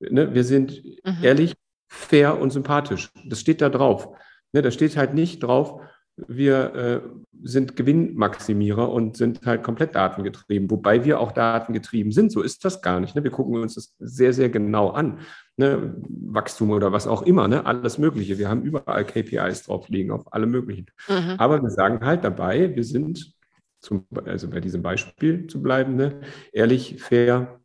Ne? 0.00 0.34
Wir 0.34 0.44
sind 0.44 0.82
mhm. 1.04 1.16
ehrlich, 1.22 1.54
fair 1.86 2.38
und 2.38 2.50
sympathisch. 2.50 3.10
Das 3.26 3.40
steht 3.40 3.62
da 3.62 3.70
drauf. 3.70 4.08
Ne? 4.52 4.60
Da 4.60 4.70
steht 4.70 4.96
halt 4.96 5.14
nicht 5.14 5.42
drauf, 5.42 5.80
wir 6.26 6.74
äh, 6.74 7.00
sind 7.42 7.76
Gewinnmaximierer 7.76 8.90
und 8.90 9.16
sind 9.16 9.46
halt 9.46 9.62
komplett 9.62 9.94
datengetrieben, 9.94 10.70
wobei 10.70 11.04
wir 11.04 11.20
auch 11.20 11.32
datengetrieben 11.32 12.12
sind. 12.12 12.32
So 12.32 12.42
ist 12.42 12.64
das 12.64 12.82
gar 12.82 13.00
nicht. 13.00 13.14
Ne? 13.14 13.22
Wir 13.22 13.30
gucken 13.30 13.56
uns 13.56 13.74
das 13.74 13.94
sehr, 13.98 14.32
sehr 14.32 14.48
genau 14.48 14.90
an. 14.90 15.20
Ne? 15.56 15.94
Wachstum 16.08 16.70
oder 16.70 16.92
was 16.92 17.06
auch 17.06 17.22
immer, 17.22 17.46
ne? 17.46 17.64
alles 17.66 17.98
Mögliche. 17.98 18.38
Wir 18.38 18.48
haben 18.48 18.62
überall 18.62 19.04
KPIs 19.04 19.64
drauf 19.64 19.88
liegen, 19.88 20.10
auf 20.10 20.32
alle 20.32 20.46
möglichen. 20.46 20.86
Mhm. 21.08 21.34
Aber 21.38 21.62
wir 21.62 21.70
sagen 21.70 22.04
halt 22.04 22.24
dabei, 22.24 22.74
wir 22.74 22.84
sind, 22.84 23.34
zum, 23.80 24.06
also 24.24 24.50
bei 24.50 24.60
diesem 24.60 24.82
Beispiel 24.82 25.46
zu 25.46 25.62
bleiben, 25.62 25.94
ne? 25.94 26.20
ehrlich, 26.52 27.00
fair 27.00 27.60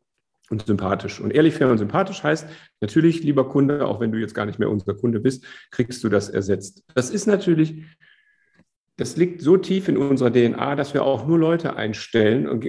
und 0.49 0.66
sympathisch. 0.66 1.20
Und 1.20 1.32
ehrlich, 1.32 1.56
fair 1.56 1.70
und 1.70 1.80
sympathisch 1.80 2.24
heißt 2.24 2.47
natürlich, 2.82 3.24
lieber 3.24 3.49
Kunde, 3.49 3.88
auch 3.88 3.99
wenn 3.99 4.12
du 4.12 4.20
jetzt 4.20 4.36
gar 4.36 4.45
nicht 4.45 4.60
mehr 4.60 4.70
unser 4.70 4.93
Kunde 4.93 5.20
bist, 5.20 5.45
kriegst 5.72 6.04
du 6.04 6.10
das 6.10 6.30
ersetzt. 6.30 6.84
Das 6.93 7.10
ist 7.10 7.26
natürlich 7.26 7.84
das 8.98 9.18
liegt 9.18 9.41
so 9.41 9.58
tief 9.58 9.88
in 9.88 9.98
unserer 9.98 10.32
DNA, 10.32 10.76
dass 10.76 10.94
wir 10.94 11.04
auch 11.04 11.26
nur 11.26 11.39
Leute 11.39 11.76
einstellen, 11.76 12.62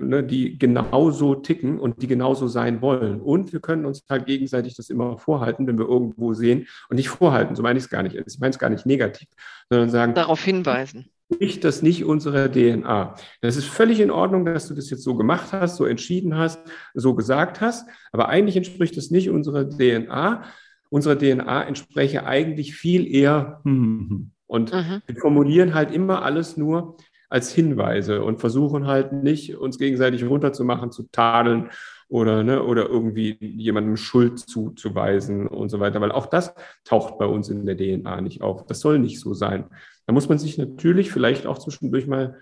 ne, 0.00 0.22
die 0.22 0.58
genauso 0.58 1.34
ticken 1.34 1.78
und 1.78 2.02
die 2.02 2.06
genauso 2.06 2.46
sein 2.46 2.82
wollen. 2.82 3.20
Und 3.22 3.54
wir 3.54 3.60
können 3.60 3.86
uns 3.86 4.04
halt 4.08 4.26
gegenseitig 4.26 4.76
das 4.76 4.90
immer 4.90 5.16
vorhalten, 5.16 5.66
wenn 5.66 5.78
wir 5.78 5.88
irgendwo 5.88 6.34
sehen 6.34 6.66
und 6.90 6.96
nicht 6.96 7.08
vorhalten, 7.08 7.56
so 7.56 7.62
meine 7.62 7.78
ich 7.78 7.86
es 7.86 7.90
gar 7.90 8.02
nicht. 8.02 8.14
Ich 8.14 8.38
meine 8.38 8.50
es 8.50 8.58
gar 8.58 8.68
nicht 8.68 8.84
negativ, 8.84 9.28
sondern 9.70 9.88
sagen. 9.88 10.14
Darauf 10.14 10.42
hinweisen. 10.42 11.06
Nicht 11.40 11.64
das 11.64 11.82
nicht 11.82 12.04
unsere 12.04 12.50
DNA. 12.50 13.16
Das 13.40 13.56
ist 13.56 13.66
völlig 13.66 13.98
in 13.98 14.12
Ordnung, 14.12 14.44
dass 14.44 14.68
du 14.68 14.74
das 14.74 14.90
jetzt 14.90 15.02
so 15.02 15.16
gemacht 15.16 15.52
hast, 15.52 15.76
so 15.76 15.84
entschieden 15.84 16.36
hast, 16.36 16.60
so 16.94 17.14
gesagt 17.14 17.60
hast, 17.60 17.88
aber 18.12 18.28
eigentlich 18.28 18.56
entspricht 18.56 18.96
das 18.96 19.10
nicht 19.10 19.30
unserer 19.30 19.68
DNA. 19.68 20.44
Unsere 20.88 21.18
DNA 21.18 21.64
entspreche 21.64 22.26
eigentlich 22.26 22.76
viel 22.76 23.12
eher. 23.12 23.60
Hm, 23.64 23.72
hm, 23.74 24.08
hm. 24.08 24.30
Und 24.46 24.72
mhm. 24.72 25.02
wir 25.06 25.16
formulieren 25.16 25.74
halt 25.74 25.90
immer 25.92 26.22
alles 26.22 26.56
nur 26.56 26.96
als 27.28 27.52
Hinweise 27.52 28.22
und 28.22 28.40
versuchen 28.40 28.86
halt 28.86 29.12
nicht, 29.12 29.56
uns 29.56 29.78
gegenseitig 29.78 30.24
runterzumachen, 30.24 30.92
zu 30.92 31.08
tadeln 31.10 31.70
oder, 32.08 32.44
ne, 32.44 32.62
oder 32.62 32.88
irgendwie 32.88 33.36
jemandem 33.40 33.96
Schuld 33.96 34.38
zuzuweisen 34.38 35.48
und 35.48 35.68
so 35.68 35.80
weiter, 35.80 36.00
weil 36.00 36.12
auch 36.12 36.26
das 36.26 36.54
taucht 36.84 37.18
bei 37.18 37.26
uns 37.26 37.48
in 37.48 37.66
der 37.66 37.76
DNA 37.76 38.20
nicht 38.20 38.42
auf. 38.42 38.64
Das 38.66 38.80
soll 38.80 39.00
nicht 39.00 39.18
so 39.18 39.34
sein. 39.34 39.64
Da 40.06 40.12
muss 40.12 40.28
man 40.28 40.38
sich 40.38 40.56
natürlich 40.56 41.10
vielleicht 41.10 41.46
auch 41.46 41.58
zwischendurch 41.58 42.06
mal 42.06 42.38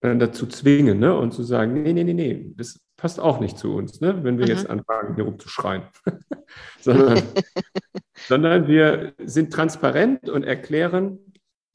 dazu 0.00 0.46
zwingen 0.46 0.98
ne, 0.98 1.16
und 1.16 1.32
zu 1.32 1.42
sagen, 1.42 1.82
nee, 1.82 1.92
nee, 1.92 2.04
nee, 2.04 2.14
nee, 2.14 2.52
das 2.56 2.83
passt 2.96 3.20
auch 3.20 3.40
nicht 3.40 3.58
zu 3.58 3.74
uns, 3.74 4.00
ne, 4.00 4.22
wenn 4.24 4.38
wir 4.38 4.46
mhm. 4.46 4.50
jetzt 4.50 4.70
anfangen, 4.70 5.14
hier 5.14 5.24
rumzuschreien. 5.24 5.82
sondern, 6.80 7.22
sondern 8.28 8.68
wir 8.68 9.14
sind 9.24 9.52
transparent 9.52 10.28
und 10.28 10.44
erklären, 10.44 11.18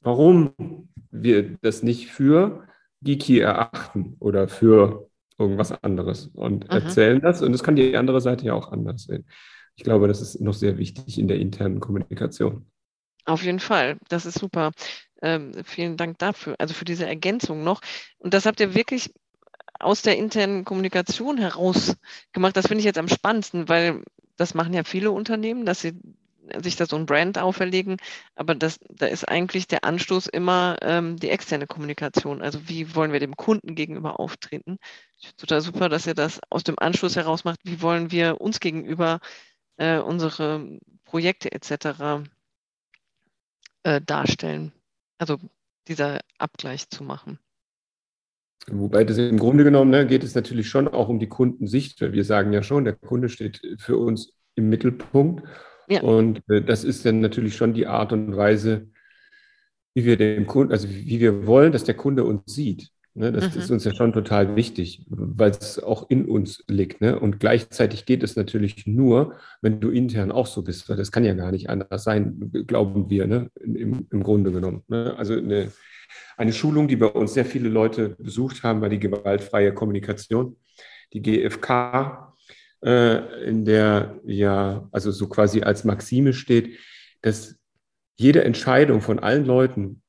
warum 0.00 0.88
wir 1.10 1.56
das 1.60 1.82
nicht 1.82 2.10
für 2.10 2.66
geeky 3.02 3.40
erachten 3.40 4.16
oder 4.20 4.48
für 4.48 5.10
irgendwas 5.38 5.72
anderes 5.82 6.30
und 6.34 6.64
mhm. 6.64 6.70
erzählen 6.70 7.20
das. 7.20 7.42
Und 7.42 7.52
das 7.52 7.62
kann 7.62 7.76
die 7.76 7.96
andere 7.96 8.20
Seite 8.20 8.46
ja 8.46 8.54
auch 8.54 8.72
anders 8.72 9.04
sehen. 9.04 9.26
Ich 9.76 9.84
glaube, 9.84 10.08
das 10.08 10.20
ist 10.20 10.40
noch 10.40 10.54
sehr 10.54 10.78
wichtig 10.78 11.18
in 11.18 11.28
der 11.28 11.38
internen 11.38 11.80
Kommunikation. 11.80 12.66
Auf 13.24 13.42
jeden 13.42 13.60
Fall, 13.60 13.98
das 14.08 14.26
ist 14.26 14.38
super. 14.38 14.72
Ähm, 15.22 15.52
vielen 15.64 15.96
Dank 15.96 16.18
dafür, 16.18 16.54
also 16.58 16.74
für 16.74 16.84
diese 16.84 17.06
Ergänzung 17.06 17.62
noch. 17.62 17.80
Und 18.18 18.34
das 18.34 18.46
habt 18.46 18.60
ihr 18.60 18.74
wirklich 18.74 19.12
aus 19.80 20.02
der 20.02 20.16
internen 20.16 20.64
Kommunikation 20.64 21.38
heraus 21.38 21.96
gemacht. 22.32 22.56
Das 22.56 22.66
finde 22.66 22.80
ich 22.80 22.84
jetzt 22.84 22.98
am 22.98 23.08
spannendsten, 23.08 23.68
weil 23.68 24.02
das 24.36 24.54
machen 24.54 24.72
ja 24.72 24.84
viele 24.84 25.10
Unternehmen, 25.10 25.66
dass 25.66 25.80
sie 25.80 25.98
sich 26.58 26.76
da 26.76 26.86
so 26.86 26.96
ein 26.96 27.06
Brand 27.06 27.38
auferlegen, 27.38 27.98
aber 28.34 28.54
das, 28.54 28.80
da 28.88 29.06
ist 29.06 29.28
eigentlich 29.28 29.68
der 29.68 29.84
Anstoß 29.84 30.26
immer 30.26 30.76
ähm, 30.82 31.16
die 31.16 31.30
externe 31.30 31.66
Kommunikation. 31.66 32.42
Also 32.42 32.68
wie 32.68 32.94
wollen 32.94 33.12
wir 33.12 33.20
dem 33.20 33.36
Kunden 33.36 33.74
gegenüber 33.74 34.18
auftreten? 34.18 34.78
Ich 35.18 35.28
finde 35.28 35.40
total 35.40 35.60
super, 35.60 35.88
dass 35.88 36.06
ihr 36.06 36.14
das 36.14 36.40
aus 36.50 36.64
dem 36.64 36.78
Anschluss 36.78 37.16
heraus 37.16 37.44
macht. 37.44 37.60
Wie 37.64 37.82
wollen 37.82 38.10
wir 38.10 38.40
uns 38.40 38.60
gegenüber 38.60 39.20
äh, 39.76 39.98
unsere 39.98 40.78
Projekte 41.04 41.52
etc. 41.52 42.24
Äh, 43.82 44.00
darstellen? 44.00 44.72
Also 45.18 45.38
dieser 45.88 46.20
Abgleich 46.38 46.88
zu 46.88 47.04
machen. 47.04 47.38
Wobei 48.68 49.04
das 49.04 49.18
im 49.18 49.38
Grunde 49.38 49.64
genommen 49.64 49.90
ne, 49.90 50.06
geht 50.06 50.22
es 50.22 50.34
natürlich 50.34 50.68
schon 50.68 50.86
auch 50.88 51.08
um 51.08 51.18
die 51.18 51.28
Kundensicht. 51.28 52.00
Wir 52.00 52.24
sagen 52.24 52.52
ja 52.52 52.62
schon, 52.62 52.84
der 52.84 52.94
Kunde 52.94 53.28
steht 53.28 53.60
für 53.78 53.96
uns 53.96 54.32
im 54.54 54.68
Mittelpunkt. 54.68 55.46
Ja. 55.88 56.02
Und 56.02 56.42
äh, 56.48 56.62
das 56.62 56.84
ist 56.84 57.04
dann 57.04 57.20
natürlich 57.20 57.56
schon 57.56 57.74
die 57.74 57.86
Art 57.86 58.12
und 58.12 58.36
Weise, 58.36 58.88
wie 59.94 60.04
wir 60.04 60.16
dem 60.16 60.46
Kunden, 60.46 60.72
also 60.72 60.88
wie 60.88 61.20
wir 61.20 61.46
wollen, 61.46 61.72
dass 61.72 61.84
der 61.84 61.96
Kunde 61.96 62.24
uns 62.24 62.42
sieht. 62.46 62.90
Ne, 63.14 63.32
das 63.32 63.54
mhm. 63.54 63.60
ist 63.60 63.70
uns 63.72 63.84
ja 63.84 63.92
schon 63.92 64.12
total 64.12 64.54
wichtig, 64.54 65.04
weil 65.08 65.50
es 65.50 65.82
auch 65.82 66.08
in 66.10 66.26
uns 66.26 66.62
liegt. 66.68 67.00
Ne? 67.00 67.18
Und 67.18 67.40
gleichzeitig 67.40 68.06
geht 68.06 68.22
es 68.22 68.36
natürlich 68.36 68.86
nur, 68.86 69.34
wenn 69.62 69.80
du 69.80 69.90
intern 69.90 70.30
auch 70.30 70.46
so 70.46 70.62
bist, 70.62 70.88
weil 70.88 70.96
das 70.96 71.10
kann 71.10 71.24
ja 71.24 71.34
gar 71.34 71.50
nicht 71.50 71.68
anders 71.68 72.04
sein, 72.04 72.52
glauben 72.68 73.10
wir, 73.10 73.26
ne? 73.26 73.50
Im, 73.56 74.06
im 74.10 74.22
Grunde 74.22 74.52
genommen. 74.52 74.84
Ne? 74.86 75.16
Also 75.16 75.34
eine, 75.34 75.72
eine 76.36 76.52
Schulung, 76.52 76.88
die 76.88 76.96
bei 76.96 77.06
uns 77.06 77.34
sehr 77.34 77.44
viele 77.44 77.68
Leute 77.68 78.16
besucht 78.18 78.62
haben, 78.62 78.80
war 78.80 78.88
die 78.88 78.98
gewaltfreie 78.98 79.74
Kommunikation, 79.74 80.56
die 81.12 81.22
GFK 81.22 82.34
äh, 82.84 83.44
in 83.44 83.64
der 83.64 84.20
ja, 84.24 84.88
also 84.92 85.10
so 85.10 85.28
quasi 85.28 85.62
als 85.62 85.84
Maxime 85.84 86.32
steht, 86.32 86.78
dass 87.22 87.56
jede 88.16 88.44
Entscheidung 88.44 89.00
von 89.00 89.18
allen 89.18 89.44
Leuten 89.44 90.02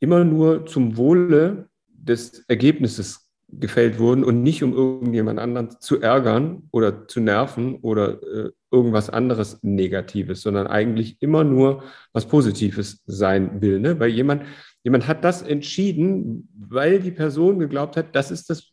immer 0.00 0.24
nur 0.24 0.66
zum 0.66 0.96
Wohle 0.96 1.68
des 1.88 2.44
Ergebnisses 2.48 3.25
gefällt 3.58 3.98
wurden 3.98 4.24
und 4.24 4.42
nicht 4.42 4.62
um 4.62 4.72
irgendjemand 4.72 5.38
anderen 5.38 5.70
zu 5.80 6.00
ärgern 6.00 6.64
oder 6.72 7.06
zu 7.08 7.20
nerven 7.20 7.76
oder 7.76 8.22
äh, 8.22 8.50
irgendwas 8.70 9.10
anderes 9.10 9.62
Negatives, 9.62 10.42
sondern 10.42 10.66
eigentlich 10.66 11.16
immer 11.20 11.44
nur 11.44 11.82
was 12.12 12.26
Positives 12.26 13.02
sein 13.06 13.60
will. 13.62 13.80
Ne? 13.80 13.98
Weil 13.98 14.10
jemand, 14.10 14.42
jemand 14.82 15.08
hat 15.08 15.24
das 15.24 15.42
entschieden, 15.42 16.48
weil 16.58 17.00
die 17.00 17.10
Person 17.10 17.58
geglaubt 17.58 17.96
hat, 17.96 18.14
das 18.14 18.30
ist 18.30 18.50
das 18.50 18.72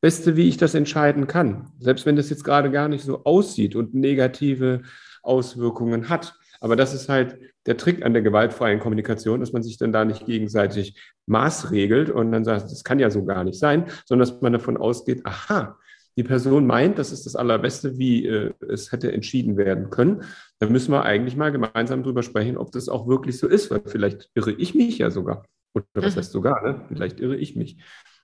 Beste, 0.00 0.36
wie 0.36 0.48
ich 0.48 0.56
das 0.56 0.74
entscheiden 0.74 1.26
kann. 1.26 1.72
Selbst 1.78 2.06
wenn 2.06 2.16
das 2.16 2.30
jetzt 2.30 2.44
gerade 2.44 2.70
gar 2.70 2.88
nicht 2.88 3.04
so 3.04 3.24
aussieht 3.24 3.74
und 3.74 3.94
negative 3.94 4.82
Auswirkungen 5.22 6.08
hat. 6.08 6.34
Aber 6.60 6.76
das 6.76 6.94
ist 6.94 7.08
halt 7.08 7.38
der 7.66 7.76
Trick 7.76 8.04
an 8.04 8.12
der 8.12 8.22
gewaltfreien 8.22 8.80
Kommunikation, 8.80 9.40
dass 9.40 9.52
man 9.52 9.62
sich 9.62 9.78
dann 9.78 9.92
da 9.92 10.04
nicht 10.04 10.26
gegenseitig 10.26 11.00
maßregelt 11.26 12.10
und 12.10 12.32
dann 12.32 12.44
sagt, 12.44 12.64
das 12.64 12.84
kann 12.84 12.98
ja 12.98 13.10
so 13.10 13.24
gar 13.24 13.44
nicht 13.44 13.58
sein, 13.58 13.86
sondern 14.06 14.28
dass 14.28 14.40
man 14.40 14.52
davon 14.52 14.76
ausgeht, 14.76 15.24
aha, 15.24 15.78
die 16.16 16.24
Person 16.24 16.66
meint, 16.66 16.98
das 16.98 17.12
ist 17.12 17.26
das 17.26 17.36
Allerbeste, 17.36 17.96
wie 17.96 18.26
äh, 18.26 18.52
es 18.68 18.90
hätte 18.90 19.12
entschieden 19.12 19.56
werden 19.56 19.90
können. 19.90 20.24
Da 20.58 20.68
müssen 20.68 20.90
wir 20.90 21.04
eigentlich 21.04 21.36
mal 21.36 21.52
gemeinsam 21.52 22.02
drüber 22.02 22.24
sprechen, 22.24 22.56
ob 22.56 22.72
das 22.72 22.88
auch 22.88 23.06
wirklich 23.06 23.38
so 23.38 23.46
ist, 23.46 23.70
weil 23.70 23.82
vielleicht 23.86 24.28
irre 24.34 24.50
ich 24.50 24.74
mich 24.74 24.98
ja 24.98 25.12
sogar. 25.12 25.44
Oder 25.74 25.86
was 25.94 26.16
mhm. 26.16 26.18
heißt 26.18 26.32
sogar, 26.32 26.60
ne? 26.62 26.84
Vielleicht 26.88 27.20
irre 27.20 27.36
ich 27.36 27.54
mich. 27.54 27.76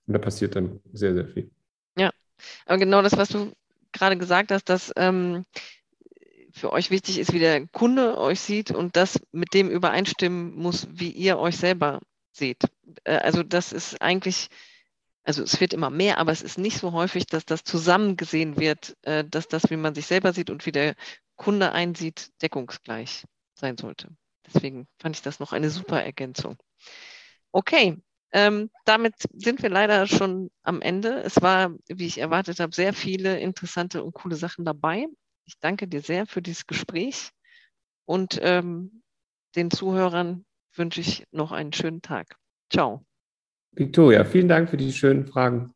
Und 0.06 0.14
da 0.14 0.18
passiert 0.18 0.56
dann 0.56 0.80
sehr, 0.92 1.14
sehr 1.14 1.28
viel. 1.28 1.52
Ja, 1.96 2.10
aber 2.66 2.78
genau 2.78 3.00
das, 3.00 3.16
was 3.16 3.28
du 3.28 3.52
gerade 3.92 4.18
gesagt 4.18 4.50
hast, 4.50 4.68
dass 4.68 4.92
ähm, 4.96 5.44
für 6.54 6.72
euch 6.72 6.90
wichtig 6.90 7.18
ist, 7.18 7.32
wie 7.32 7.40
der 7.40 7.66
Kunde 7.66 8.16
euch 8.16 8.40
sieht 8.40 8.70
und 8.70 8.96
das 8.96 9.20
mit 9.32 9.54
dem 9.54 9.68
übereinstimmen 9.68 10.54
muss, 10.54 10.86
wie 10.90 11.10
ihr 11.10 11.38
euch 11.38 11.56
selber 11.56 12.00
seht. 12.32 12.62
Äh, 13.02 13.16
also 13.16 13.42
das 13.42 13.72
ist 13.72 14.00
eigentlich, 14.00 14.48
also 15.24 15.42
es 15.42 15.60
wird 15.60 15.72
immer 15.72 15.90
mehr, 15.90 16.18
aber 16.18 16.30
es 16.30 16.42
ist 16.42 16.56
nicht 16.56 16.78
so 16.78 16.92
häufig, 16.92 17.26
dass 17.26 17.44
das 17.44 17.64
zusammen 17.64 18.16
gesehen 18.16 18.56
wird, 18.56 18.96
äh, 19.02 19.24
dass 19.24 19.48
das, 19.48 19.68
wie 19.70 19.76
man 19.76 19.94
sich 19.94 20.06
selber 20.06 20.32
sieht 20.32 20.48
und 20.48 20.64
wie 20.64 20.72
der 20.72 20.94
Kunde 21.36 21.72
einsieht, 21.72 22.30
deckungsgleich 22.40 23.24
sein 23.54 23.76
sollte. 23.76 24.08
Deswegen 24.46 24.86
fand 25.00 25.16
ich 25.16 25.22
das 25.22 25.40
noch 25.40 25.52
eine 25.52 25.70
super 25.70 26.02
Ergänzung. 26.02 26.56
Okay, 27.50 27.96
ähm, 28.30 28.70
damit 28.84 29.14
sind 29.32 29.62
wir 29.62 29.70
leider 29.70 30.06
schon 30.06 30.50
am 30.62 30.80
Ende. 30.82 31.20
Es 31.22 31.42
war, 31.42 31.72
wie 31.88 32.06
ich 32.06 32.18
erwartet 32.18 32.60
habe, 32.60 32.74
sehr 32.74 32.92
viele 32.92 33.40
interessante 33.40 34.04
und 34.04 34.12
coole 34.12 34.36
Sachen 34.36 34.64
dabei. 34.64 35.06
Ich 35.46 35.58
danke 35.58 35.88
dir 35.88 36.00
sehr 36.00 36.26
für 36.26 36.42
dieses 36.42 36.66
Gespräch 36.66 37.30
und 38.06 38.38
ähm, 38.42 39.02
den 39.56 39.70
Zuhörern 39.70 40.44
wünsche 40.74 41.00
ich 41.00 41.24
noch 41.30 41.52
einen 41.52 41.72
schönen 41.72 42.02
Tag. 42.02 42.36
Ciao. 42.70 43.04
Victoria, 43.72 44.24
vielen 44.24 44.48
Dank 44.48 44.70
für 44.70 44.76
die 44.76 44.92
schönen 44.92 45.26
Fragen. 45.26 45.73